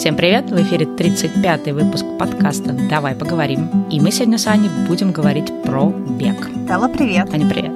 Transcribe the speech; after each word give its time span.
Всем 0.00 0.16
привет! 0.16 0.50
В 0.50 0.58
эфире 0.62 0.86
35-й 0.86 1.72
выпуск 1.72 2.06
подкаста 2.18 2.72
«Давай 2.88 3.14
поговорим». 3.14 3.84
И 3.90 4.00
мы 4.00 4.10
сегодня 4.10 4.38
с 4.38 4.46
Аней 4.46 4.70
будем 4.88 5.12
говорить 5.12 5.52
про 5.62 5.90
бег. 5.90 6.48
Стелла, 6.64 6.88
привет! 6.88 7.28
Аня, 7.34 7.46
привет! 7.46 7.72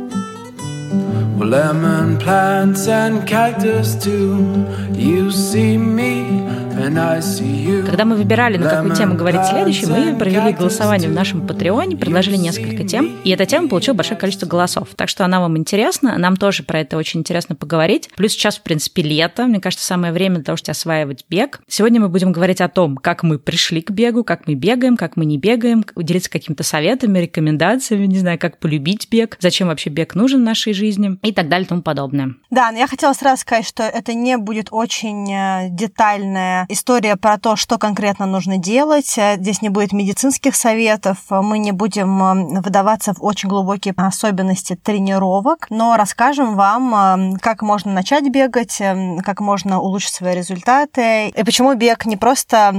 Lemon 1.38 2.18
plants 2.18 2.88
and 2.88 3.26
cactus 3.26 3.94
too. 4.02 4.66
You 4.92 5.28
see 5.28 5.76
me 5.76 6.43
когда 6.84 8.04
мы 8.04 8.16
выбирали, 8.16 8.56
на 8.56 8.68
какую 8.68 8.94
тему 8.94 9.14
говорить 9.14 9.44
следующей, 9.44 9.86
мы 9.86 10.16
провели 10.16 10.52
голосование 10.52 11.08
в 11.08 11.12
нашем 11.12 11.46
Патреоне, 11.46 11.96
предложили 11.96 12.36
несколько 12.36 12.84
тем, 12.84 13.20
и 13.24 13.30
эта 13.30 13.46
тема 13.46 13.68
получила 13.68 13.94
большое 13.94 14.18
количество 14.18 14.46
голосов. 14.46 14.88
Так 14.96 15.08
что 15.08 15.24
она 15.24 15.40
вам 15.40 15.56
интересна, 15.56 16.18
нам 16.18 16.36
тоже 16.36 16.62
про 16.62 16.80
это 16.80 16.96
очень 16.96 17.20
интересно 17.20 17.54
поговорить. 17.54 18.10
Плюс 18.16 18.32
сейчас, 18.32 18.58
в 18.58 18.62
принципе, 18.62 19.02
лето, 19.02 19.46
мне 19.46 19.60
кажется, 19.60 19.86
самое 19.86 20.12
время 20.12 20.36
для 20.36 20.44
того, 20.44 20.56
чтобы 20.56 20.72
осваивать 20.72 21.24
бег. 21.28 21.60
Сегодня 21.68 22.00
мы 22.00 22.08
будем 22.08 22.32
говорить 22.32 22.60
о 22.60 22.68
том, 22.68 22.96
как 22.96 23.22
мы 23.22 23.38
пришли 23.38 23.80
к 23.80 23.90
бегу, 23.90 24.24
как 24.24 24.46
мы 24.46 24.54
бегаем, 24.54 24.96
как 24.96 25.16
мы 25.16 25.24
не 25.24 25.38
бегаем, 25.38 25.84
делиться 25.96 26.30
какими-то 26.30 26.62
советами, 26.62 27.18
рекомендациями, 27.18 28.06
не 28.06 28.18
знаю, 28.18 28.38
как 28.38 28.58
полюбить 28.58 29.08
бег, 29.10 29.36
зачем 29.40 29.68
вообще 29.68 29.90
бег 29.90 30.14
нужен 30.14 30.40
в 30.40 30.44
нашей 30.44 30.72
жизни 30.72 31.18
и 31.22 31.32
так 31.32 31.48
далее 31.48 31.66
и 31.66 31.68
тому 31.68 31.82
подобное. 31.82 32.34
Да, 32.50 32.70
но 32.72 32.78
я 32.78 32.86
хотела 32.86 33.12
сразу 33.12 33.42
сказать, 33.42 33.66
что 33.66 33.82
это 33.82 34.14
не 34.14 34.36
будет 34.36 34.68
очень 34.70 35.32
э, 35.32 35.68
детальная 35.70 36.66
история 36.74 37.16
про 37.16 37.38
то, 37.38 37.56
что 37.56 37.78
конкретно 37.78 38.26
нужно 38.26 38.58
делать. 38.58 39.16
Э, 39.16 39.36
здесь 39.38 39.62
не 39.62 39.70
будет 39.70 39.92
медицинских 39.92 40.54
советов, 40.54 41.18
мы 41.30 41.58
не 41.58 41.72
будем 41.72 42.22
э, 42.22 42.60
выдаваться 42.60 43.14
в 43.14 43.24
очень 43.24 43.48
глубокие 43.48 43.94
особенности 43.96 44.76
тренировок, 44.76 45.68
но 45.70 45.96
расскажем 45.96 46.56
вам, 46.56 47.34
э, 47.34 47.38
как 47.40 47.62
можно 47.62 47.92
начать 47.92 48.28
бегать, 48.30 48.82
как 49.24 49.40
можно 49.40 49.80
улучшить 49.80 50.12
свои 50.12 50.34
результаты, 50.34 51.28
и 51.28 51.44
почему 51.44 51.74
бег 51.74 52.04
не 52.06 52.16
просто 52.16 52.74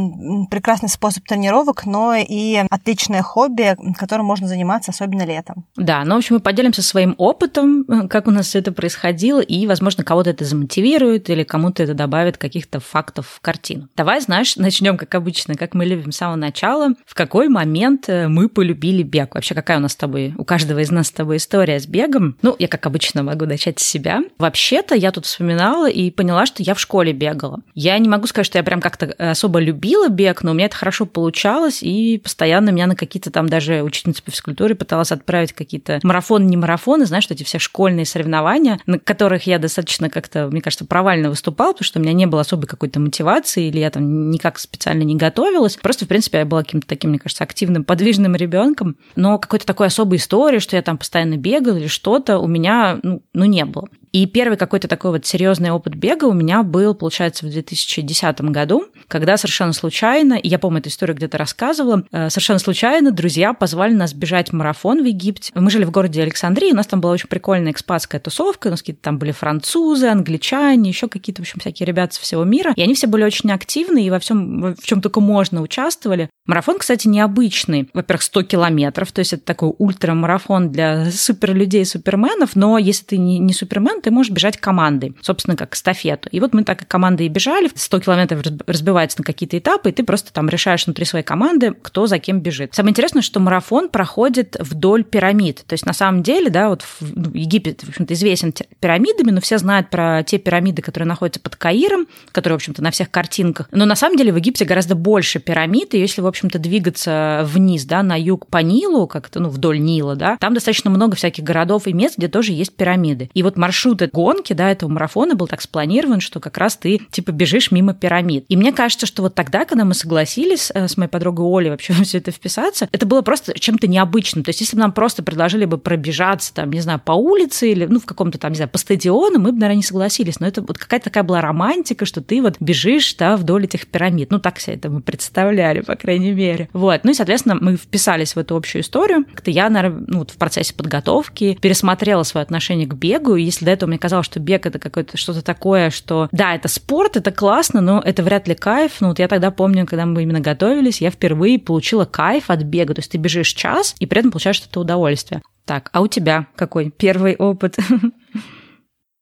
прекрасный 0.51 0.89
способ 0.89 1.25
тренировок, 1.25 1.85
но 1.85 2.13
и 2.15 2.61
отличное 2.69 3.23
хобби, 3.23 3.75
которым 3.97 4.25
можно 4.25 4.47
заниматься, 4.47 4.91
особенно 4.91 5.25
летом. 5.25 5.65
Да, 5.75 6.03
ну, 6.03 6.15
в 6.15 6.17
общем, 6.17 6.35
мы 6.35 6.39
поделимся 6.41 6.81
своим 6.81 7.15
опытом, 7.17 7.85
как 8.09 8.27
у 8.27 8.31
нас 8.31 8.55
это 8.55 8.71
происходило, 8.71 9.39
и, 9.39 9.65
возможно, 9.65 10.03
кого-то 10.03 10.29
это 10.29 10.45
замотивирует 10.45 11.29
или 11.29 11.43
кому-то 11.43 11.81
это 11.83 11.93
добавит 11.93 12.37
каких-то 12.37 12.79
фактов 12.79 13.27
в 13.27 13.39
картину. 13.39 13.84
Давай, 13.95 14.21
знаешь, 14.21 14.55
начнем, 14.55 14.97
как 14.97 15.13
обычно, 15.15 15.55
как 15.55 15.73
мы 15.73 15.85
любим 15.85 16.11
с 16.11 16.17
самого 16.17 16.35
начала. 16.35 16.89
В 17.05 17.13
какой 17.13 17.47
момент 17.49 18.05
э, 18.07 18.27
мы 18.27 18.49
полюбили 18.49 19.03
бег? 19.03 19.35
Вообще, 19.35 19.55
какая 19.55 19.77
у 19.77 19.81
нас 19.81 19.93
с 19.93 19.95
тобой, 19.95 20.33
у 20.37 20.43
каждого 20.43 20.79
из 20.79 20.91
нас 20.91 21.07
с 21.07 21.11
тобой 21.11 21.37
история 21.37 21.79
с 21.79 21.87
бегом? 21.87 22.37
Ну, 22.41 22.55
я, 22.59 22.67
как 22.67 22.85
обычно, 22.85 23.23
могу 23.23 23.45
начать 23.45 23.79
с 23.79 23.83
себя. 23.83 24.21
Вообще-то, 24.37 24.95
я 24.95 25.11
тут 25.11 25.25
вспоминала 25.25 25.89
и 25.89 26.11
поняла, 26.11 26.45
что 26.45 26.63
я 26.63 26.73
в 26.73 26.79
школе 26.79 27.13
бегала. 27.13 27.61
Я 27.73 27.97
не 27.99 28.09
могу 28.09 28.27
сказать, 28.27 28.45
что 28.45 28.57
я 28.57 28.63
прям 28.63 28.81
как-то 28.81 29.13
особо 29.17 29.59
любила 29.59 30.09
бег, 30.09 30.43
но 30.43 30.51
у 30.51 30.53
меня 30.53 30.65
это 30.65 30.75
хорошо 30.75 31.05
получалось, 31.05 31.81
и 31.81 32.17
постоянно 32.17 32.69
меня 32.69 32.87
на 32.87 32.95
какие-то 32.95 33.31
там 33.31 33.47
даже 33.47 33.81
учительница 33.81 34.23
по 34.23 34.31
физкультуре 34.31 34.75
пыталась 34.75 35.11
отправить 35.11 35.53
какие-то 35.53 35.99
марафоны, 36.03 36.45
не 36.45 36.57
марафоны, 36.57 37.05
знаешь, 37.05 37.27
эти 37.29 37.43
все 37.43 37.59
школьные 37.59 38.05
соревнования, 38.05 38.79
на 38.85 38.99
которых 38.99 39.47
я 39.47 39.59
достаточно 39.59 40.09
как-то, 40.09 40.47
мне 40.47 40.61
кажется, 40.61 40.85
провально 40.85 41.29
выступала, 41.29 41.71
потому 41.71 41.85
что 41.85 41.99
у 41.99 42.01
меня 42.01 42.13
не 42.13 42.25
было 42.25 42.41
особой 42.41 42.67
какой-то 42.67 42.99
мотивации, 42.99 43.69
или 43.75 43.81
я 43.81 43.91
там 43.91 44.31
никак 44.31 44.57
специально 44.57 45.03
не 45.03 45.15
готовилась. 45.15 45.75
Просто, 45.75 46.05
в 46.05 46.07
принципе, 46.07 46.39
я 46.39 46.45
была 46.45 46.63
каким-то 46.63 46.87
таким, 46.87 47.09
мне 47.09 47.19
кажется, 47.19 47.43
активным, 47.43 47.83
подвижным 47.83 48.35
ребенком. 48.35 48.97
Но 49.15 49.37
какой-то 49.37 49.65
такой 49.65 49.87
особой 49.87 50.17
истории, 50.17 50.59
что 50.59 50.75
я 50.75 50.81
там 50.81 50.97
постоянно 50.97 51.37
бегала 51.37 51.77
или 51.77 51.87
что-то, 51.87 52.39
у 52.39 52.47
меня 52.47 52.99
ну, 53.03 53.21
ну 53.33 53.45
не 53.45 53.65
было. 53.65 53.89
И 54.15 54.27
первый 54.27 54.57
какой-то 54.57 54.87
такой 54.87 55.11
вот 55.11 55.25
серьезный 55.25 55.71
опыт 55.71 55.93
бега 55.93 56.23
у 56.23 56.31
меня 56.31 56.63
был, 56.63 56.95
получается, 56.95 57.45
в 57.45 57.49
2010 57.49 58.41
году, 58.43 58.85
когда 59.09 59.35
совершенно 59.35 59.73
случайно, 59.73 60.35
и 60.35 60.47
я 60.47 60.57
помню 60.57 60.79
эту 60.79 60.87
историю 60.87 61.17
где-то 61.17 61.37
рассказывала, 61.37 62.05
э, 62.13 62.29
совершенно 62.29 62.59
случайно 62.59 63.11
друзья 63.11 63.51
позвали 63.51 63.91
нас 63.91 64.13
бежать 64.13 64.53
марафон 64.53 65.03
в 65.03 65.05
Египте. 65.05 65.51
Мы 65.53 65.69
жили 65.69 65.83
в 65.83 65.91
городе 65.91 66.21
Александрии, 66.21 66.71
у 66.71 66.75
нас 66.75 66.87
там 66.87 67.01
была 67.01 67.11
очень 67.11 67.27
прикольная 67.27 67.73
экспатская 67.73 68.21
тусовка, 68.21 68.67
у 68.67 68.71
нас 68.71 68.79
какие-то 68.79 69.01
там 69.01 69.19
были 69.19 69.33
французы, 69.33 70.07
англичане, 70.07 70.89
еще 70.89 71.09
какие-то, 71.09 71.41
в 71.41 71.43
общем, 71.43 71.59
всякие 71.59 71.85
ребята 71.85 72.15
со 72.15 72.21
всего 72.21 72.45
мира. 72.45 72.71
И 72.77 72.81
они 72.81 72.93
все 72.93 73.07
были 73.07 73.25
очень 73.25 73.51
активны 73.51 74.05
и 74.05 74.09
во 74.09 74.19
всем, 74.19 74.75
в 74.75 74.85
чем 74.85 75.01
только 75.01 75.19
можно 75.19 75.61
участвовали. 75.61 76.29
Марафон, 76.45 76.77
кстати, 76.77 77.09
необычный. 77.09 77.89
Во-первых, 77.93 78.21
100 78.21 78.43
километров, 78.43 79.11
то 79.11 79.19
есть 79.19 79.33
это 79.33 79.43
такой 79.43 79.73
ультрамарафон 79.77 80.71
для 80.71 81.11
суперлюдей, 81.11 81.85
суперменов, 81.85 82.55
но 82.55 82.77
если 82.77 83.03
ты 83.03 83.17
не, 83.17 83.39
не 83.39 83.53
супермен, 83.53 84.01
ты 84.05 84.11
можешь 84.11 84.31
бежать 84.31 84.57
командой, 84.57 85.15
собственно, 85.21 85.57
как 85.57 85.73
эстафету. 85.73 86.29
И 86.31 86.39
вот 86.39 86.53
мы 86.53 86.63
так 86.63 86.83
и 86.83 86.85
командой 86.85 87.27
бежали. 87.27 87.71
100 87.73 88.01
километров 88.01 88.43
разбивается 88.67 89.17
на 89.17 89.23
какие-то 89.23 89.57
этапы, 89.57 89.89
и 89.89 89.91
ты 89.91 90.03
просто 90.03 90.31
там 90.31 90.47
решаешь 90.47 90.85
внутри 90.85 91.05
своей 91.05 91.25
команды, 91.25 91.73
кто 91.81 92.05
за 92.05 92.19
кем 92.19 92.39
бежит. 92.39 92.75
Самое 92.75 92.91
интересное, 92.91 93.23
что 93.23 93.39
марафон 93.39 93.89
проходит 93.89 94.57
вдоль 94.59 95.03
пирамид. 95.03 95.63
То 95.65 95.73
есть 95.73 95.87
на 95.87 95.93
самом 95.93 96.21
деле, 96.21 96.51
да, 96.51 96.69
вот 96.69 96.83
в, 96.83 96.97
ну, 97.15 97.31
Египет, 97.33 97.81
в 97.81 97.89
общем-то, 97.89 98.13
известен 98.13 98.53
пирамидами, 98.79 99.31
но 99.31 99.41
все 99.41 99.57
знают 99.57 99.89
про 99.89 100.21
те 100.21 100.37
пирамиды, 100.37 100.83
которые 100.83 101.07
находятся 101.07 101.39
под 101.39 101.55
Каиром, 101.55 102.05
которые, 102.31 102.57
в 102.57 102.61
общем-то, 102.61 102.83
на 102.83 102.91
всех 102.91 103.09
картинках. 103.09 103.69
Но 103.71 103.85
на 103.85 103.95
самом 103.95 104.17
деле 104.17 104.31
в 104.31 104.35
Египте 104.35 104.65
гораздо 104.65 104.93
больше 104.93 105.39
пирамид, 105.39 105.95
и 105.95 105.99
если, 105.99 106.21
в 106.21 106.27
общем-то, 106.27 106.59
двигаться 106.59 107.41
вниз, 107.43 107.85
да, 107.85 108.03
на 108.03 108.21
юг 108.21 108.45
по 108.45 108.59
Нилу, 108.59 109.07
как-то, 109.07 109.39
ну, 109.39 109.49
вдоль 109.49 109.81
Нила, 109.81 110.15
да, 110.15 110.37
там 110.37 110.53
достаточно 110.53 110.91
много 110.91 111.15
всяких 111.15 111.43
городов 111.43 111.87
и 111.87 111.93
мест, 111.93 112.19
где 112.19 112.27
тоже 112.27 112.51
есть 112.51 112.75
пирамиды. 112.75 113.31
И 113.33 113.41
вот 113.41 113.57
маршрут 113.57 113.94
маршрут 113.95 114.13
гонки, 114.13 114.53
да, 114.53 114.71
этого 114.71 114.89
марафона 114.89 115.35
был 115.35 115.47
так 115.47 115.61
спланирован, 115.61 116.19
что 116.19 116.39
как 116.39 116.57
раз 116.57 116.77
ты, 116.77 117.01
типа, 117.11 117.31
бежишь 117.31 117.71
мимо 117.71 117.93
пирамид. 117.93 118.45
И 118.49 118.57
мне 118.57 118.71
кажется, 118.71 119.05
что 119.05 119.21
вот 119.21 119.35
тогда, 119.35 119.65
когда 119.65 119.85
мы 119.85 119.93
согласились 119.93 120.71
э, 120.73 120.87
с 120.87 120.97
моей 120.97 121.09
подругой 121.09 121.45
Олей 121.45 121.69
вообще 121.71 121.93
все 122.03 122.17
это 122.17 122.31
вписаться, 122.31 122.87
это 122.91 123.05
было 123.05 123.21
просто 123.21 123.57
чем-то 123.57 123.87
необычным. 123.87 124.43
То 124.43 124.49
есть, 124.49 124.61
если 124.61 124.75
бы 124.75 124.81
нам 124.81 124.91
просто 124.91 125.23
предложили 125.23 125.65
бы 125.65 125.77
пробежаться, 125.77 126.53
там, 126.53 126.71
не 126.71 126.81
знаю, 126.81 127.01
по 127.03 127.13
улице 127.13 127.71
или, 127.71 127.85
ну, 127.85 127.99
в 127.99 128.05
каком-то 128.05 128.37
там, 128.37 128.51
не 128.51 128.57
знаю, 128.57 128.69
по 128.69 128.77
стадиону, 128.77 129.39
мы 129.39 129.51
бы, 129.51 129.59
наверное, 129.59 129.77
не 129.77 129.83
согласились. 129.83 130.39
Но 130.39 130.47
это 130.47 130.61
вот 130.61 130.77
какая-то 130.77 131.05
такая 131.05 131.23
была 131.23 131.41
романтика, 131.41 132.05
что 132.05 132.21
ты 132.21 132.41
вот 132.41 132.55
бежишь, 132.59 133.15
да, 133.15 133.37
вдоль 133.37 133.65
этих 133.65 133.87
пирамид. 133.87 134.31
Ну, 134.31 134.39
так 134.39 134.59
себе 134.59 134.75
это 134.75 134.89
мы 134.89 135.01
представляли, 135.01 135.81
по 135.81 135.95
крайней 135.95 136.31
мере. 136.31 136.69
Вот. 136.73 137.03
Ну 137.03 137.11
и, 137.11 137.13
соответственно, 137.13 137.57
мы 137.59 137.77
вписались 137.77 138.35
в 138.35 138.39
эту 138.39 138.55
общую 138.55 138.81
историю. 138.81 139.25
Как-то 139.25 139.51
я, 139.51 139.69
наверное, 139.69 140.03
ну, 140.07 140.19
вот 140.19 140.31
в 140.31 140.37
процессе 140.37 140.73
подготовки 140.73 141.57
пересмотрела 141.61 142.23
свое 142.23 142.43
отношение 142.43 142.87
к 142.87 142.93
бегу. 142.93 143.35
И 143.35 143.43
если 143.43 143.65
до 143.65 143.71
этого 143.75 143.87
мне 143.87 143.99
казалось, 143.99 144.25
что 144.25 144.39
бег 144.39 144.65
это 144.65 144.79
какое-то 144.79 145.17
что-то 145.17 145.41
такое, 145.41 145.89
что 145.89 146.27
да, 146.31 146.55
это 146.55 146.67
спорт, 146.67 147.17
это 147.17 147.31
классно, 147.31 147.81
но 147.81 148.01
это 148.03 148.23
вряд 148.23 148.47
ли 148.47 148.55
кайф. 148.55 149.01
Ну 149.01 149.09
вот 149.09 149.19
я 149.19 149.27
тогда 149.27 149.51
помню, 149.51 149.85
когда 149.85 150.05
мы 150.05 150.23
именно 150.23 150.39
готовились, 150.39 151.01
я 151.01 151.11
впервые 151.11 151.59
получила 151.59 152.05
кайф 152.05 152.49
от 152.49 152.63
бега. 152.63 152.93
То 152.93 152.99
есть 152.99 153.11
ты 153.11 153.17
бежишь 153.17 153.53
час 153.53 153.95
и 153.99 154.05
при 154.05 154.19
этом 154.19 154.31
получаешь 154.31 154.61
это 154.67 154.79
удовольствие. 154.79 155.41
Так, 155.65 155.89
а 155.93 156.01
у 156.01 156.07
тебя 156.07 156.47
какой 156.55 156.91
первый 156.91 157.35
опыт? 157.35 157.77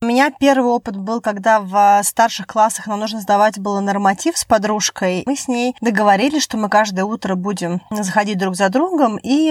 У 0.03 0.05
меня 0.05 0.33
первый 0.37 0.69
опыт 0.69 0.97
был, 0.97 1.21
когда 1.21 1.61
в 1.61 2.01
старших 2.03 2.45
классах 2.45 2.87
нам 2.87 2.99
нужно 2.99 3.21
сдавать 3.21 3.57
было 3.57 3.79
норматив 3.79 4.37
с 4.37 4.43
подружкой. 4.43 5.23
Мы 5.25 5.37
с 5.37 5.47
ней 5.47 5.77
договорились, 5.79 6.43
что 6.43 6.57
мы 6.57 6.67
каждое 6.67 7.05
утро 7.05 7.35
будем 7.35 7.81
заходить 7.89 8.37
друг 8.37 8.57
за 8.57 8.67
другом 8.67 9.17
и 9.23 9.47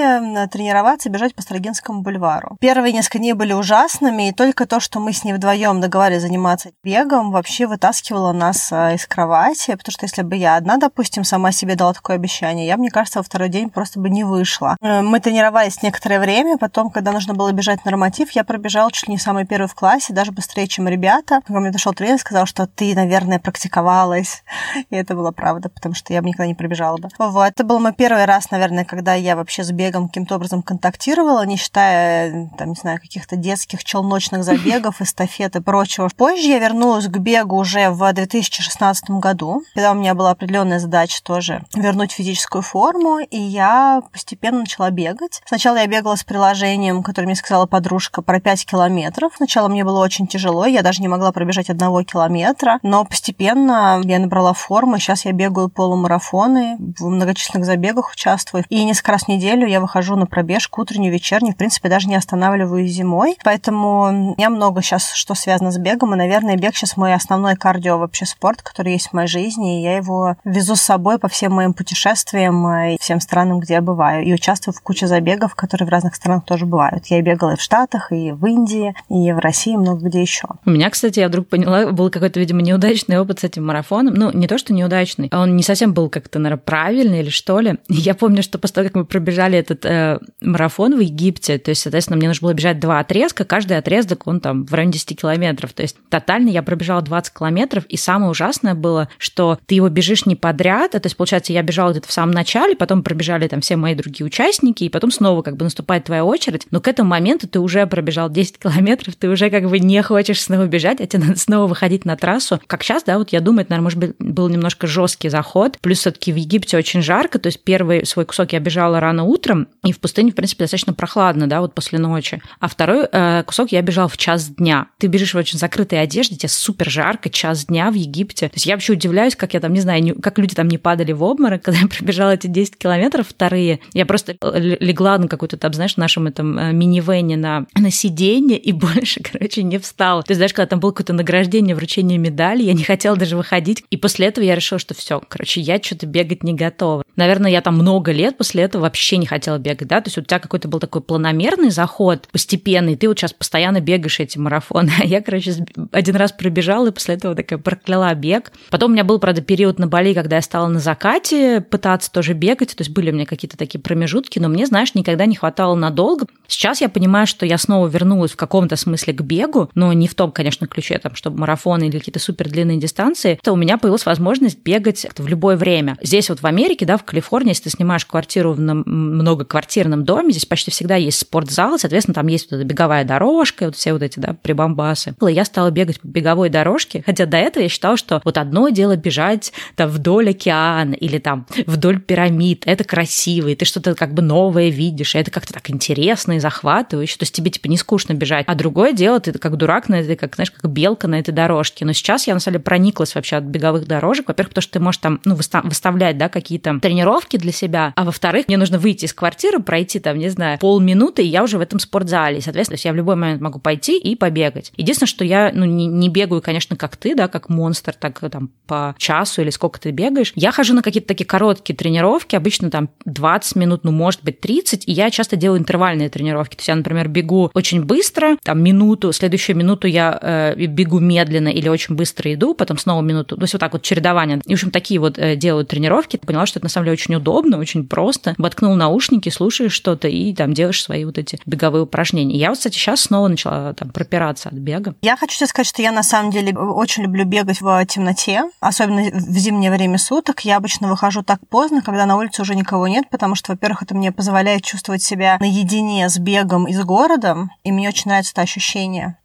тренироваться, 0.53 1.09
бежать 1.09 1.35
по 1.35 1.41
Строгинскому 1.41 2.03
бульвару. 2.03 2.59
Первые 2.61 2.93
несколько 2.93 3.17
дней 3.17 3.33
были 3.33 3.55
ужасными, 3.55 4.29
и 4.29 4.33
только 4.33 4.67
то, 4.67 4.79
что 4.79 5.01
мы 5.01 5.15
с 5.15 5.25
ней 5.25 5.33
вдвоем 5.33 5.81
договорились 5.81 6.21
заниматься 6.21 6.73
бегом, 6.85 7.31
вообще 7.31 7.67
вытаскивало 7.67 8.33
нас 8.33 8.71
а, 8.73 8.93
из 8.93 9.07
кровати, 9.07 9.71
потому 9.71 9.93
что 9.93 10.05
если 10.05 10.21
бы 10.21 10.37
я 10.37 10.57
одна, 10.57 10.77
допустим, 10.77 11.25
сама 11.25 11.53
себе 11.53 11.77
дала 11.77 11.95
такое 11.95 12.17
обещание, 12.17 12.67
я, 12.67 12.77
мне 12.77 12.91
кажется, 12.91 13.21
во 13.21 13.23
второй 13.23 13.49
день 13.49 13.71
просто 13.71 13.99
бы 13.99 14.11
не 14.11 14.23
вышла. 14.23 14.77
Э, 14.83 15.01
мы 15.01 15.19
тренировались 15.19 15.83
некоторое 15.83 16.21
время, 16.21 16.59
потом, 16.59 16.91
когда 16.91 17.11
нужно 17.11 17.33
было 17.33 17.53
бежать 17.53 17.87
норматив, 17.87 18.33
я 18.33 18.45
пробежала 18.45 18.93
чуть 18.93 19.09
ли 19.09 19.15
не 19.15 19.19
самый 19.19 19.47
первый 19.47 19.67
в 19.67 19.75
классе, 19.75 20.13
даже 20.13 20.31
быстрее, 20.43 20.67
чем 20.67 20.89
ребята. 20.89 21.41
Ко 21.47 21.53
мне 21.53 21.71
дошел 21.71 21.93
тренер 21.93 22.17
и 22.17 22.19
сказал, 22.19 22.47
что 22.47 22.67
ты, 22.67 22.97
наверное, 22.97 23.39
практиковалась. 23.39 24.43
И 24.91 24.97
это 24.97 25.15
была 25.15 25.31
правда, 25.31 25.69
потому 25.69 25.95
что 25.95 26.13
я 26.13 26.21
бы 26.21 26.29
никогда 26.29 26.49
не 26.49 26.55
пробежала 26.55 26.97
бы. 26.97 27.09
Вот. 27.19 27.47
Это 27.47 27.63
был 27.63 27.79
мой 27.79 27.93
первый 27.93 28.25
раз, 28.25 28.51
наверное, 28.51 28.85
когда 28.85 29.15
я 29.15 29.37
вообще 29.37 29.63
с 29.63 29.71
бегом 29.71 30.09
каким-то 30.09 30.35
образом 30.35 30.63
контактировала, 30.63 31.47
не 31.47 31.57
считая, 31.57 32.51
там, 32.59 32.71
не 32.71 32.75
знаю, 32.75 32.99
каких-то 33.01 33.37
детских 33.37 33.85
челночных 33.85 34.43
забегов, 34.43 35.01
эстафет 35.01 35.55
и 35.55 35.61
прочего. 35.61 36.11
Позже 36.17 36.49
я 36.49 36.59
вернулась 36.59 37.07
к 37.07 37.17
бегу 37.19 37.57
уже 37.57 37.91
в 37.91 38.13
2016 38.13 39.11
году, 39.11 39.63
когда 39.75 39.93
у 39.93 39.95
меня 39.95 40.15
была 40.15 40.33
определенная 40.33 40.81
задача 40.81 41.23
тоже 41.23 41.65
вернуть 41.73 42.11
физическую 42.11 42.63
форму, 42.63 43.21
и 43.21 43.39
я 43.39 44.03
постепенно 44.11 44.61
начала 44.61 44.91
бегать. 44.91 45.41
Сначала 45.47 45.77
я 45.77 45.87
бегала 45.87 46.17
с 46.17 46.25
приложением, 46.25 47.05
которое 47.05 47.27
мне 47.27 47.37
сказала 47.37 47.67
подружка, 47.67 48.23
про 48.23 48.41
5 48.41 48.67
километров. 48.67 49.35
Сначала 49.37 49.69
мне 49.69 49.85
было 49.85 50.03
очень 50.03 50.27
тяжело, 50.33 50.65
я 50.67 50.83
даже 50.83 51.03
не 51.03 51.09
могла 51.09 51.31
пробежать 51.33 51.71
одного 51.71 52.03
километра, 52.03 52.79
но 52.83 53.05
постепенно 53.05 54.01
я 54.05 54.19
набрала 54.19 54.55
форму, 54.55 54.99
сейчас 54.99 55.25
я 55.25 55.33
бегаю 55.33 55.69
полумарафоны, 55.69 56.77
в 56.99 57.05
многочисленных 57.05 57.67
забегах 57.67 58.13
участвую, 58.13 58.65
и 58.69 58.85
несколько 58.85 59.13
раз 59.13 59.25
в 59.25 59.29
неделю 59.29 59.67
я 59.67 59.81
выхожу 59.81 60.17
на 60.17 60.27
пробежку 60.27 60.83
утреннюю, 60.83 61.13
вечернюю, 61.13 61.55
в 61.55 61.57
принципе, 61.57 61.89
даже 61.89 62.09
не 62.09 62.17
останавливаюсь 62.17 62.91
зимой, 62.91 63.37
поэтому 63.45 64.01
у 64.01 64.11
меня 64.37 64.51
много 64.51 64.83
сейчас, 64.83 65.13
что 65.13 65.35
связано 65.35 65.71
с 65.71 65.79
бегом, 65.79 66.15
и, 66.15 66.17
наверное, 66.17 66.57
бег 66.57 66.75
сейчас 66.75 66.97
мой 66.97 67.15
основной 67.15 67.57
кардио 67.57 67.99
вообще 67.99 68.25
спорт, 68.25 68.63
который 68.63 68.93
есть 68.93 69.09
в 69.09 69.13
моей 69.13 69.29
жизни, 69.29 69.81
и 69.81 69.83
я 69.83 69.97
его 69.97 70.37
везу 70.45 70.77
с 70.77 70.81
собой 70.81 71.19
по 71.19 71.29
всем 71.29 71.53
моим 71.53 71.75
путешествиям 71.75 72.67
и 72.69 72.97
всем 73.01 73.21
странам, 73.21 73.61
где 73.61 73.75
я 73.75 73.83
бываю, 73.83 74.25
и 74.25 74.33
участвую 74.33 74.75
в 74.75 74.81
куче 74.81 75.07
забегов, 75.07 75.55
которые 75.55 75.87
в 75.87 75.91
разных 75.91 76.15
странах 76.15 76.45
тоже 76.45 76.65
бывают. 76.65 77.07
Я 77.07 77.21
бегала 77.21 77.53
и 77.53 77.57
в 77.57 77.61
Штатах, 77.61 78.13
и 78.13 78.33
в 78.33 78.47
Индии, 78.47 78.95
и 79.09 79.33
в 79.33 79.39
России, 79.39 79.77
много 79.77 80.07
где 80.07 80.22
еще. 80.23 80.49
У 80.65 80.71
меня, 80.71 80.91
кстати, 80.91 81.21
я 81.21 81.29
вдруг 81.29 81.49
поняла, 81.49 81.93
был 81.93 82.11
какой-то, 82.11 82.41
видимо, 82.41 82.63
неудачный 82.63 83.19
опыт 83.19 83.41
с 83.41 83.45
этим 83.45 83.67
марафоном. 83.67 84.15
Ну, 84.15 84.31
не 84.33 84.47
то, 84.47 84.59
что 84.59 84.73
неудачный, 84.73 85.29
а 85.31 85.43
он 85.43 85.57
не 85.57 85.63
совсем 85.63 85.95
был 85.95 86.09
как-то, 86.09 86.39
наверное, 86.39 86.63
правильный 86.63 87.21
или 87.21 87.31
что 87.31 87.61
ли. 87.61 87.79
Я 87.89 88.15
помню, 88.15 88.43
что 88.43 88.59
после 88.59 88.75
того, 88.75 88.87
как 88.89 88.97
мы 88.97 89.05
пробежали 89.05 89.59
этот 89.59 89.85
э, 89.85 90.19
марафон 90.41 90.97
в 90.97 91.01
Египте, 91.01 91.59
то 91.59 91.71
есть, 91.71 91.83
соответственно, 91.83 92.17
мне 92.17 92.29
нужно 92.29 92.47
было 92.47 92.55
бежать 92.55 92.81
два 92.81 93.01
отрезка, 93.01 93.45
каждый 93.45 93.77
отрезок, 93.79 94.27
он 94.27 94.41
там 94.41 94.65
в 94.65 94.73
районе 94.75 94.93
10 94.93 95.21
километров. 95.21 95.73
То 95.73 95.83
есть, 95.83 95.97
тотально 96.09 96.49
я 96.51 96.63
пробежала 96.63 97.03
20 97.03 97.35
километров, 97.35 97.85
и 97.87 97.97
самое 97.97 98.31
ужасное 98.31 98.75
было, 98.75 99.09
что 99.19 99.59
ты 99.67 99.75
его 99.75 99.89
бежишь 99.89 100.27
не 100.27 100.37
подряд, 100.37 100.95
а, 100.95 101.01
то 101.01 101.07
есть, 101.07 101.17
получается, 101.17 101.53
я 101.53 101.63
бежала 101.63 101.93
где-то 101.93 102.09
в 102.09 102.13
самом 102.13 102.33
начале, 102.33 102.77
потом 102.77 103.03
пробежали 103.03 103.49
там 103.49 103.61
все 103.61 103.77
мои 103.77 103.95
другие 103.95 104.27
участники, 104.27 104.85
и 104.85 104.89
потом 104.89 105.11
снова 105.11 105.43
как 105.43 105.57
бы 105.57 105.65
наступает 105.65 106.05
твоя 106.05 106.25
очередь, 106.25 106.67
но 106.71 106.81
к 106.81 106.89
этому 106.89 107.11
моменту 107.11 107.49
ты 107.49 107.61
уже 107.61 107.87
пробежал 107.87 108.31
10 108.31 108.59
километров, 108.63 109.17
ты 109.17 109.29
уже 109.29 109.51
как 109.51 109.69
бы 109.69 109.79
не 109.79 110.02
хочешь 110.03 110.41
снова 110.41 110.67
бежать, 110.67 111.01
а 111.01 111.07
тебе 111.07 111.25
надо 111.27 111.39
снова 111.39 111.67
выходить 111.67 112.05
на 112.05 112.17
трассу. 112.17 112.61
Как 112.67 112.83
сейчас, 112.83 113.05
да, 113.05 113.19
вот 113.19 113.31
я 113.31 113.41
думаю, 113.41 113.63
это, 113.63 113.73
наверное, 113.73 113.85
может 113.85 113.99
быть, 113.99 114.15
был 114.19 114.49
немножко 114.49 114.87
жесткий 114.87 115.29
заход, 115.29 115.79
плюс 115.81 115.99
все-таки 115.99 116.33
в 116.33 116.37
Египте 116.37 116.77
очень 116.77 117.03
жарко, 117.03 117.39
то 117.39 117.49
есть 117.49 117.63
первый 117.63 118.07
свой 118.07 118.25
кусок 118.25 118.53
я 118.53 118.61
бежала 118.61 119.01
рано 119.01 119.25
утром, 119.25 119.69
и 119.85 119.93
в 119.93 120.01
пустыне, 120.01 120.33
в 120.33 120.35
принципе, 120.35 120.65
достаточно 120.65 120.93
прохладно, 120.93 121.47
да, 121.47 121.61
вот 121.61 121.75
после 121.75 121.99
ночи. 121.99 122.43
А 122.61 122.69
второй 122.69 123.07
э, 123.11 123.43
кусок 123.45 123.73
я 123.73 123.83
бежал 123.83 124.09
в 124.09 124.17
час 124.17 124.49
дня. 124.49 124.87
Ты 124.99 125.07
бежишь 125.07 125.35
в 125.35 125.39
очень 125.39 125.59
закрытой 125.59 126.01
одежде, 126.01 126.37
тебе 126.37 126.49
супер 126.49 126.91
жарко, 126.91 127.31
час 127.31 127.67
дня 127.67 127.91
в 127.91 127.95
Египте. 127.95 128.49
То 128.49 128.55
есть 128.55 128.67
я 128.67 128.75
вообще 128.75 128.93
удивляюсь, 128.93 129.37
как 129.37 129.55
я 129.55 129.61
там, 129.61 129.73
не 129.73 129.81
знаю, 129.81 130.03
не, 130.03 130.13
как 130.13 130.39
люди 130.39 130.55
там 130.55 130.69
не 130.69 130.79
падали 130.79 131.13
в 131.13 131.23
обморок, 131.23 131.63
когда 131.65 131.81
я 131.81 131.89
пробежала 131.89 132.31
эти 132.31 132.47
10 132.47 132.77
километров 132.79 133.29
вторые. 133.29 133.81
Я 133.93 134.07
просто 134.07 134.37
легла 134.41 135.19
на 135.19 135.29
какой-то 135.29 135.57
там, 135.57 135.73
знаешь, 135.73 135.97
нашем 135.97 136.27
этом 136.27 136.59
э, 136.59 136.73
минивене 136.73 137.37
на, 137.37 137.67
на 137.75 137.91
сиденье 137.91 138.59
и 138.59 138.73
больше, 138.83 139.21
короче, 139.21 139.63
не 139.63 139.79
встала. 139.79 139.92
То 140.23 140.31
есть, 140.31 140.39
знаешь, 140.39 140.53
когда 140.53 140.67
там 140.67 140.81
было 140.81 140.91
какое-то 140.91 141.13
награждение, 141.13 141.75
вручение 141.75 142.19
медали, 142.19 142.63
я 142.63 142.73
не 142.73 142.85
хотела 142.85 143.17
даже 143.17 143.37
выходить. 143.37 143.85
И 143.91 143.97
после 143.97 144.27
этого 144.27 144.45
я 144.45 144.55
решила, 144.55 144.79
что 144.79 144.95
все, 144.95 145.21
короче, 145.29 145.61
я 145.61 145.81
что-то 145.83 146.07
бегать 146.07 146.43
не 146.43 146.55
готова. 146.55 147.03
Наверное, 147.17 147.51
я 147.51 147.61
там 147.61 147.75
много 147.75 148.13
лет 148.13 148.39
после 148.39 148.63
этого 148.63 148.83
вообще 148.83 149.19
не 149.19 149.27
хотела 149.27 149.59
бегать, 149.59 149.89
да, 149.89 150.01
то 150.01 150.09
есть 150.09 150.19
у 150.19 150.23
тебя 150.23 150.39
какой-то 150.39 150.69
был 150.69 150.81
такой 150.81 151.03
планомерный 151.03 151.71
заход, 151.71 152.29
постепенный, 152.33 152.97
ты 152.97 153.09
вот 153.09 153.19
сейчас 153.19 153.33
постоянно 153.33 153.81
бегаешь 153.81 154.19
эти 154.21 154.39
марафоны, 154.39 154.91
а 155.01 155.05
я, 155.05 155.21
короче, 155.21 155.55
один 155.93 156.17
раз 156.17 156.33
пробежала 156.33 156.89
и 156.89 156.93
после 156.93 157.17
этого 157.17 157.35
такая 157.35 157.59
прокляла 157.59 158.15
бег. 158.15 158.53
Потом 158.71 158.91
у 158.91 158.95
меня 158.95 159.05
был, 159.05 159.19
правда, 159.19 159.43
период 159.43 159.79
на 159.79 159.87
Бали, 159.87 160.15
когда 160.15 160.37
я 160.37 160.43
стала 160.43 160.69
на 160.69 160.79
закате 160.79 161.61
пытаться 161.61 162.11
тоже 162.11 162.33
бегать, 162.33 162.75
то 162.75 162.81
есть 162.81 162.91
были 162.91 163.11
у 163.11 163.15
меня 163.15 163.27
какие-то 163.27 163.57
такие 163.57 163.81
промежутки, 163.81 164.39
но 164.39 164.49
мне, 164.49 164.67
знаешь, 164.67 164.95
никогда 164.95 165.27
не 165.27 165.37
хватало 165.37 165.75
надолго. 165.75 166.27
Сейчас 166.47 166.81
я 166.81 166.89
понимаю, 166.89 167.27
что 167.27 167.45
я 167.45 167.59
снова 167.59 167.89
вернулась 167.89 168.33
в 168.33 168.37
каком-то 168.37 168.77
смысле 168.77 169.13
к 169.13 169.21
бегу, 169.21 169.71
но 169.75 169.82
не 169.91 170.07
в 170.07 170.15
том, 170.15 170.31
конечно, 170.31 170.69
ключе, 170.69 170.99
там, 170.99 171.17
чтобы 171.17 171.41
марафоны 171.41 171.89
или 171.89 171.99
какие-то 171.99 172.21
супер 172.21 172.49
длинные 172.49 172.79
дистанции, 172.79 173.41
то 173.43 173.53
у 173.53 173.57
меня 173.57 173.79
появилась 173.79 174.07
возможность 174.07 174.63
бегать 174.63 175.05
в 175.17 175.27
любое 175.27 175.57
время. 175.57 175.97
Здесь 176.01 176.29
вот 176.29 176.41
в 176.41 176.47
Америке, 176.47 176.87
да, 176.87 176.97
в 176.97 177.05
Калифорнии, 177.05 177.51
если 177.51 177.65
ты 177.65 177.71
снимаешь 177.71 178.07
квартиру 178.07 178.53
в 178.53 178.61
многоквартирном 178.61 180.05
доме, 180.05 180.31
здесь 180.31 180.47
почти 180.47 180.71
всегда 180.71 180.95
есть 180.95 181.19
спортзал, 181.19 181.79
соответственно, 181.79 182.15
там 182.15 182.29
есть 182.29 182.51
вот 182.51 182.59
эта 182.59 182.65
беговая 182.65 183.05
дорожка, 183.05 183.67
вот 183.67 183.77
все 183.77 183.93
вот 183.93 184.03
эти, 184.03 184.21
да, 184.21 184.37
прибамбасы. 184.41 185.15
И 185.27 185.33
я 185.33 185.45
стала 185.45 185.71
бегать 185.71 186.01
по 186.01 186.07
беговой 186.07 186.51
дорожке, 186.51 187.03
хотя 187.05 187.27
до 187.27 187.39
этого 187.39 187.63
я 187.63 187.69
считала, 187.69 187.97
что 187.97 188.21
вот 188.25 188.37
одно 188.37 188.69
дело 188.69 188.97
бежать 188.97 189.53
там 189.75 189.89
вдоль 189.89 190.31
океана 190.31 190.95
или 190.95 191.19
там 191.19 191.47
вдоль 191.67 192.01
пирамид, 192.01 192.65
это 192.67 192.85
красиво, 192.85 193.49
и 193.49 193.55
ты 193.55 193.65
что-то 193.65 193.95
как 193.95 194.13
бы 194.13 194.21
новое 194.23 194.69
видишь, 194.69 195.15
и 195.15 195.19
это 195.19 195.31
как-то 195.31 195.55
так 195.55 195.71
интересно 195.71 196.33
и 196.33 196.39
захватывающе, 196.39 197.17
то 197.17 197.23
есть 197.23 197.35
тебе 197.35 197.51
типа 197.51 197.69
не 197.69 197.77
скучно 197.77 198.13
бежать. 198.13 198.45
А 198.47 198.55
другое 198.55 198.93
дело, 198.93 199.21
ты 199.21 199.33
как 199.33 199.57
дурак 199.57 199.72
на 199.89 199.97
этой, 199.97 200.17
как, 200.17 200.35
знаешь, 200.35 200.51
как 200.51 200.71
белка 200.71 201.09
на 201.09 201.19
этой 201.19 201.33
дорожке. 201.33 201.85
Но 201.85 201.93
сейчас 201.93 202.27
я, 202.27 202.35
на 202.35 202.41
самом 202.41 202.55
деле, 202.55 202.65
прониклась 202.65 203.15
вообще 203.15 203.37
от 203.37 203.45
беговых 203.45 203.87
дорожек. 203.87 204.29
Во-первых, 204.29 204.51
потому 204.51 204.63
что 204.63 204.73
ты 204.73 204.81
можешь 204.81 205.01
там, 205.01 205.21
ну, 205.25 205.35
выставлять, 205.35 206.19
да, 206.19 206.29
какие-то 206.29 206.79
тренировки 206.81 207.37
для 207.37 207.53
себя, 207.53 207.93
а 207.97 208.05
во-вторых, 208.05 208.49
мне 208.49 208.57
нужно 208.57 208.79
выйти 208.79 209.05
из 209.05 209.15
квартиры, 209.15 209.61
пройти 209.61 210.01
там, 210.01 210.19
не 210.19 210.29
знаю, 210.29 210.59
полминуты, 210.59 211.23
и 211.23 211.27
я 211.27 211.43
уже 211.43 211.59
в 211.59 211.61
этом 211.61 211.79
спортзале. 211.79 212.41
Соответственно, 212.41 212.79
я 212.83 212.93
в 212.93 212.97
любой 212.97 213.17
момент 213.17 213.41
могу 213.41 213.59
пойти 213.59 213.99
и 213.99 214.17
побегать. 214.17 214.73
Единственное, 214.77 215.09
что 215.09 215.25
я, 215.25 215.51
ну, 215.55 215.65
не, 215.65 215.87
не 215.87 216.09
бегаю, 216.09 216.43
конечно, 216.43 216.77
как 216.77 216.97
ты, 216.97 217.15
да, 217.15 217.29
как 217.29 217.49
монстр, 217.49 217.95
так 217.95 218.21
там 218.31 218.51
по 218.67 218.95
часу 218.99 219.43
или 219.43 219.51
сколько 219.51 219.81
ты 219.81 219.91
бегаешь. 219.91 220.33
Я 220.35 220.53
хожу 220.53 220.75
на 220.75 220.83
какие-то 220.83 221.09
такие 221.09 221.27
короткие 221.27 221.77
тренировки, 221.77 222.37
обычно 222.37 222.71
там 222.71 222.91
20 223.05 223.57
минут, 223.57 223.85
ну, 223.85 223.93
может 223.93 224.23
быть, 224.23 224.41
30, 224.41 224.89
и 224.89 224.93
я 224.93 225.11
часто 225.11 225.37
делаю 225.37 225.61
интервальные 225.61 226.09
тренировки. 226.09 226.57
То 226.57 226.61
есть 226.61 226.69
я, 226.69 226.75
например, 226.75 227.09
бегу 227.09 227.51
очень 227.55 227.83
быстро, 227.83 228.37
там 228.43 228.63
минуту, 228.63 229.13
следующую 229.13 229.57
минуту 229.57 229.62
я 229.87 230.19
э, 230.21 230.67
бегу 230.67 230.99
медленно 231.01 231.49
или 231.49 231.69
очень 231.69 231.95
быстро 231.95 232.33
иду, 232.33 232.55
потом 232.55 232.79
снова 232.79 233.03
минуту. 233.03 233.37
То 233.37 233.43
есть 233.43 233.55
вот 233.55 233.61
так 233.61 233.73
вот 233.73 233.83
чередование. 233.83 234.41
И, 234.47 234.51
в 234.51 234.53
общем, 234.53 234.71
такие 234.71 235.01
вот 235.01 235.19
э, 235.19 235.37
делаю 235.37 235.65
тренировки. 235.65 236.17
Поняла, 236.17 236.47
что 236.47 236.59
это 236.59 236.67
на 236.67 236.71
самом 236.71 236.87
деле 236.87 236.95
очень 236.95 237.15
удобно, 237.15 237.59
очень 237.59 237.87
просто. 237.87 238.35
Воткнул 238.39 238.75
наушники, 238.75 239.29
слушаешь 239.29 239.73
что-то 239.73 240.09
и 240.09 240.35
там 240.35 240.55
делаешь 240.55 240.83
свои 240.83 241.05
вот 241.05 241.19
эти 241.19 241.39
беговые 241.47 241.83
упражнения. 241.83 242.37
Я 242.37 242.49
вот, 242.49 242.59
кстати, 242.59 242.75
сейчас 242.75 243.03
снова 243.03 243.29
начала 243.29 243.75
там 243.75 243.91
пропираться 243.91 244.49
от 244.49 244.55
бега. 244.55 244.95
Я 245.03 245.17
хочу 245.17 245.37
тебе 245.37 245.47
сказать, 245.47 245.67
что 245.67 245.83
я 245.83 245.93
на 245.93 246.03
самом 246.03 246.31
деле 246.31 246.53
очень 246.57 247.03
люблю 247.03 247.25
бегать 247.25 247.61
в 247.61 247.85
темноте, 247.87 248.45
особенно 248.61 249.11
в 249.11 249.37
зимнее 249.37 249.71
время 249.71 249.99
суток. 249.99 250.41
Я 250.41 250.57
обычно 250.57 250.89
выхожу 250.89 251.23
так 251.23 251.41
поздно, 251.49 251.83
когда 251.83 252.07
на 252.07 252.17
улице 252.17 252.43
уже 252.43 252.55
никого 252.55 252.89
нет, 252.89 253.09
потому 253.11 253.35
что, 253.35 253.53
во-первых, 253.53 253.83
это 253.83 253.95
мне 253.95 254.13
позволяет 254.13 254.65
чувствовать 254.65 255.03
себя 255.03 255.37
наедине 255.41 256.09
с 256.09 256.19
бегом 256.19 256.67
и 256.67 256.73
с 256.73 256.83
городом, 256.83 257.51
и 257.65 257.73
мне 257.73 257.89
очень 257.89 258.09
нравится 258.09 258.33
это 258.33 258.43
ощущение. 258.43 259.17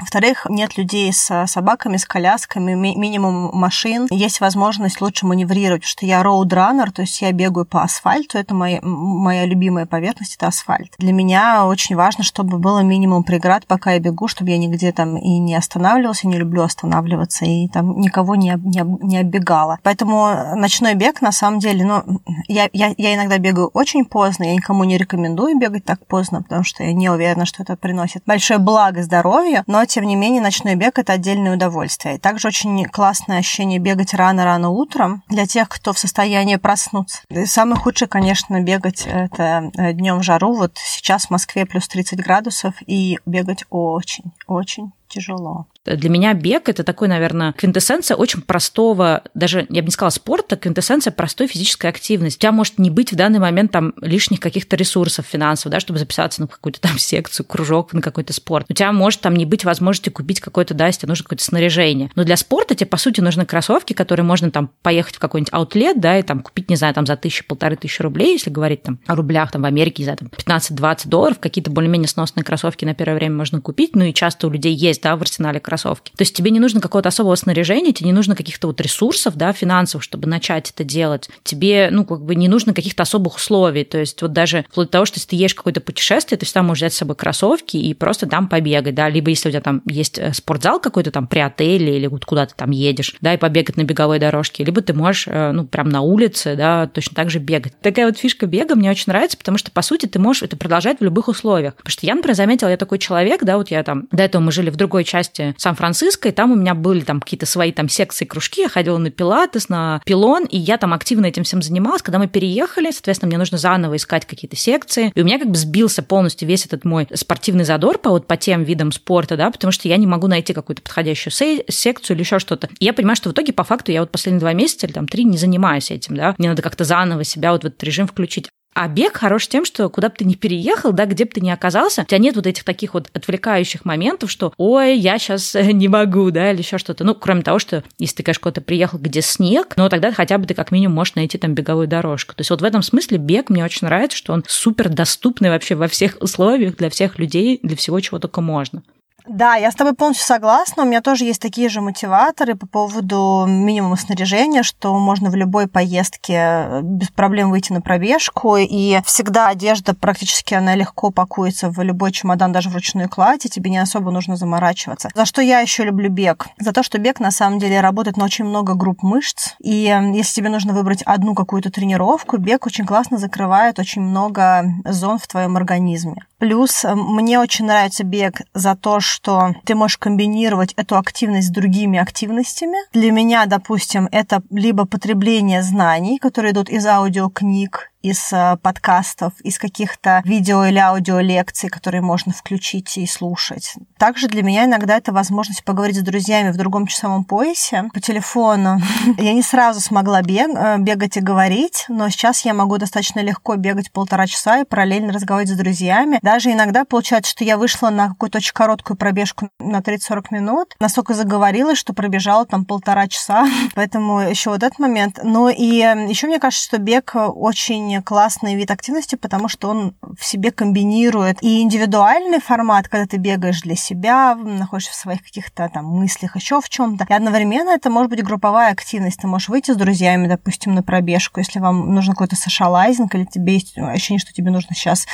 Во-вторых, 0.00 0.46
нет 0.48 0.78
людей 0.78 1.12
с 1.12 1.46
собаками, 1.46 1.98
с 1.98 2.06
колясками, 2.06 2.72
ми- 2.72 2.96
минимум 2.96 3.50
машин. 3.52 4.06
Есть 4.10 4.40
возможность 4.40 5.02
лучше 5.02 5.26
маневрировать, 5.26 5.84
что 5.84 6.06
я 6.06 6.22
роудраннер, 6.22 6.90
то 6.90 7.02
есть 7.02 7.20
я 7.20 7.30
бегаю 7.32 7.66
по 7.66 7.82
асфальту, 7.82 8.38
это 8.38 8.54
моя, 8.54 8.80
моя 8.82 9.44
любимая 9.44 9.84
поверхность, 9.84 10.36
это 10.36 10.46
асфальт. 10.46 10.94
Для 10.96 11.12
меня 11.12 11.66
очень 11.66 11.94
важно, 11.94 12.24
чтобы 12.24 12.56
было 12.58 12.80
минимум 12.80 13.22
преград, 13.22 13.66
пока 13.66 13.92
я 13.92 13.98
бегу, 13.98 14.28
чтобы 14.28 14.50
я 14.50 14.56
нигде 14.56 14.92
там 14.92 15.18
и 15.18 15.38
не 15.38 15.54
останавливался, 15.54 16.26
не 16.26 16.38
люблю 16.38 16.62
останавливаться, 16.62 17.44
и 17.44 17.68
там 17.68 18.00
никого 18.00 18.34
не, 18.34 18.58
не, 18.64 18.82
не 19.06 19.18
оббегала. 19.18 19.78
Поэтому 19.82 20.56
ночной 20.56 20.94
бег, 20.94 21.20
на 21.20 21.32
самом 21.32 21.58
деле, 21.58 21.84
ну, 21.84 22.20
я, 22.48 22.70
я, 22.72 22.94
я 22.96 23.14
иногда 23.14 23.36
бегаю 23.36 23.68
очень 23.74 24.06
поздно, 24.06 24.44
я 24.44 24.54
никому 24.54 24.84
не 24.84 24.96
рекомендую 24.96 25.58
бегать 25.58 25.84
так 25.84 26.06
поздно, 26.06 26.42
потому 26.42 26.64
что 26.64 26.82
я 26.82 26.94
не 26.94 27.10
уверена, 27.10 27.44
что 27.44 27.62
это 27.62 27.76
приносит 27.76 28.22
большое 28.24 28.58
благо 28.58 29.02
здоровью, 29.02 29.64
но 29.66 29.81
тем 29.86 30.04
не 30.04 30.16
менее, 30.16 30.40
ночной 30.40 30.74
бег– 30.74 30.98
это 31.00 31.14
отдельное 31.14 31.54
удовольствие. 31.54 32.16
И 32.16 32.18
также 32.18 32.48
очень 32.48 32.84
классное 32.86 33.38
ощущение 33.38 33.78
бегать 33.78 34.14
рано-рано 34.14 34.70
утром 34.70 35.22
для 35.28 35.46
тех, 35.46 35.68
кто 35.68 35.92
в 35.92 35.98
состоянии 35.98 36.56
проснуться. 36.56 37.22
И 37.28 37.46
самое 37.46 37.80
худшее, 37.80 38.08
конечно, 38.08 38.60
бегать– 38.60 39.06
это 39.06 39.70
э, 39.76 39.92
днем 39.92 40.18
в 40.18 40.22
жару. 40.22 40.54
Вот 40.54 40.76
сейчас 40.76 41.26
в 41.26 41.30
Москве 41.30 41.66
плюс 41.66 41.88
30 41.88 42.18
градусов, 42.20 42.74
и 42.86 43.18
бегать 43.26 43.64
очень, 43.70 44.32
очень 44.46 44.92
тяжело. 45.08 45.66
Для 45.84 46.08
меня 46.08 46.32
бег– 46.34 46.62
это 46.68 46.84
такой, 46.84 47.08
наверное, 47.08 47.52
квинтэссенция 47.54 48.16
очень 48.16 48.40
простого, 48.42 49.22
даже, 49.34 49.66
я 49.68 49.82
бы 49.82 49.86
не 49.86 49.90
сказала 49.90 50.10
спорта, 50.10 50.56
квинтэссенция 50.56 51.10
простой 51.10 51.48
физической 51.48 51.88
активности. 51.88 52.38
У 52.38 52.42
тебя 52.42 52.52
может 52.52 52.78
не 52.78 52.88
быть 52.88 53.12
в 53.12 53.16
данный 53.16 53.40
момент 53.40 53.72
там 53.72 53.92
лишних 54.00 54.38
каких-то 54.38 54.76
ресурсов 54.76 55.26
финансовых, 55.26 55.72
да, 55.72 55.80
чтобы 55.80 55.98
записаться 55.98 56.40
на 56.40 56.46
какую-то 56.46 56.80
там 56.80 56.98
секцию, 56.98 57.46
кружок, 57.46 57.92
на 57.92 58.00
какой-то 58.00 58.32
спорт. 58.32 58.66
У 58.68 58.74
тебя 58.74 58.92
может 58.92 59.20
там 59.20 59.34
не 59.34 59.44
быть 59.44 59.64
возможности 59.64 60.08
купить 60.10 60.40
какой-то, 60.40 60.74
да, 60.74 60.86
если 60.86 61.00
тебе 61.00 61.08
нужно 61.08 61.24
какое-то 61.24 61.44
снаряжение. 61.44 62.10
Но 62.14 62.22
для 62.22 62.36
спорта 62.36 62.76
тебе, 62.76 62.86
по 62.86 62.96
сути, 62.96 63.20
нужны 63.20 63.44
кроссовки, 63.44 63.92
которые 63.92 64.24
можно 64.24 64.50
там 64.52 64.70
поехать 64.82 65.16
в 65.16 65.18
какой-нибудь 65.18 65.52
аутлет, 65.52 66.00
да, 66.00 66.18
и 66.18 66.22
там 66.22 66.40
купить, 66.40 66.70
не 66.70 66.76
знаю, 66.76 66.94
там 66.94 67.06
за 67.06 67.16
тысячу, 67.16 67.44
полторы 67.44 67.74
тысячи 67.74 68.02
рублей, 68.02 68.34
если 68.34 68.50
говорить 68.50 68.84
там 68.84 69.00
о 69.06 69.16
рублях, 69.16 69.50
там 69.50 69.62
в 69.62 69.64
Америке, 69.64 70.04
знаю, 70.04 70.18
там 70.18 70.28
15-20 70.28 71.08
долларов, 71.08 71.38
какие-то 71.40 71.70
более-менее 71.72 72.08
сносные 72.08 72.44
кроссовки 72.44 72.84
на 72.84 72.94
первое 72.94 73.16
время 73.16 73.36
можно 73.36 73.60
купить, 73.60 73.96
ну 73.96 74.04
и 74.04 74.14
часто 74.14 74.46
у 74.46 74.50
людей 74.50 74.74
есть, 74.74 75.02
да, 75.02 75.16
в 75.16 75.22
арсенале 75.22 75.58
кроссовки 75.58 75.71
кроссовки. 75.72 76.12
То 76.12 76.22
есть 76.22 76.36
тебе 76.36 76.50
не 76.50 76.60
нужно 76.60 76.82
какого-то 76.82 77.08
особого 77.08 77.34
снаряжения, 77.34 77.92
тебе 77.92 78.08
не 78.08 78.12
нужно 78.12 78.36
каких-то 78.36 78.66
вот 78.66 78.80
ресурсов, 78.80 79.36
да, 79.36 79.54
финансов, 79.54 80.04
чтобы 80.04 80.28
начать 80.28 80.70
это 80.70 80.84
делать. 80.84 81.30
Тебе, 81.44 81.88
ну, 81.90 82.04
как 82.04 82.22
бы 82.22 82.34
не 82.34 82.46
нужно 82.46 82.74
каких-то 82.74 83.04
особых 83.04 83.36
условий. 83.36 83.84
То 83.84 83.98
есть 83.98 84.20
вот 84.20 84.32
даже 84.34 84.66
вплоть 84.70 84.88
до 84.88 84.92
того, 84.92 85.04
что 85.06 85.18
если 85.18 85.30
ты 85.30 85.36
едешь 85.36 85.54
какое-то 85.54 85.80
путешествие, 85.80 86.38
ты 86.38 86.44
всегда 86.44 86.62
можешь 86.62 86.82
взять 86.82 86.92
с 86.92 86.98
собой 86.98 87.16
кроссовки 87.16 87.78
и 87.78 87.94
просто 87.94 88.26
там 88.26 88.48
побегать, 88.48 88.94
да, 88.94 89.08
либо 89.08 89.30
если 89.30 89.48
у 89.48 89.52
тебя 89.52 89.62
там 89.62 89.80
есть 89.86 90.18
э, 90.18 90.34
спортзал 90.34 90.78
какой-то 90.78 91.10
там 91.10 91.26
при 91.26 91.38
отеле 91.38 91.96
или 91.96 92.06
вот 92.06 92.26
куда 92.26 92.44
ты 92.44 92.54
там 92.54 92.70
едешь, 92.70 93.14
да, 93.22 93.32
и 93.32 93.38
побегать 93.38 93.78
на 93.78 93.84
беговой 93.84 94.18
дорожке, 94.18 94.64
либо 94.64 94.82
ты 94.82 94.92
можешь, 94.92 95.24
э, 95.26 95.52
ну, 95.52 95.64
прям 95.64 95.88
на 95.88 96.02
улице, 96.02 96.54
да, 96.54 96.86
точно 96.86 97.14
так 97.14 97.30
же 97.30 97.38
бегать. 97.38 97.72
Такая 97.80 98.06
вот 98.06 98.18
фишка 98.18 98.44
бега 98.44 98.74
мне 98.74 98.90
очень 98.90 99.04
нравится, 99.06 99.38
потому 99.38 99.56
что, 99.56 99.70
по 99.70 99.80
сути, 99.80 100.04
ты 100.04 100.18
можешь 100.18 100.42
это 100.42 100.58
продолжать 100.58 101.00
в 101.00 101.04
любых 101.04 101.28
условиях. 101.28 101.76
Потому 101.76 101.92
что 101.92 102.04
я, 102.06 102.14
например, 102.14 102.36
заметила, 102.36 102.68
я 102.68 102.76
такой 102.76 102.98
человек, 102.98 103.42
да, 103.42 103.56
вот 103.56 103.70
я 103.70 103.82
там, 103.82 104.06
до 104.10 104.22
этого 104.22 104.42
мы 104.42 104.52
жили 104.52 104.68
в 104.68 104.76
другой 104.76 105.04
части 105.04 105.54
Сан-Франциско, 105.62 106.28
и 106.28 106.32
там 106.32 106.52
у 106.52 106.56
меня 106.56 106.74
были 106.74 107.00
там 107.00 107.20
какие-то 107.20 107.46
свои 107.46 107.72
там 107.72 107.88
секции, 107.88 108.24
кружки, 108.24 108.62
я 108.62 108.68
ходила 108.68 108.98
на 108.98 109.10
пилатес, 109.10 109.68
на 109.68 110.02
пилон, 110.04 110.44
и 110.44 110.58
я 110.58 110.76
там 110.76 110.92
активно 110.92 111.26
этим 111.26 111.44
всем 111.44 111.62
занималась. 111.62 112.02
Когда 112.02 112.18
мы 112.18 112.26
переехали, 112.26 112.90
соответственно, 112.90 113.28
мне 113.28 113.38
нужно 113.38 113.58
заново 113.58 113.96
искать 113.96 114.26
какие-то 114.26 114.56
секции, 114.56 115.12
и 115.14 115.20
у 115.20 115.24
меня 115.24 115.38
как 115.38 115.48
бы 115.48 115.56
сбился 115.56 116.02
полностью 116.02 116.48
весь 116.48 116.66
этот 116.66 116.84
мой 116.84 117.06
спортивный 117.14 117.64
задор 117.64 117.98
по 117.98 118.10
вот 118.10 118.26
по 118.26 118.36
тем 118.36 118.64
видам 118.64 118.92
спорта, 118.92 119.36
да, 119.36 119.50
потому 119.50 119.72
что 119.72 119.88
я 119.88 119.96
не 119.96 120.06
могу 120.06 120.26
найти 120.26 120.52
какую-то 120.52 120.82
подходящую 120.82 121.32
секцию 121.32 122.16
или 122.16 122.22
еще 122.22 122.38
что-то. 122.38 122.68
И 122.78 122.84
я 122.84 122.92
понимаю, 122.92 123.16
что 123.16 123.30
в 123.30 123.32
итоге 123.32 123.52
по 123.52 123.64
факту 123.64 123.92
я 123.92 124.00
вот 124.00 124.10
последние 124.10 124.40
два 124.40 124.52
месяца 124.52 124.86
или 124.86 124.92
там 124.92 125.06
три 125.06 125.24
не 125.24 125.38
занимаюсь 125.38 125.90
этим, 125.90 126.16
да. 126.16 126.34
Мне 126.38 126.48
надо 126.48 126.62
как-то 126.62 126.84
заново 126.84 127.24
себя 127.24 127.52
вот 127.52 127.62
в 127.62 127.66
этот 127.66 127.82
режим 127.84 128.06
включить. 128.06 128.48
А 128.74 128.88
бег 128.88 129.18
хорош 129.18 129.48
тем, 129.48 129.64
что 129.66 129.88
куда 129.90 130.08
бы 130.08 130.14
ты 130.16 130.24
ни 130.24 130.34
переехал, 130.34 130.92
да, 130.92 131.04
где 131.04 131.24
бы 131.24 131.30
ты 131.30 131.40
ни 131.42 131.50
оказался, 131.50 132.02
у 132.02 132.04
тебя 132.04 132.18
нет 132.18 132.36
вот 132.36 132.46
этих 132.46 132.64
таких 132.64 132.94
вот 132.94 133.10
отвлекающих 133.12 133.84
моментов, 133.84 134.30
что 134.30 134.54
«Ой, 134.56 134.96
я 134.96 135.18
сейчас 135.18 135.54
э, 135.54 135.72
не 135.72 135.88
могу», 135.88 136.30
да, 136.30 136.50
или 136.50 136.58
еще 136.58 136.78
что-то. 136.78 137.04
Ну, 137.04 137.14
кроме 137.14 137.42
того, 137.42 137.58
что 137.58 137.84
если 137.98 138.16
ты, 138.16 138.22
конечно, 138.22 138.42
куда-то 138.42 138.60
приехал, 138.62 138.98
где 138.98 139.20
снег, 139.20 139.74
но 139.76 139.90
тогда 139.90 140.10
хотя 140.10 140.38
бы 140.38 140.46
ты 140.46 140.54
как 140.54 140.70
минимум 140.70 140.94
можешь 140.96 141.14
найти 141.16 141.36
там 141.36 141.54
беговую 141.54 141.86
дорожку. 141.86 142.34
То 142.34 142.40
есть 142.40 142.50
вот 142.50 142.62
в 142.62 142.64
этом 142.64 142.82
смысле 142.82 143.18
бег 143.18 143.50
мне 143.50 143.64
очень 143.64 143.86
нравится, 143.86 144.16
что 144.16 144.32
он 144.32 144.42
супер 144.46 144.88
доступный 144.88 145.50
вообще 145.50 145.74
во 145.74 145.88
всех 145.88 146.16
условиях 146.20 146.76
для 146.76 146.88
всех 146.88 147.18
людей, 147.18 147.60
для 147.62 147.76
всего, 147.76 148.00
чего 148.00 148.18
только 148.18 148.40
можно. 148.40 148.82
Да, 149.26 149.54
я 149.54 149.70
с 149.70 149.74
тобой 149.74 149.94
полностью 149.94 150.26
согласна. 150.26 150.82
У 150.82 150.86
меня 150.86 151.00
тоже 151.00 151.24
есть 151.24 151.40
такие 151.40 151.68
же 151.68 151.80
мотиваторы 151.80 152.54
по 152.54 152.66
поводу 152.66 153.44
минимума 153.46 153.96
снаряжения, 153.96 154.62
что 154.62 154.96
можно 154.98 155.30
в 155.30 155.34
любой 155.34 155.68
поездке 155.68 156.34
э, 156.34 156.80
без 156.82 157.08
проблем 157.10 157.50
выйти 157.50 157.72
на 157.72 157.80
пробежку. 157.80 158.56
И 158.56 159.00
всегда 159.04 159.48
одежда 159.48 159.94
практически 159.94 160.54
она 160.54 160.74
легко 160.74 161.10
пакуется 161.10 161.70
в 161.70 161.80
любой 161.82 162.12
чемодан, 162.12 162.52
даже 162.52 162.68
в 162.68 162.74
ручную 162.74 163.08
кладь, 163.08 163.46
и 163.46 163.48
тебе 163.48 163.70
не 163.70 163.78
особо 163.78 164.10
нужно 164.10 164.36
заморачиваться. 164.36 165.10
За 165.14 165.24
что 165.24 165.40
я 165.40 165.60
еще 165.60 165.84
люблю 165.84 166.10
бег? 166.10 166.48
За 166.58 166.72
то, 166.72 166.82
что 166.82 166.98
бег 166.98 167.20
на 167.20 167.30
самом 167.30 167.58
деле 167.58 167.80
работает 167.80 168.16
на 168.16 168.24
очень 168.24 168.44
много 168.44 168.74
групп 168.74 169.02
мышц. 169.02 169.54
И 169.60 169.94
если 170.14 170.34
тебе 170.34 170.48
нужно 170.48 170.72
выбрать 170.72 171.02
одну 171.02 171.34
какую-то 171.34 171.70
тренировку, 171.70 172.38
бег 172.38 172.66
очень 172.66 172.86
классно 172.86 173.18
закрывает 173.18 173.78
очень 173.78 174.02
много 174.02 174.64
зон 174.84 175.18
в 175.18 175.26
твоем 175.26 175.56
организме. 175.56 176.26
Плюс 176.42 176.84
э, 176.84 176.96
мне 176.96 177.38
очень 177.38 177.66
нравится 177.66 178.02
бег 178.02 178.40
за 178.52 178.74
то, 178.74 178.98
что 178.98 179.54
ты 179.64 179.76
можешь 179.76 179.96
комбинировать 179.96 180.72
эту 180.72 180.98
активность 180.98 181.46
с 181.46 181.50
другими 181.52 182.00
активностями. 182.00 182.78
Для 182.92 183.12
меня, 183.12 183.46
допустим, 183.46 184.08
это 184.10 184.42
либо 184.50 184.84
потребление 184.84 185.62
знаний, 185.62 186.18
которые 186.18 186.50
идут 186.50 186.68
из 186.68 186.84
аудиокниг, 186.84 187.91
из 188.02 188.32
э, 188.32 188.56
подкастов, 188.60 189.32
из 189.42 189.58
каких-то 189.58 190.22
видео 190.24 190.64
или 190.64 190.78
аудио 190.78 191.20
лекций, 191.20 191.68
которые 191.68 192.02
можно 192.02 192.32
включить 192.32 192.98
и 192.98 193.06
слушать. 193.06 193.74
Также 193.98 194.28
для 194.28 194.42
меня 194.42 194.64
иногда 194.64 194.96
это 194.96 195.12
возможность 195.12 195.64
поговорить 195.64 195.96
с 195.96 196.02
друзьями 196.02 196.50
в 196.50 196.56
другом 196.56 196.86
часовом 196.86 197.24
поясе 197.24 197.84
по 197.94 198.00
телефону. 198.00 198.80
Я 199.18 199.32
не 199.32 199.42
сразу 199.42 199.80
смогла 199.80 200.22
бег, 200.22 200.50
э, 200.54 200.78
бегать 200.78 201.16
и 201.16 201.20
говорить, 201.20 201.84
но 201.88 202.08
сейчас 202.08 202.44
я 202.44 202.54
могу 202.54 202.78
достаточно 202.78 203.20
легко 203.20 203.56
бегать 203.56 203.92
полтора 203.92 204.26
часа 204.26 204.60
и 204.60 204.64
параллельно 204.64 205.12
разговаривать 205.12 205.54
с 205.54 205.56
друзьями. 205.56 206.18
Даже 206.22 206.50
иногда 206.50 206.84
получается, 206.84 207.30
что 207.30 207.44
я 207.44 207.56
вышла 207.56 207.90
на 207.90 208.08
какую-то 208.08 208.38
очень 208.38 208.52
короткую 208.52 208.96
пробежку 208.96 209.48
на 209.58 209.78
30-40 209.78 210.24
минут, 210.30 210.74
настолько 210.80 211.14
заговорилась, 211.14 211.78
что 211.78 211.92
пробежала 211.92 212.46
там 212.46 212.64
полтора 212.64 213.06
часа. 213.08 213.46
Поэтому 213.74 214.20
еще 214.20 214.50
вот 214.50 214.62
этот 214.62 214.78
момент. 214.78 215.20
Ну 215.22 215.48
и 215.48 215.80
э, 215.80 216.08
еще 216.08 216.26
мне 216.26 216.40
кажется, 216.40 216.64
что 216.64 216.78
бег 216.78 217.14
очень 217.14 217.91
очень 217.92 218.02
классный 218.02 218.54
вид 218.54 218.70
активности, 218.70 219.16
потому 219.16 219.48
что 219.48 219.70
он 219.70 219.94
в 220.18 220.24
себе 220.24 220.50
комбинирует 220.50 221.42
и 221.42 221.62
индивидуальный 221.62 222.40
формат, 222.40 222.88
когда 222.88 223.06
ты 223.06 223.16
бегаешь 223.16 223.62
для 223.62 223.76
себя, 223.76 224.34
находишься 224.34 224.92
в 224.92 224.94
своих 224.94 225.22
каких-то 225.22 225.70
там 225.72 225.86
мыслях, 225.86 226.36
еще 226.36 226.60
в 226.60 226.68
чем-то. 226.68 227.06
И 227.08 227.12
одновременно 227.12 227.70
это 227.70 227.90
может 227.90 228.10
быть 228.10 228.22
групповая 228.22 228.72
активность. 228.72 229.20
Ты 229.20 229.26
можешь 229.26 229.48
выйти 229.48 229.72
с 229.72 229.76
друзьями, 229.76 230.28
допустим, 230.28 230.74
на 230.74 230.82
пробежку, 230.82 231.40
если 231.40 231.58
вам 231.58 231.94
нужен 231.94 232.12
какой-то 232.12 232.36
сошалайзинг, 232.36 233.14
или 233.14 233.24
тебе 233.24 233.54
есть 233.54 233.76
ощущение, 233.78 234.20
что 234.20 234.32
тебе 234.32 234.50
нужно 234.50 234.74
сейчас 234.74 235.06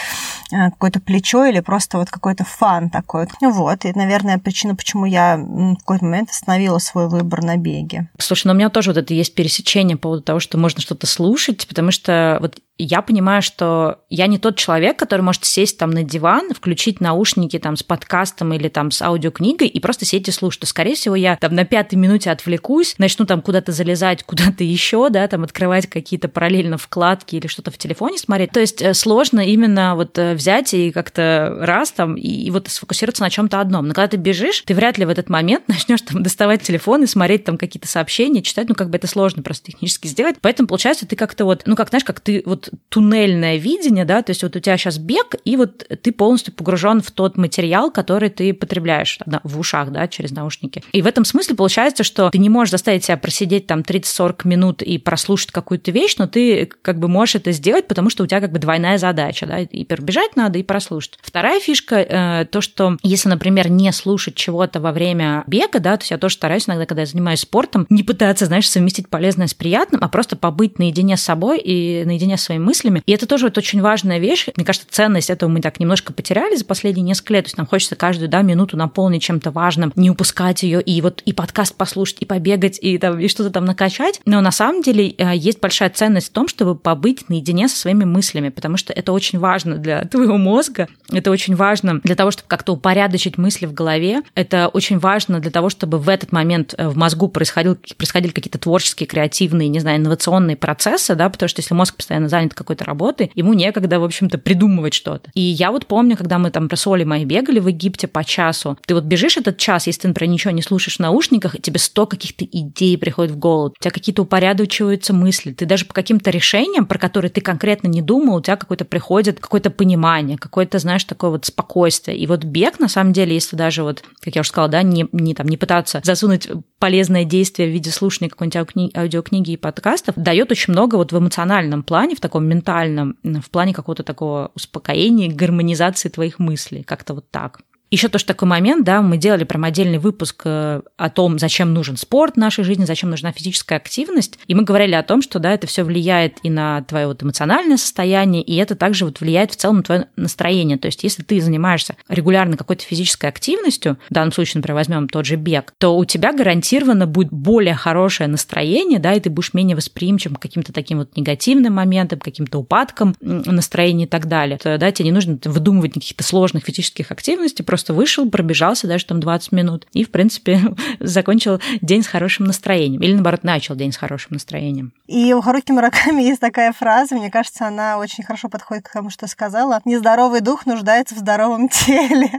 э, 0.53 0.71
какое-то 0.71 1.01
плечо 1.01 1.45
или 1.45 1.61
просто 1.61 1.99
вот 1.99 2.11
какой-то 2.11 2.45
фан 2.45 2.91
такой. 2.91 3.29
Вот. 3.41 3.85
И, 3.85 3.93
наверное, 3.93 4.39
причина, 4.39 4.75
почему 4.75 5.07
я 5.07 5.37
в 5.37 5.77
какой-то 5.77 6.05
момент 6.05 6.31
остановила 6.31 6.79
свой 6.79 7.09
выбор 7.09 7.43
на 7.43 7.57
беге. 7.57 8.09
Слушай, 8.19 8.49
но 8.49 8.53
у 8.53 8.57
меня 8.57 8.71
тоже 8.71 8.91
вот 8.91 8.97
это 8.97 9.15
есть 9.15 9.35
пересечение 9.35 9.97
по 9.97 10.09
поводу 10.09 10.23
того, 10.23 10.41
что 10.41 10.59
можно 10.59 10.81
что-то 10.81 11.07
слушать, 11.07 11.67
потому 11.67 11.91
что 11.91 12.39
вот 12.41 12.61
я 12.79 13.03
понимаю, 13.03 13.43
что 13.43 13.99
я 14.09 14.29
не 14.29 14.39
тот 14.39 14.57
человек, 14.57 14.97
который 14.97 15.23
может 15.23 15.45
сесть 15.45 15.79
там 15.79 15.91
на 15.91 16.05
диван, 16.05 16.55
включить 16.55 17.01
наушники 17.01 17.59
там 17.59 17.77
с 17.77 17.83
подкастом 17.83 18.53
или 18.53 18.69
там 18.69 18.93
с 18.93 19.03
аудиокнигой 19.03 19.67
и 19.67 19.81
просто 19.81 20.05
сидеть 20.05 20.29
и 20.29 20.31
слушать. 20.31 20.61
То, 20.61 20.67
скорее 20.67 20.95
всего, 20.95 21.17
я 21.17 21.37
там 21.37 21.55
на 21.55 21.65
пятой 21.65 21.97
минуте 21.97 22.31
отвлекусь, 22.31 22.95
начну 22.99 23.27
там 23.27 23.43
куда-то 23.43 23.73
залезать, 23.73 24.23
куда-то 24.25 24.63
еще, 24.63 25.11
да, 25.11 25.27
там 25.27 25.43
открывать 25.43 25.89
какие-то 25.89 26.29
параллельно 26.29 26.79
вкладки 26.79 27.35
или 27.35 27.49
что-то 27.49 27.73
в 27.73 27.79
телефоне 27.79 28.17
смотреть. 28.19 28.53
То 28.53 28.61
есть 28.61 28.81
э, 28.81 28.95
сложно 28.95 29.41
именно 29.41 29.97
вот 29.97 30.17
э, 30.17 30.35
взять 30.35 30.73
и 30.73 30.93
как-то 30.93 31.57
раз 31.61 31.91
там 31.91 32.15
и, 32.15 32.29
и 32.29 32.51
вот 32.53 32.69
сфокусироваться 32.69 33.25
на 33.25 33.31
чем-то 33.31 33.61
одном. 33.61 33.89
Но 33.89 33.95
когда 33.95 34.09
ты 34.09 34.17
бежишь, 34.17 34.63
ты 34.65 34.75
вряд 34.75 34.99
ли 34.99 35.05
в 35.05 35.09
этот 35.09 35.29
момент 35.29 35.65
начнешь 35.69 36.03
там 36.03 36.23
доставать 36.23 36.63
телефон 36.63 37.03
и 37.03 37.07
смотреть 37.07 37.43
там 37.43 37.59
какие-то 37.59 37.89
сообщения, 37.89 38.41
читать, 38.41 38.69
ну 38.69 38.77
как 38.77 38.91
бы 38.91 38.99
это 38.99 39.09
сложно 39.09 39.43
просто 39.43 39.73
технически 39.73 40.07
сделать. 40.07 40.37
Поэтому 40.41 40.69
получается 40.69 41.07
ты 41.07 41.17
как-то 41.17 41.45
вот, 41.45 41.63
ну 41.67 41.75
как 41.75 41.89
знаешь, 41.89 42.05
как 42.05 42.21
ты 42.21 42.43
вот 42.47 42.68
туннельное 42.89 43.57
видение, 43.57 44.05
да, 44.05 44.23
то 44.23 44.31
есть 44.31 44.43
вот 44.43 44.57
у 44.57 44.61
тебя 44.61 44.77
сейчас 44.77 44.99
бег, 44.99 45.35
и 45.45 45.57
вот 45.57 45.87
ты 46.03 46.13
полностью 46.13 46.55
погружен 46.55 47.01
в 47.01 47.11
тот 47.11 47.37
материал, 47.37 47.91
который 47.91 48.31
ты 48.31 48.53
потребляешь 48.55 49.19
да, 49.27 49.41
в 49.45 49.59
ушах, 49.59 49.91
да, 49.91 50.09
через 50.09 50.31
наушники. 50.31 50.83
И 50.93 51.03
в 51.03 51.07
этом 51.07 51.25
смысле 51.25 51.57
получается, 51.57 52.05
что 52.05 52.31
ты 52.31 52.39
не 52.39 52.49
можешь 52.49 52.73
заставить 52.73 53.05
себя 53.05 53.17
просидеть 53.17 53.67
там 53.67 53.81
30-40 53.81 54.41
минут 54.45 54.83
и 54.83 54.99
прослушать 54.99 55.51
какую-то 55.51 55.91
вещь, 55.91 56.17
но 56.19 56.27
ты 56.27 56.67
как 56.83 56.99
бы 56.99 57.09
можешь 57.09 57.37
это 57.37 57.53
сделать, 57.53 57.89
потому 57.89 58.11
что 58.11 58.25
у 58.25 58.27
тебя 58.27 58.41
как 58.41 58.53
бы 58.53 58.59
двойная 58.59 58.99
задача, 58.99 59.47
да, 59.47 59.61
и 59.61 59.85
пробежать 59.85 60.37
надо, 60.37 60.59
и 60.59 60.63
прослушать. 60.63 61.19
Вторая 61.23 61.61
фишка, 61.61 61.97
э, 61.97 62.45
то, 62.47 62.61
что 62.61 62.97
если, 63.03 63.29
например, 63.29 63.71
не 63.71 63.93
слушать 63.93 64.35
чего-то 64.35 64.81
во 64.81 64.93
время 64.93 65.45
бега, 65.47 65.81
да, 65.81 65.97
то 65.97 66.03
есть 66.03 66.11
я 66.11 66.19
тоже 66.19 66.35
стараюсь 66.35 66.69
иногда, 66.69 66.87
когда 66.87 67.03
я 67.03 67.07
занимаюсь 67.07 67.41
спортом, 67.41 67.87
не 67.91 68.03
пытаться, 68.03 68.47
знаешь, 68.47 68.69
совместить 68.69 69.09
полезное 69.09 69.47
с 69.47 69.55
приятным, 69.55 70.03
а 70.03 70.09
просто 70.09 70.37
побыть 70.37 70.79
наедине 70.79 71.17
с 71.17 71.23
собой 71.23 71.59
и 71.59 72.05
наедине 72.05 72.37
с 72.37 72.43
своими 72.59 72.65
мыслями. 72.65 73.03
И 73.07 73.13
это 73.13 73.27
тоже 73.27 73.47
вот 73.47 73.57
очень 73.57 73.81
важная 73.81 74.19
вещь. 74.19 74.49
Мне 74.57 74.65
кажется, 74.65 74.87
ценность 74.91 75.31
этого 75.31 75.49
мы 75.49 75.61
так 75.61 75.81
немножко 75.81 76.13
потеряли 76.13 76.57
за 76.57 76.65
последние 76.65 77.05
несколько 77.05 77.35
лет. 77.35 77.45
То 77.45 77.49
есть 77.49 77.59
нам 77.59 77.67
хочется 77.67 77.97
каждую 77.97 78.29
да, 78.29 78.43
минуту 78.43 78.77
наполнить 78.77 79.23
чем-то 79.23 79.51
важным, 79.51 79.93
не 79.97 80.11
упускать 80.11 80.63
ее 80.63 80.83
и 80.83 81.01
вот 81.01 81.23
и 81.25 81.33
подкаст 81.33 81.75
послушать, 81.77 82.19
и 82.21 82.25
побегать, 82.25 82.79
и, 82.81 82.99
там, 82.99 83.19
и 83.19 83.29
что-то 83.29 83.51
там 83.51 83.65
накачать. 83.65 84.21
Но 84.25 84.41
на 84.41 84.51
самом 84.51 84.83
деле 84.83 85.11
э, 85.11 85.37
есть 85.37 85.61
большая 85.61 85.91
ценность 85.91 86.29
в 86.29 86.33
том, 86.33 86.49
чтобы 86.49 86.75
побыть 86.75 87.29
наедине 87.29 87.69
со 87.69 87.77
своими 87.77 88.05
мыслями, 88.05 88.49
потому 88.49 88.77
что 88.77 88.93
это 88.93 89.13
очень 89.13 89.39
важно 89.39 89.77
для 89.77 90.05
твоего 90.05 90.37
мозга, 90.37 90.89
это 91.13 91.31
очень 91.31 91.55
важно 91.57 92.01
для 92.01 92.15
того, 92.15 92.31
чтобы 92.31 92.49
как-то 92.49 92.73
упорядочить 92.73 93.39
мысли 93.39 93.67
в 93.67 93.73
голове, 93.73 94.23
это 94.35 94.69
очень 94.69 94.99
важно 94.99 95.41
для 95.41 95.51
того, 95.51 95.69
чтобы 95.69 95.99
в 95.99 96.09
этот 96.09 96.33
момент 96.33 96.75
э, 96.77 96.89
в 96.89 96.97
мозгу 96.97 97.29
происходил, 97.29 97.77
происходили 97.97 98.33
какие-то 98.33 98.59
творческие, 98.59 99.07
креативные, 99.07 99.69
не 99.69 99.81
знаю, 99.81 99.99
инновационные 99.99 100.57
процессы, 100.57 101.15
да, 101.15 101.29
потому 101.29 101.49
что 101.49 101.61
если 101.61 101.75
мозг 101.75 101.97
постоянно 101.97 102.29
занят 102.29 102.48
какой-то 102.55 102.85
работой, 102.85 103.31
ему 103.35 103.55
некогда, 103.55 104.01
в 104.01 104.05
общем-то, 104.05 104.39
придумывать 104.39 104.95
что-то. 104.95 105.31
И 105.35 105.41
я 105.41 105.71
вот 105.71 105.87
помню, 105.87 106.17
когда 106.17 106.39
мы 106.39 106.51
там 106.51 106.69
с 106.71 106.87
Олей 106.87 107.05
моей 107.05 107.25
бегали 107.25 107.61
в 107.61 107.69
Египте 107.69 108.07
по 108.07 108.25
часу, 108.25 108.79
ты 108.87 108.95
вот 108.95 109.05
бежишь 109.05 109.37
этот 109.37 109.59
час, 109.59 109.87
если 109.87 110.03
ты, 110.03 110.09
например, 110.09 110.33
ничего 110.33 110.51
не 110.53 110.63
слушаешь 110.63 110.97
в 110.97 111.01
наушниках, 111.01 111.55
и 111.55 111.61
тебе 111.61 111.79
сто 111.79 112.07
каких-то 112.07 112.45
идей 112.45 112.97
приходит 112.99 113.33
в 113.33 113.39
голову, 113.39 113.75
у 113.79 113.83
тебя 113.83 113.91
какие-то 113.91 114.23
упорядочиваются 114.23 115.13
мысли, 115.13 115.53
ты 115.53 115.67
даже 115.67 115.85
по 115.85 115.95
каким-то 115.95 116.31
решениям, 116.31 116.87
про 116.87 116.99
которые 116.99 117.31
ты 117.31 117.41
конкретно 117.41 117.89
не 117.89 118.03
думал, 118.03 118.37
у 118.37 118.41
тебя 118.41 118.57
какое-то 118.57 118.85
приходит 118.85 119.41
какое-то 119.41 119.71
понимание, 119.71 120.39
какое-то, 120.39 120.79
знаешь, 120.79 121.05
такое 121.05 121.31
вот 121.31 121.47
спокойствие. 121.47 122.17
И 122.17 122.27
вот 122.27 122.45
бег, 122.45 122.79
на 122.79 122.89
самом 122.89 123.13
деле, 123.13 123.35
если 123.35 123.57
даже 123.57 123.83
вот, 123.83 124.03
как 124.21 124.35
я 124.35 124.41
уже 124.41 124.51
сказала, 124.51 124.71
да, 124.71 124.83
не, 124.83 125.07
не, 125.13 125.35
там, 125.35 125.47
не 125.49 125.57
пытаться 125.57 126.01
засунуть 126.05 126.49
полезное 126.79 127.25
действие 127.25 127.69
в 127.69 127.73
виде 127.73 127.91
слушания 127.91 128.31
какой-нибудь 128.31 128.97
аудиокниги 128.97 129.53
и 129.53 129.57
подкастов, 129.57 130.15
дает 130.17 130.51
очень 130.51 130.73
много 130.73 130.97
вот 130.97 131.13
в 131.13 131.19
эмоциональном 131.19 131.83
плане, 131.83 132.15
в 132.15 132.21
таком 132.21 132.38
ментальном, 132.45 133.17
в 133.23 133.51
плане 133.51 133.75
какого-то 133.75 134.03
такого 134.03 134.51
успокоения, 134.55 135.33
гармонизации 135.33 136.09
твоих 136.09 136.39
мыслей, 136.39 136.83
как-то 136.83 137.15
вот 137.15 137.31
так. 137.31 137.61
Еще 137.91 138.09
тоже 138.09 138.27
такой 138.27 138.47
момент, 138.49 138.85
да, 138.85 139.01
мы 139.01 139.17
делали 139.17 139.45
прям 139.45 139.65
отдельный 139.65 139.99
выпуск 139.99 140.43
э, 140.45 140.83
о 140.97 141.11
том, 141.11 141.39
зачем 141.39 141.73
нужен 141.73 141.97
спорт 141.97 142.35
в 142.35 142.39
нашей 142.39 142.63
жизни, 142.63 142.85
зачем 142.85 143.09
нужна 143.09 143.33
физическая 143.33 143.79
активность, 143.79 144.39
и 144.47 144.55
мы 144.55 144.63
говорили 144.63 144.95
о 144.95 145.03
том, 145.03 145.23
что, 145.23 145.39
да, 145.39 145.53
это 145.53 145.67
все 145.67 145.85
влияет 145.85 146.37
и 146.43 146.51
на 146.51 146.83
твое 146.83 147.07
вот 147.07 147.23
эмоциональное 147.23 147.79
состояние, 147.79 148.43
и 148.43 148.57
это 148.57 148.75
также 148.75 149.07
вот 149.07 149.21
влияет 149.21 149.53
в 149.53 149.57
целом 149.57 149.79
на 149.79 149.83
твое 149.83 150.07
настроение. 150.17 150.77
То 150.77 150.87
есть, 150.87 151.03
если 151.03 151.23
ты 151.23 151.41
занимаешься 151.41 151.97
регулярно 152.09 152.59
какой-то 152.59 152.85
физической 152.85 153.27
активностью, 153.27 153.97
в 154.11 154.13
данном 154.13 154.33
случае, 154.33 154.59
например, 154.59 154.77
возьмем 154.77 155.09
тот 155.09 155.25
же 155.25 155.37
бег, 155.37 155.73
то 155.79 155.97
у 155.97 156.05
тебя 156.05 156.35
гарантированно 156.35 157.07
будет 157.07 157.33
более 157.33 157.75
хорошее 157.75 158.29
настроение, 158.29 158.99
да, 158.99 159.15
и 159.15 159.21
ты 159.21 159.31
будешь 159.31 159.55
менее 159.55 159.77
восприимчив 159.77 160.37
к 160.37 160.43
каким-то 160.43 160.75
таким 160.75 160.99
вот 160.99 161.17
негативным 161.17 161.75
моментам, 161.75 162.19
каким-то 162.19 162.59
упадкам 162.59 163.15
настроения 163.21 164.05
и 164.05 164.09
так 164.09 164.27
далее. 164.27 164.59
То, 164.59 164.77
да, 164.77 164.93
тебе 164.93 165.07
не 165.07 165.13
нужно 165.13 165.39
выдумывать 165.45 165.95
каких-то 165.95 166.23
сложных 166.23 166.65
физических 166.65 167.11
активностей, 167.11 167.65
просто 167.65 167.78
вышел, 167.89 168.29
пробежался 168.29 168.87
даже 168.87 169.07
там 169.07 169.21
20 169.21 169.53
минут 169.53 169.87
и, 169.93 170.05
в 170.05 170.11
принципе, 170.11 170.61
закончил 171.01 171.61
день 171.81 172.03
с 172.03 172.07
хорошим 172.07 172.47
настроением. 172.47 173.01
Или, 173.03 173.15
наоборот, 173.15 173.45
начал 173.45 173.77
день 173.77 173.93
с 173.93 173.97
хорошим 173.97 174.31
настроением. 174.33 174.93
И 175.07 175.33
у 175.33 175.41
Харуки 175.41 175.73
Мураками 175.73 176.23
есть 176.29 176.41
такая 176.41 176.73
фраза, 176.73 177.15
мне 177.15 177.31
кажется, 177.31 177.67
она 177.67 177.99
очень 177.99 178.25
хорошо 178.25 178.49
подходит 178.49 178.89
к 178.89 178.93
тому, 178.93 179.11
что 179.11 179.27
сказала. 179.27 179.81
«Нездоровый 179.85 180.41
дух 180.41 180.67
нуждается 180.67 181.15
в 181.15 181.19
здоровом 181.19 181.69
теле». 181.71 182.31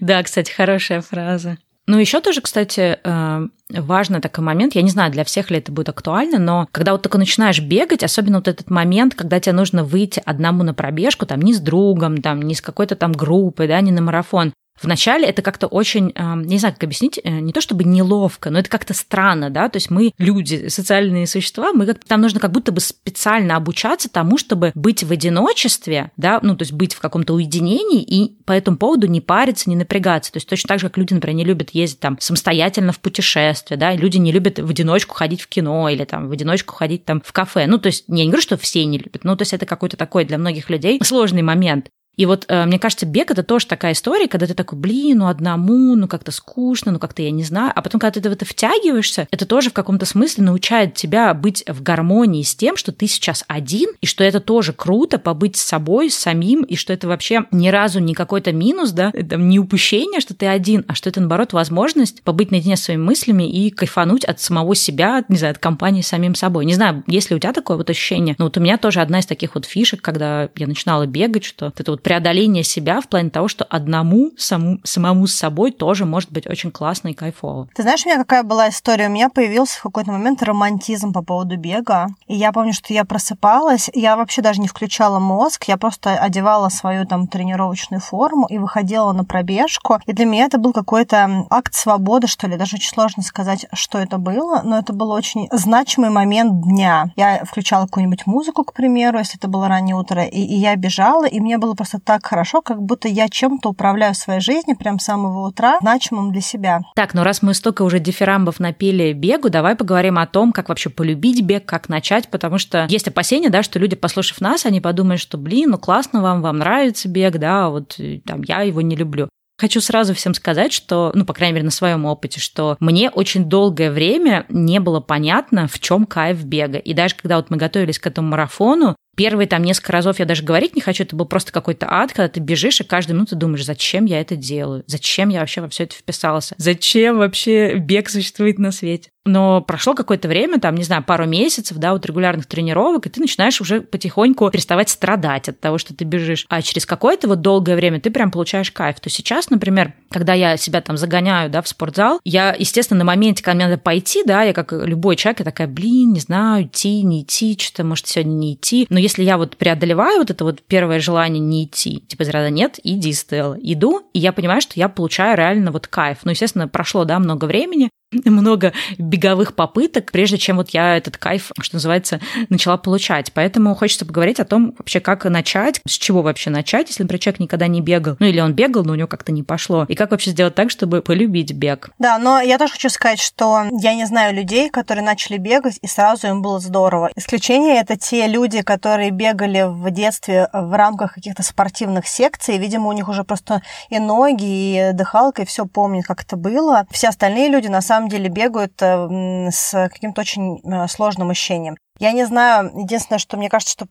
Да, 0.00 0.22
кстати, 0.22 0.50
хорошая 0.50 1.00
фраза. 1.00 1.58
Ну, 1.88 1.98
еще 1.98 2.20
тоже, 2.20 2.42
кстати, 2.42 2.98
э, 3.02 3.48
важный 3.70 4.20
такой 4.20 4.44
момент, 4.44 4.74
я 4.74 4.82
не 4.82 4.90
знаю, 4.90 5.10
для 5.10 5.24
всех 5.24 5.50
ли 5.50 5.56
это 5.56 5.72
будет 5.72 5.88
актуально, 5.88 6.38
но 6.38 6.68
когда 6.70 6.92
вот 6.92 7.00
только 7.00 7.16
начинаешь 7.16 7.62
бегать, 7.62 8.04
особенно 8.04 8.36
вот 8.38 8.46
этот 8.46 8.68
момент, 8.68 9.14
когда 9.14 9.40
тебе 9.40 9.54
нужно 9.54 9.84
выйти 9.84 10.22
одному 10.26 10.64
на 10.64 10.74
пробежку, 10.74 11.24
там, 11.24 11.40
не 11.40 11.54
с 11.54 11.60
другом, 11.60 12.18
там, 12.18 12.42
не 12.42 12.54
с 12.54 12.60
какой-то 12.60 12.94
там 12.94 13.12
группой, 13.12 13.68
да, 13.68 13.80
не 13.80 13.90
на 13.90 14.02
марафон, 14.02 14.52
Вначале 14.82 15.26
это 15.26 15.42
как-то 15.42 15.66
очень, 15.66 16.12
не 16.16 16.58
знаю, 16.58 16.74
как 16.74 16.84
объяснить, 16.84 17.20
э, 17.22 17.30
не 17.40 17.52
то 17.52 17.60
чтобы 17.60 17.84
неловко, 17.84 18.50
но 18.50 18.58
это 18.58 18.68
как-то 18.68 18.94
странно, 18.94 19.50
да, 19.50 19.68
то 19.68 19.76
есть 19.76 19.90
мы 19.90 20.12
люди, 20.18 20.68
социальные 20.68 21.26
существа, 21.26 21.72
мы 21.72 21.86
как 21.86 22.04
там 22.04 22.20
нужно 22.20 22.40
как 22.40 22.52
будто 22.52 22.72
бы 22.72 22.80
специально 22.80 23.56
обучаться 23.56 24.08
тому, 24.08 24.38
чтобы 24.38 24.72
быть 24.74 25.02
в 25.04 25.12
одиночестве, 25.12 26.12
да, 26.16 26.38
ну, 26.42 26.56
то 26.56 26.62
есть 26.62 26.72
быть 26.72 26.94
в 26.94 27.00
каком-то 27.00 27.34
уединении 27.34 28.02
и 28.02 28.36
по 28.44 28.52
этому 28.52 28.76
поводу 28.76 29.06
не 29.06 29.20
париться, 29.20 29.68
не 29.68 29.76
напрягаться. 29.76 30.32
То 30.32 30.36
есть 30.38 30.48
точно 30.48 30.68
так 30.68 30.80
же, 30.80 30.88
как 30.88 30.98
люди, 30.98 31.14
например, 31.14 31.36
не 31.36 31.44
любят 31.44 31.70
ездить 31.70 32.00
там 32.00 32.16
самостоятельно 32.20 32.92
в 32.92 33.00
путешествие, 33.00 33.78
да, 33.78 33.94
люди 33.94 34.18
не 34.18 34.32
любят 34.32 34.58
в 34.58 34.70
одиночку 34.70 35.14
ходить 35.14 35.40
в 35.40 35.48
кино 35.48 35.88
или 35.88 36.04
там 36.04 36.28
в 36.28 36.32
одиночку 36.32 36.74
ходить 36.74 37.04
там 37.04 37.20
в 37.24 37.32
кафе. 37.32 37.66
Ну, 37.66 37.78
то 37.78 37.88
есть 37.88 38.04
я 38.08 38.24
не 38.24 38.26
говорю, 38.26 38.42
что 38.42 38.56
все 38.56 38.84
не 38.84 38.98
любят, 38.98 39.24
ну, 39.24 39.36
то 39.36 39.42
есть 39.42 39.52
это 39.52 39.66
какой-то 39.66 39.96
такой 39.96 40.24
для 40.24 40.38
многих 40.38 40.70
людей 40.70 41.00
сложный 41.02 41.42
момент. 41.42 41.88
И 42.18 42.26
вот 42.26 42.44
э, 42.48 42.66
мне 42.66 42.78
кажется, 42.78 43.06
бег 43.06 43.30
это 43.30 43.42
тоже 43.42 43.66
такая 43.66 43.92
история, 43.92 44.28
когда 44.28 44.46
ты 44.46 44.52
такой, 44.52 44.76
блин, 44.76 45.18
ну 45.18 45.28
одному, 45.28 45.94
ну 45.94 46.08
как-то 46.08 46.32
скучно, 46.32 46.92
ну 46.92 46.98
как-то 46.98 47.22
я 47.22 47.30
не 47.30 47.44
знаю. 47.44 47.72
А 47.74 47.80
потом, 47.80 48.00
когда 48.00 48.20
ты 48.20 48.28
в 48.28 48.32
это 48.32 48.44
втягиваешься, 48.44 49.28
это 49.30 49.46
тоже 49.46 49.70
в 49.70 49.72
каком-то 49.72 50.04
смысле 50.04 50.44
научает 50.44 50.94
тебя 50.94 51.32
быть 51.32 51.64
в 51.66 51.82
гармонии 51.82 52.42
с 52.42 52.56
тем, 52.56 52.76
что 52.76 52.90
ты 52.90 53.06
сейчас 53.06 53.44
один, 53.46 53.90
и 54.00 54.06
что 54.06 54.24
это 54.24 54.40
тоже 54.40 54.72
круто 54.72 55.18
побыть 55.18 55.56
с 55.56 55.62
собой, 55.62 56.10
с 56.10 56.18
самим, 56.18 56.64
и 56.64 56.74
что 56.74 56.92
это 56.92 57.06
вообще 57.06 57.44
ни 57.52 57.68
разу 57.68 58.00
не 58.00 58.14
какой-то 58.14 58.52
минус, 58.52 58.90
да, 58.90 59.10
это 59.14 59.36
не 59.36 59.60
упущение, 59.60 60.20
что 60.20 60.34
ты 60.34 60.46
один, 60.46 60.84
а 60.88 60.94
что 60.94 61.08
это, 61.08 61.20
наоборот, 61.20 61.52
возможность 61.52 62.22
побыть 62.22 62.50
наедине 62.50 62.76
с 62.76 62.82
своими 62.82 63.02
мыслями 63.02 63.48
и 63.48 63.70
кайфануть 63.70 64.24
от 64.24 64.40
самого 64.40 64.74
себя, 64.74 65.24
не 65.28 65.36
знаю, 65.36 65.52
от 65.52 65.58
компании 65.58 66.02
с 66.02 66.08
самим 66.08 66.34
собой. 66.34 66.64
Не 66.64 66.74
знаю, 66.74 67.04
есть 67.06 67.30
ли 67.30 67.36
у 67.36 67.38
тебя 67.38 67.52
такое 67.52 67.76
вот 67.76 67.88
ощущение, 67.88 68.34
но 68.38 68.46
вот 68.46 68.56
у 68.56 68.60
меня 68.60 68.76
тоже 68.76 69.00
одна 69.00 69.20
из 69.20 69.26
таких 69.26 69.54
вот 69.54 69.66
фишек, 69.66 70.02
когда 70.02 70.48
я 70.56 70.66
начинала 70.66 71.06
бегать, 71.06 71.44
что 71.44 71.72
это 71.76 71.92
вот 71.92 72.02
преодоление 72.08 72.64
себя 72.64 73.02
в 73.02 73.06
плане 73.06 73.28
того, 73.28 73.48
что 73.48 73.66
одному 73.66 74.30
саму, 74.38 74.78
самому 74.82 75.26
с 75.26 75.34
собой 75.34 75.72
тоже 75.72 76.06
может 76.06 76.32
быть 76.32 76.46
очень 76.46 76.70
классно 76.70 77.08
и 77.08 77.12
кайфово. 77.12 77.68
Ты 77.74 77.82
знаешь, 77.82 78.06
у 78.06 78.08
меня 78.08 78.16
какая 78.16 78.42
была 78.44 78.70
история? 78.70 79.08
У 79.08 79.10
меня 79.10 79.28
появился 79.28 79.78
в 79.78 79.82
какой-то 79.82 80.12
момент 80.12 80.42
романтизм 80.42 81.12
по 81.12 81.22
поводу 81.22 81.58
бега. 81.58 82.06
И 82.26 82.34
я 82.34 82.50
помню, 82.52 82.72
что 82.72 82.94
я 82.94 83.04
просыпалась, 83.04 83.90
я 83.92 84.16
вообще 84.16 84.40
даже 84.40 84.62
не 84.62 84.68
включала 84.68 85.18
мозг, 85.18 85.64
я 85.64 85.76
просто 85.76 86.14
одевала 86.14 86.70
свою 86.70 87.04
там 87.04 87.26
тренировочную 87.26 88.00
форму 88.00 88.46
и 88.46 88.56
выходила 88.56 89.12
на 89.12 89.26
пробежку. 89.26 89.98
И 90.06 90.14
для 90.14 90.24
меня 90.24 90.46
это 90.46 90.56
был 90.56 90.72
какой-то 90.72 91.44
акт 91.50 91.74
свободы, 91.74 92.26
что 92.26 92.46
ли. 92.46 92.56
Даже 92.56 92.76
очень 92.76 92.88
сложно 92.88 93.22
сказать, 93.22 93.66
что 93.74 93.98
это 93.98 94.16
было, 94.16 94.62
но 94.64 94.78
это 94.78 94.94
был 94.94 95.10
очень 95.10 95.46
значимый 95.52 96.08
момент 96.08 96.62
дня. 96.62 97.12
Я 97.16 97.44
включала 97.44 97.84
какую-нибудь 97.84 98.26
музыку, 98.26 98.64
к 98.64 98.72
примеру, 98.72 99.18
если 99.18 99.36
это 99.36 99.48
было 99.48 99.68
раннее 99.68 99.94
утро, 99.94 100.24
и, 100.24 100.40
и 100.40 100.54
я 100.54 100.74
бежала, 100.76 101.26
и 101.26 101.38
мне 101.38 101.58
было 101.58 101.74
просто 101.74 101.87
так 102.04 102.26
хорошо, 102.26 102.60
как 102.60 102.82
будто 102.82 103.08
я 103.08 103.28
чем-то 103.28 103.70
управляю 103.70 104.14
своей 104.14 104.40
жизнью 104.40 104.76
прям 104.76 104.98
с 104.98 105.04
самого 105.04 105.48
утра, 105.48 105.78
значимым 105.80 106.32
для 106.32 106.42
себя. 106.42 106.80
Так, 106.94 107.14
ну 107.14 107.22
раз 107.22 107.42
мы 107.42 107.54
столько 107.54 107.82
уже 107.82 107.98
дифирамбов 107.98 108.60
напили 108.60 109.12
бегу, 109.12 109.48
давай 109.48 109.74
поговорим 109.74 110.18
о 110.18 110.26
том, 110.26 110.52
как 110.52 110.68
вообще 110.68 110.90
полюбить 110.90 111.42
бег, 111.42 111.64
как 111.64 111.88
начать, 111.88 112.28
потому 112.28 112.58
что 112.58 112.86
есть 112.90 113.08
опасения, 113.08 113.48
да, 113.48 113.62
что 113.62 113.78
люди, 113.78 113.96
послушав 113.96 114.40
нас, 114.40 114.66
они 114.66 114.80
подумают, 114.80 115.20
что, 115.20 115.38
блин, 115.38 115.70
ну 115.70 115.78
классно 115.78 116.20
вам, 116.20 116.42
вам 116.42 116.58
нравится 116.58 117.08
бег, 117.08 117.38
да, 117.38 117.70
вот 117.70 117.94
э, 117.98 118.20
там 118.26 118.42
я 118.42 118.62
его 118.62 118.80
не 118.82 118.96
люблю. 118.96 119.28
Хочу 119.60 119.80
сразу 119.80 120.14
всем 120.14 120.34
сказать, 120.34 120.72
что, 120.72 121.10
ну, 121.14 121.24
по 121.24 121.34
крайней 121.34 121.54
мере, 121.54 121.64
на 121.64 121.72
своем 121.72 122.04
опыте, 122.04 122.38
что 122.38 122.76
мне 122.78 123.10
очень 123.10 123.46
долгое 123.46 123.90
время 123.90 124.46
не 124.48 124.78
было 124.78 125.00
понятно, 125.00 125.66
в 125.66 125.80
чем 125.80 126.06
кайф 126.06 126.44
бега. 126.44 126.78
И 126.78 126.94
даже 126.94 127.16
когда 127.16 127.36
вот 127.36 127.50
мы 127.50 127.56
готовились 127.56 127.98
к 127.98 128.06
этому 128.06 128.28
марафону, 128.28 128.94
Первые 129.18 129.48
там 129.48 129.64
несколько 129.64 129.90
разов 129.90 130.20
я 130.20 130.26
даже 130.26 130.44
говорить 130.44 130.76
не 130.76 130.80
хочу, 130.80 131.02
это 131.02 131.16
был 131.16 131.26
просто 131.26 131.50
какой-то 131.50 131.88
ад, 131.90 132.12
когда 132.12 132.28
ты 132.28 132.38
бежишь 132.38 132.80
и 132.80 132.84
каждую 132.84 133.16
минуту 133.16 133.34
думаешь, 133.34 133.64
зачем 133.64 134.04
я 134.04 134.20
это 134.20 134.36
делаю, 134.36 134.84
зачем 134.86 135.28
я 135.28 135.40
вообще 135.40 135.60
во 135.60 135.68
все 135.68 135.82
это 135.82 135.96
вписался, 135.96 136.54
зачем 136.56 137.18
вообще 137.18 137.78
бег 137.78 138.10
существует 138.10 138.60
на 138.60 138.70
свете. 138.70 139.10
Но 139.28 139.60
прошло 139.60 139.94
какое-то 139.94 140.26
время, 140.26 140.58
там, 140.58 140.74
не 140.74 140.84
знаю, 140.84 141.04
пару 141.04 141.26
месяцев, 141.26 141.76
да, 141.76 141.92
вот 141.92 142.06
регулярных 142.06 142.46
тренировок, 142.46 143.06
и 143.06 143.10
ты 143.10 143.20
начинаешь 143.20 143.60
уже 143.60 143.82
потихоньку 143.82 144.50
переставать 144.50 144.88
страдать 144.88 145.50
от 145.50 145.60
того, 145.60 145.76
что 145.76 145.94
ты 145.94 146.04
бежишь. 146.04 146.46
А 146.48 146.62
через 146.62 146.86
какое-то 146.86 147.28
вот 147.28 147.42
долгое 147.42 147.76
время 147.76 148.00
ты 148.00 148.10
прям 148.10 148.30
получаешь 148.30 148.72
кайф. 148.72 149.00
То 149.00 149.10
сейчас, 149.10 149.50
например, 149.50 149.92
когда 150.10 150.32
я 150.32 150.56
себя 150.56 150.80
там 150.80 150.96
загоняю, 150.96 151.50
да, 151.50 151.60
в 151.60 151.68
спортзал, 151.68 152.20
я, 152.24 152.54
естественно, 152.58 152.98
на 152.98 153.04
моменте, 153.04 153.42
когда 153.42 153.56
мне 153.56 153.66
надо 153.66 153.78
пойти, 153.78 154.22
да, 154.24 154.42
я 154.42 154.54
как 154.54 154.72
любой 154.72 155.16
человек, 155.16 155.40
я 155.40 155.44
такая, 155.44 155.68
блин, 155.68 156.14
не 156.14 156.20
знаю, 156.20 156.64
идти, 156.64 157.02
не 157.02 157.22
идти, 157.22 157.56
что-то, 157.60 157.84
может, 157.84 158.06
сегодня 158.06 158.32
не 158.32 158.54
идти. 158.54 158.86
Но 158.88 158.98
если 159.08 159.24
я 159.24 159.38
вот 159.38 159.56
преодолеваю 159.56 160.18
вот 160.18 160.30
это 160.30 160.44
вот 160.44 160.62
первое 160.62 161.00
желание 161.00 161.40
не 161.40 161.64
идти, 161.64 162.00
типа 162.06 162.22
из 162.22 162.28
ряда 162.28 162.50
нет, 162.50 162.78
иди, 162.84 163.12
Стелла. 163.12 163.56
Иду, 163.60 164.02
и 164.12 164.18
я 164.18 164.32
понимаю, 164.32 164.60
что 164.60 164.74
я 164.76 164.88
получаю 164.88 165.36
реально 165.36 165.72
вот 165.72 165.88
кайф. 165.88 166.18
Ну, 166.24 166.30
естественно, 166.30 166.68
прошло, 166.68 167.04
да, 167.04 167.18
много 167.18 167.46
времени, 167.46 167.90
много 168.24 168.72
беговых 168.98 169.54
попыток, 169.54 170.12
прежде 170.12 170.38
чем 170.38 170.56
вот 170.56 170.70
я 170.70 170.96
этот 170.96 171.18
кайф, 171.18 171.52
что 171.60 171.76
называется, 171.76 172.20
начала 172.48 172.76
получать. 172.76 173.32
Поэтому 173.34 173.74
хочется 173.74 174.06
поговорить 174.06 174.40
о 174.40 174.44
том 174.44 174.74
вообще, 174.78 175.00
как 175.00 175.24
начать, 175.24 175.80
с 175.86 175.92
чего 175.92 176.22
вообще 176.22 176.50
начать, 176.50 176.88
если, 176.88 177.02
например, 177.02 177.20
человек 177.20 177.40
никогда 177.40 177.66
не 177.66 177.80
бегал, 177.80 178.16
ну 178.18 178.26
или 178.26 178.40
он 178.40 178.54
бегал, 178.54 178.84
но 178.84 178.92
у 178.92 178.96
него 178.96 179.08
как-то 179.08 179.32
не 179.32 179.42
пошло, 179.42 179.84
и 179.88 179.94
как 179.94 180.10
вообще 180.10 180.30
сделать 180.30 180.54
так, 180.54 180.70
чтобы 180.70 181.02
полюбить 181.02 181.52
бег. 181.52 181.90
Да, 181.98 182.18
но 182.18 182.40
я 182.40 182.58
тоже 182.58 182.72
хочу 182.72 182.88
сказать, 182.88 183.20
что 183.20 183.64
я 183.80 183.94
не 183.94 184.06
знаю 184.06 184.34
людей, 184.34 184.70
которые 184.70 185.04
начали 185.04 185.36
бегать, 185.36 185.78
и 185.82 185.86
сразу 185.86 186.28
им 186.28 186.40
было 186.40 186.60
здорово. 186.60 187.10
Исключение— 187.14 187.80
это 187.80 187.96
те 187.96 188.26
люди, 188.26 188.62
которые 188.62 189.10
бегали 189.10 189.64
в 189.66 189.90
детстве 189.90 190.48
в 190.52 190.76
рамках 190.76 191.14
каких-то 191.14 191.42
спортивных 191.42 192.06
секций, 192.06 192.56
видимо, 192.58 192.88
у 192.88 192.92
них 192.92 193.08
уже 193.08 193.24
просто 193.24 193.62
и 193.90 193.98
ноги, 193.98 194.44
и 194.44 194.92
дыхалка, 194.92 195.42
и 195.42 195.44
все 195.44 195.66
помнят, 195.66 196.06
как 196.06 196.22
это 196.22 196.36
было. 196.36 196.86
Все 196.90 197.08
остальные 197.08 197.50
люди, 197.50 197.66
на 197.66 197.82
самом 197.82 197.97
самом 197.98 198.08
деле 198.08 198.28
бегают 198.28 198.80
э, 198.80 199.50
с 199.50 199.72
каким-то 199.72 200.20
очень 200.20 200.60
э, 200.64 200.86
сложным 200.88 201.30
ощущением. 201.30 201.76
Я 201.98 202.12
не 202.12 202.24
знаю, 202.26 202.70
единственное, 202.76 203.18
что 203.18 203.36
мне 203.36 203.48
кажется, 203.48 203.72
что 203.72 203.86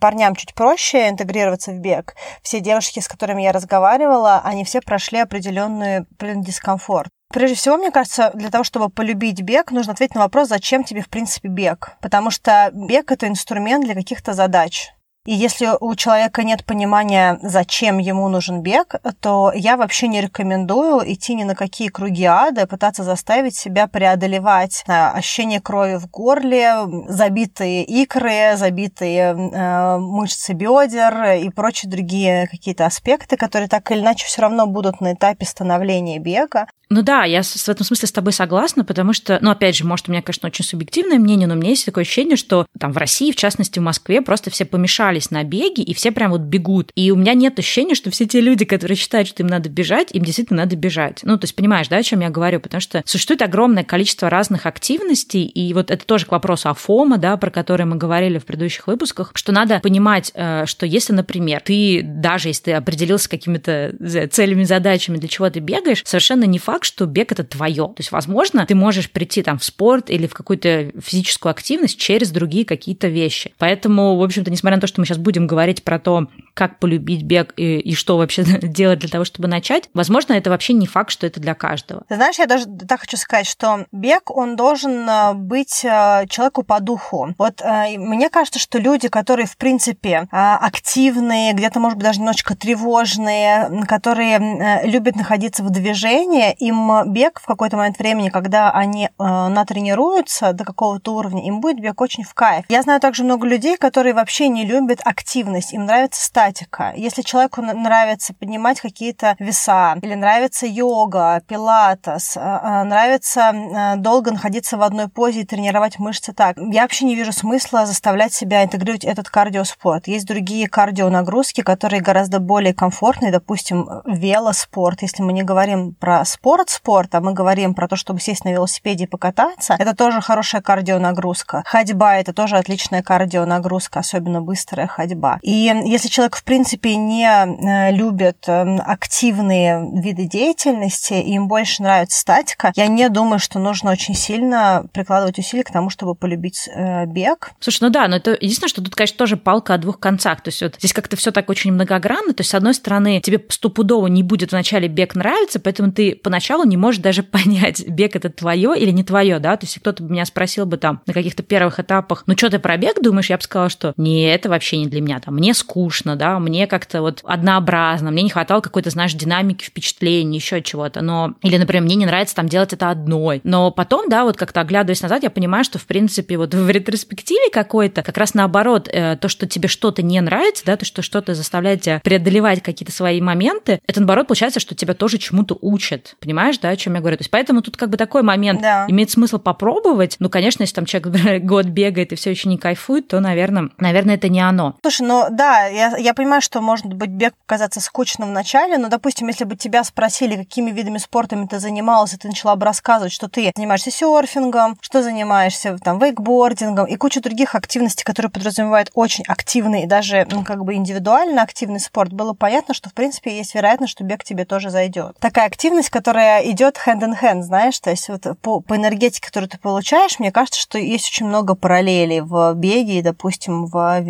парням 0.00 0.34
чуть 0.34 0.52
проще 0.52 1.08
интегрироваться 1.08 1.70
в 1.70 1.78
бег. 1.78 2.16
Все 2.42 2.58
девушки, 2.58 2.98
с 2.98 3.06
которыми 3.06 3.42
я 3.42 3.52
разговаривала, 3.52 4.40
они 4.44 4.64
все 4.64 4.80
прошли 4.80 5.20
определенный 5.20 6.04
дискомфорт. 6.18 7.08
Прежде 7.32 7.54
всего, 7.54 7.76
мне 7.76 7.92
кажется, 7.92 8.32
для 8.34 8.50
того, 8.50 8.64
чтобы 8.64 8.88
полюбить 8.88 9.40
бег, 9.42 9.70
нужно 9.70 9.92
ответить 9.92 10.16
на 10.16 10.22
вопрос, 10.22 10.48
зачем 10.48 10.82
тебе, 10.82 11.02
в 11.02 11.08
принципе, 11.08 11.48
бег. 11.48 11.96
Потому 12.02 12.30
что 12.30 12.70
бег– 12.74 13.10
это 13.12 13.28
инструмент 13.28 13.84
для 13.84 13.94
каких-то 13.94 14.32
задач. 14.32 14.90
И 15.24 15.32
если 15.32 15.68
у 15.80 15.94
человека 15.94 16.42
нет 16.42 16.64
понимания, 16.64 17.38
зачем 17.42 17.98
ему 17.98 18.28
нужен 18.28 18.60
бег, 18.60 18.96
то 19.20 19.52
я 19.54 19.76
вообще 19.76 20.08
не 20.08 20.20
рекомендую 20.20 21.00
идти 21.12 21.34
ни 21.34 21.44
на 21.44 21.54
какие 21.54 21.88
круги 21.88 22.24
ада, 22.24 22.66
пытаться 22.66 23.04
заставить 23.04 23.54
себя 23.54 23.86
преодолевать 23.86 24.82
ощущение 24.88 25.60
крови 25.60 25.98
в 25.98 26.10
горле, 26.10 26.74
забитые 27.06 27.84
икры, 27.84 28.56
забитые 28.56 29.32
э, 29.32 29.98
мышцы 29.98 30.54
бедер 30.54 31.34
и 31.40 31.48
прочие 31.50 31.88
другие 31.88 32.48
какие-то 32.48 32.86
аспекты, 32.86 33.36
которые 33.36 33.68
так 33.68 33.92
или 33.92 34.00
иначе 34.00 34.26
все 34.26 34.42
равно 34.42 34.66
будут 34.66 35.00
на 35.00 35.12
этапе 35.12 35.46
становления 35.46 36.18
бега. 36.18 36.66
Ну 36.92 37.00
да, 37.00 37.24
я 37.24 37.42
в 37.42 37.68
этом 37.68 37.86
смысле 37.86 38.06
с 38.06 38.12
тобой 38.12 38.34
согласна, 38.34 38.84
потому 38.84 39.14
что, 39.14 39.38
ну 39.40 39.50
опять 39.50 39.74
же, 39.74 39.86
может, 39.86 40.10
у 40.10 40.12
меня, 40.12 40.20
конечно, 40.20 40.48
очень 40.48 40.62
субъективное 40.62 41.18
мнение, 41.18 41.48
но 41.48 41.54
у 41.54 41.56
меня 41.56 41.70
есть 41.70 41.86
такое 41.86 42.02
ощущение, 42.02 42.36
что 42.36 42.66
там 42.78 42.92
в 42.92 42.98
России, 42.98 43.32
в 43.32 43.36
частности 43.36 43.78
в 43.78 43.82
Москве, 43.82 44.20
просто 44.20 44.50
все 44.50 44.66
помешали 44.66 45.11
собрались 45.20 45.30
на 45.30 45.44
беге, 45.44 45.82
и 45.82 45.94
все 45.94 46.10
прям 46.12 46.30
вот 46.30 46.40
бегут. 46.42 46.90
И 46.94 47.10
у 47.10 47.16
меня 47.16 47.34
нет 47.34 47.58
ощущения, 47.58 47.94
что 47.94 48.10
все 48.10 48.26
те 48.26 48.40
люди, 48.40 48.64
которые 48.64 48.96
считают, 48.96 49.28
что 49.28 49.42
им 49.42 49.48
надо 49.48 49.68
бежать, 49.68 50.08
им 50.12 50.24
действительно 50.24 50.62
надо 50.62 50.76
бежать. 50.76 51.20
Ну, 51.22 51.36
то 51.38 51.44
есть 51.44 51.54
понимаешь, 51.54 51.88
да, 51.88 51.96
о 51.96 52.02
чем 52.02 52.20
я 52.20 52.30
говорю? 52.30 52.60
Потому 52.60 52.80
что 52.80 53.02
существует 53.04 53.42
огромное 53.42 53.84
количество 53.84 54.30
разных 54.30 54.66
активностей, 54.66 55.44
и 55.44 55.74
вот 55.74 55.90
это 55.90 56.04
тоже 56.06 56.26
к 56.26 56.32
вопросу 56.32 56.70
о 56.70 56.74
ФОМа, 56.74 57.18
да, 57.18 57.36
про 57.36 57.50
который 57.50 57.86
мы 57.86 57.96
говорили 57.96 58.38
в 58.38 58.44
предыдущих 58.44 58.86
выпусках, 58.86 59.32
что 59.34 59.52
надо 59.52 59.80
понимать, 59.80 60.32
э, 60.34 60.64
что 60.66 60.86
если, 60.86 61.12
например, 61.12 61.60
ты, 61.64 62.00
даже 62.02 62.48
если 62.48 62.64
ты 62.64 62.72
определился 62.72 63.28
какими-то 63.28 63.94
целями, 64.30 64.64
задачами, 64.64 65.18
для 65.18 65.28
чего 65.28 65.50
ты 65.50 65.60
бегаешь, 65.60 66.02
совершенно 66.04 66.44
не 66.44 66.58
факт, 66.58 66.84
что 66.84 67.06
бег 67.06 67.32
это 67.32 67.44
твое. 67.44 67.84
То 67.84 67.96
есть, 67.98 68.12
возможно, 68.12 68.64
ты 68.64 68.74
можешь 68.74 69.10
прийти 69.10 69.42
там 69.42 69.58
в 69.58 69.64
спорт 69.64 70.08
или 70.08 70.26
в 70.26 70.34
какую-то 70.34 70.92
физическую 71.02 71.50
активность 71.50 71.98
через 71.98 72.30
другие 72.30 72.64
какие-то 72.64 73.08
вещи. 73.08 73.52
Поэтому, 73.58 74.16
в 74.16 74.22
общем-то, 74.22 74.50
несмотря 74.50 74.76
на 74.76 74.80
то, 74.80 74.86
что 74.86 75.01
мы 75.02 75.06
сейчас 75.06 75.18
будем 75.18 75.48
говорить 75.48 75.82
про 75.82 75.98
то, 75.98 76.28
как 76.54 76.78
полюбить 76.78 77.24
бег 77.24 77.54
и, 77.56 77.78
и 77.80 77.94
что 77.96 78.16
вообще 78.16 78.44
делать 78.62 79.00
для 79.00 79.08
того, 79.08 79.24
чтобы 79.24 79.48
начать, 79.48 79.90
возможно, 79.94 80.34
это 80.34 80.48
вообще 80.48 80.74
не 80.74 80.86
факт, 80.86 81.10
что 81.10 81.26
это 81.26 81.40
для 81.40 81.54
каждого. 81.54 82.04
Знаешь, 82.08 82.38
я 82.38 82.46
даже 82.46 82.66
так 82.66 83.00
хочу 83.00 83.16
сказать, 83.16 83.46
что 83.46 83.86
бег, 83.90 84.30
он 84.30 84.54
должен 84.54 85.08
э, 85.08 85.32
быть 85.34 85.84
э, 85.84 86.26
человеку 86.28 86.62
по 86.62 86.78
духу. 86.78 87.34
Вот 87.36 87.60
э, 87.62 87.98
мне 87.98 88.30
кажется, 88.30 88.60
что 88.60 88.78
люди, 88.78 89.08
которые, 89.08 89.46
в 89.46 89.56
принципе, 89.56 90.28
активные, 90.30 91.52
где-то, 91.52 91.80
может 91.80 91.98
быть, 91.98 92.04
даже 92.04 92.20
немножечко 92.20 92.54
тревожные, 92.54 93.84
которые 93.88 94.82
любят 94.84 95.16
находиться 95.16 95.64
в 95.64 95.70
движении, 95.70 96.52
им 96.60 97.12
бег 97.12 97.40
в 97.40 97.46
какой-то 97.46 97.76
момент 97.76 97.98
времени, 97.98 98.28
когда 98.28 98.70
они 98.70 99.08
натренируются 99.18 100.52
до 100.52 100.64
какого-то 100.64 101.14
уровня, 101.14 101.44
им 101.44 101.60
будет 101.60 101.80
бег 101.80 102.00
очень 102.00 102.22
в 102.22 102.34
кайф. 102.34 102.64
Я 102.68 102.82
знаю 102.82 103.00
также 103.00 103.24
много 103.24 103.46
людей, 103.46 103.76
которые 103.76 104.14
вообще 104.14 104.48
не 104.48 104.64
любят 104.64 104.91
активность, 105.00 105.72
им 105.72 105.86
нравится 105.86 106.24
статика. 106.24 106.92
Если 106.96 107.22
человеку 107.22 107.62
нравится 107.62 108.34
поднимать 108.34 108.80
какие-то 108.80 109.36
веса, 109.38 109.96
или 110.02 110.14
нравится 110.14 110.66
йога, 110.66 111.42
пилатес, 111.48 112.36
нравится 112.36 113.94
долго 113.96 114.32
находиться 114.32 114.76
в 114.76 114.82
одной 114.82 115.08
позе 115.08 115.40
и 115.40 115.46
тренировать 115.46 115.98
мышцы 115.98 116.32
так, 116.32 116.56
я 116.56 116.82
вообще 116.82 117.04
не 117.04 117.14
вижу 117.14 117.32
смысла 117.32 117.86
заставлять 117.86 118.32
себя 118.32 118.64
интегрировать 118.64 119.04
этот 119.04 119.28
кардиоспорт. 119.28 120.08
Есть 120.08 120.26
другие 120.26 120.68
кардионагрузки, 120.68 121.62
которые 121.62 122.02
гораздо 122.02 122.40
более 122.40 122.74
комфортные, 122.74 123.32
допустим, 123.32 123.88
велоспорт. 124.04 125.02
Если 125.02 125.22
мы 125.22 125.32
не 125.32 125.42
говорим 125.42 125.94
про 125.94 126.24
спорт-спорт, 126.24 127.14
а 127.14 127.20
мы 127.20 127.32
говорим 127.32 127.74
про 127.74 127.88
то, 127.88 127.96
чтобы 127.96 128.20
сесть 128.20 128.44
на 128.44 128.50
велосипеде 128.50 129.04
и 129.04 129.06
покататься, 129.06 129.76
это 129.78 129.94
тоже 129.94 130.20
хорошая 130.20 130.60
кардионагрузка. 130.62 131.62
Ходьба– 131.66 132.16
это 132.18 132.32
тоже 132.32 132.56
отличная 132.56 133.02
кардионагрузка, 133.02 134.00
особенно 134.00 134.40
быстрая 134.40 134.81
ходьба. 134.86 135.38
И 135.42 135.72
если 135.84 136.08
человек, 136.08 136.36
в 136.36 136.44
принципе, 136.44 136.96
не 136.96 137.26
э, 137.26 137.92
любит 137.92 138.44
эм, 138.46 138.80
активные 138.84 139.90
виды 140.00 140.24
деятельности, 140.24 141.14
и 141.14 141.34
им 141.34 141.48
больше 141.48 141.82
нравится 141.82 142.18
статика, 142.18 142.72
я 142.74 142.86
не 142.86 143.08
думаю, 143.08 143.38
что 143.38 143.58
нужно 143.58 143.90
очень 143.90 144.14
сильно 144.14 144.84
прикладывать 144.92 145.38
усилия 145.38 145.64
к 145.64 145.72
тому, 145.72 145.90
чтобы 145.90 146.14
полюбить 146.14 146.68
э, 146.72 147.06
бег. 147.06 147.52
Слушай, 147.60 147.78
ну 147.82 147.90
да, 147.90 148.08
но 148.08 148.16
это 148.16 148.32
единственное, 148.32 148.68
что 148.68 148.82
тут, 148.82 148.94
конечно, 148.94 149.18
тоже 149.18 149.36
палка 149.36 149.74
о 149.74 149.78
двух 149.78 149.98
концах. 149.98 150.40
То 150.42 150.48
есть 150.48 150.62
вот 150.62 150.76
здесь 150.76 150.92
как-то 150.92 151.16
все 151.16 151.32
так 151.32 151.48
очень 151.50 151.72
многогранно. 151.72 152.32
То 152.32 152.40
есть, 152.40 152.50
с 152.50 152.54
одной 152.54 152.74
стороны, 152.74 153.20
тебе 153.20 153.44
стопудово 153.48 154.06
не 154.06 154.22
будет 154.22 154.52
вначале 154.52 154.88
бег 154.88 155.14
нравиться, 155.14 155.60
поэтому 155.60 155.92
ты 155.92 156.14
поначалу 156.14 156.64
не 156.64 156.76
можешь 156.76 157.00
даже 157.00 157.22
понять, 157.22 157.86
бег 157.88 158.16
это 158.16 158.30
твое 158.30 158.74
или 158.78 158.90
не 158.90 159.04
твое, 159.04 159.38
да. 159.38 159.56
То 159.56 159.66
есть, 159.66 159.78
кто-то 159.78 160.02
меня 160.02 160.24
спросил 160.24 160.66
бы 160.66 160.76
там 160.76 161.02
на 161.06 161.12
каких-то 161.12 161.42
первых 161.42 161.80
этапах, 161.80 162.24
ну 162.26 162.36
что 162.36 162.50
ты 162.50 162.58
про 162.58 162.76
бег 162.76 163.00
думаешь, 163.02 163.30
я 163.30 163.36
бы 163.36 163.42
сказала, 163.42 163.68
что 163.68 163.92
не, 163.96 164.24
это 164.24 164.48
вообще 164.48 164.71
не 164.76 164.86
для 164.86 165.00
меня, 165.00 165.20
там, 165.20 165.34
мне 165.34 165.54
скучно, 165.54 166.16
да, 166.16 166.38
мне 166.38 166.66
как-то 166.66 167.02
вот 167.02 167.20
однообразно, 167.24 168.10
мне 168.10 168.22
не 168.22 168.30
хватало 168.30 168.60
какой-то, 168.60 168.90
знаешь, 168.90 169.14
динамики 169.14 169.64
впечатлений, 169.64 170.38
еще 170.38 170.62
чего-то, 170.62 171.02
но, 171.02 171.34
или, 171.42 171.56
например, 171.56 171.82
мне 171.82 171.94
не 171.94 172.06
нравится 172.06 172.34
там 172.34 172.48
делать 172.48 172.72
это 172.72 172.90
одной, 172.90 173.40
но 173.44 173.70
потом, 173.70 174.08
да, 174.08 174.24
вот 174.24 174.36
как-то 174.36 174.60
оглядываясь 174.60 175.02
назад, 175.02 175.22
я 175.22 175.30
понимаю, 175.30 175.64
что, 175.64 175.78
в 175.78 175.86
принципе, 175.86 176.36
вот 176.36 176.54
в 176.54 176.70
ретроспективе 176.70 177.50
какой-то, 177.50 178.02
как 178.02 178.16
раз 178.18 178.34
наоборот, 178.34 178.88
э, 178.90 179.16
то, 179.16 179.28
что 179.28 179.46
тебе 179.46 179.68
что-то 179.68 180.02
не 180.02 180.20
нравится, 180.20 180.64
да, 180.64 180.76
то, 180.76 180.84
что 180.84 181.02
что-то 181.02 181.34
заставляет 181.34 181.82
тебя 181.82 182.00
преодолевать 182.02 182.62
какие-то 182.62 182.92
свои 182.92 183.20
моменты, 183.20 183.80
это, 183.86 184.00
наоборот, 184.00 184.28
получается, 184.28 184.60
что 184.60 184.74
тебя 184.74 184.94
тоже 184.94 185.18
чему-то 185.18 185.56
учат, 185.60 186.16
понимаешь, 186.20 186.58
да, 186.58 186.70
о 186.70 186.76
чем 186.76 186.94
я 186.94 187.00
говорю? 187.00 187.16
То 187.16 187.22
есть 187.22 187.30
поэтому 187.30 187.62
тут 187.62 187.76
как 187.76 187.90
бы 187.90 187.96
такой 187.96 188.22
момент 188.22 188.60
да. 188.60 188.86
имеет 188.88 189.10
смысл 189.10 189.38
попробовать, 189.38 190.16
ну, 190.18 190.28
конечно, 190.30 190.62
если 190.62 190.74
там 190.74 190.86
человек 190.86 191.42
год 191.44 191.66
бегает 191.66 192.12
и 192.12 192.16
все 192.16 192.30
еще 192.30 192.48
не 192.48 192.58
кайфует, 192.58 193.08
то, 193.08 193.20
наверное, 193.20 193.70
наверное, 193.78 194.14
это 194.14 194.28
не 194.28 194.40
оно. 194.40 194.61
Слушай, 194.82 195.06
ну 195.06 195.26
да, 195.30 195.66
я, 195.66 195.96
я 195.96 196.14
понимаю, 196.14 196.42
что 196.42 196.60
может 196.60 196.86
быть 196.86 197.10
бег 197.10 197.34
показаться 197.46 197.80
скучным 197.80 198.30
в 198.30 198.32
начале, 198.32 198.78
но, 198.78 198.88
допустим, 198.88 199.28
если 199.28 199.44
бы 199.44 199.56
тебя 199.56 199.84
спросили, 199.84 200.36
какими 200.36 200.70
видами 200.70 200.98
спорта 200.98 201.36
ты 201.48 201.58
занималась, 201.58 202.14
и 202.14 202.16
ты 202.16 202.28
начала 202.28 202.56
бы 202.56 202.64
рассказывать, 202.66 203.12
что 203.12 203.28
ты 203.28 203.52
занимаешься 203.56 203.90
серфингом, 203.90 204.78
что 204.80 205.02
занимаешься 205.02 205.78
там 205.78 205.98
вейкбордингом 205.98 206.86
и 206.86 206.96
куча 206.96 207.20
других 207.20 207.54
активностей, 207.54 208.04
которые 208.04 208.30
подразумевают 208.30 208.90
очень 208.94 209.24
активный 209.26 209.84
и 209.84 209.86
даже 209.86 210.26
ну, 210.30 210.44
как 210.44 210.64
бы 210.64 210.74
индивидуально 210.74 211.42
активный 211.42 211.80
спорт, 211.80 212.12
было 212.12 212.32
понятно, 212.32 212.74
что 212.74 212.90
в 212.90 212.94
принципе 212.94 213.36
есть 213.36 213.54
вероятность, 213.54 213.92
что 213.92 214.04
бег 214.04 214.24
тебе 214.24 214.44
тоже 214.44 214.70
зайдет. 214.70 215.16
Такая 215.18 215.46
активность, 215.46 215.90
которая 215.90 216.42
идет 216.50 216.78
hand 216.86 217.00
in 217.00 217.18
hand, 217.20 217.42
знаешь, 217.42 217.78
то 217.78 217.90
есть 217.90 218.08
вот 218.08 218.26
по, 218.40 218.60
по 218.60 218.76
энергетике, 218.76 219.26
которую 219.26 219.48
ты 219.48 219.58
получаешь, 219.58 220.18
мне 220.18 220.32
кажется, 220.32 220.60
что 220.60 220.78
есть 220.78 221.08
очень 221.08 221.26
много 221.26 221.54
параллелей 221.54 222.20
в 222.20 222.54
беге 222.54 223.02
допустим, 223.02 223.66
в 223.66 224.02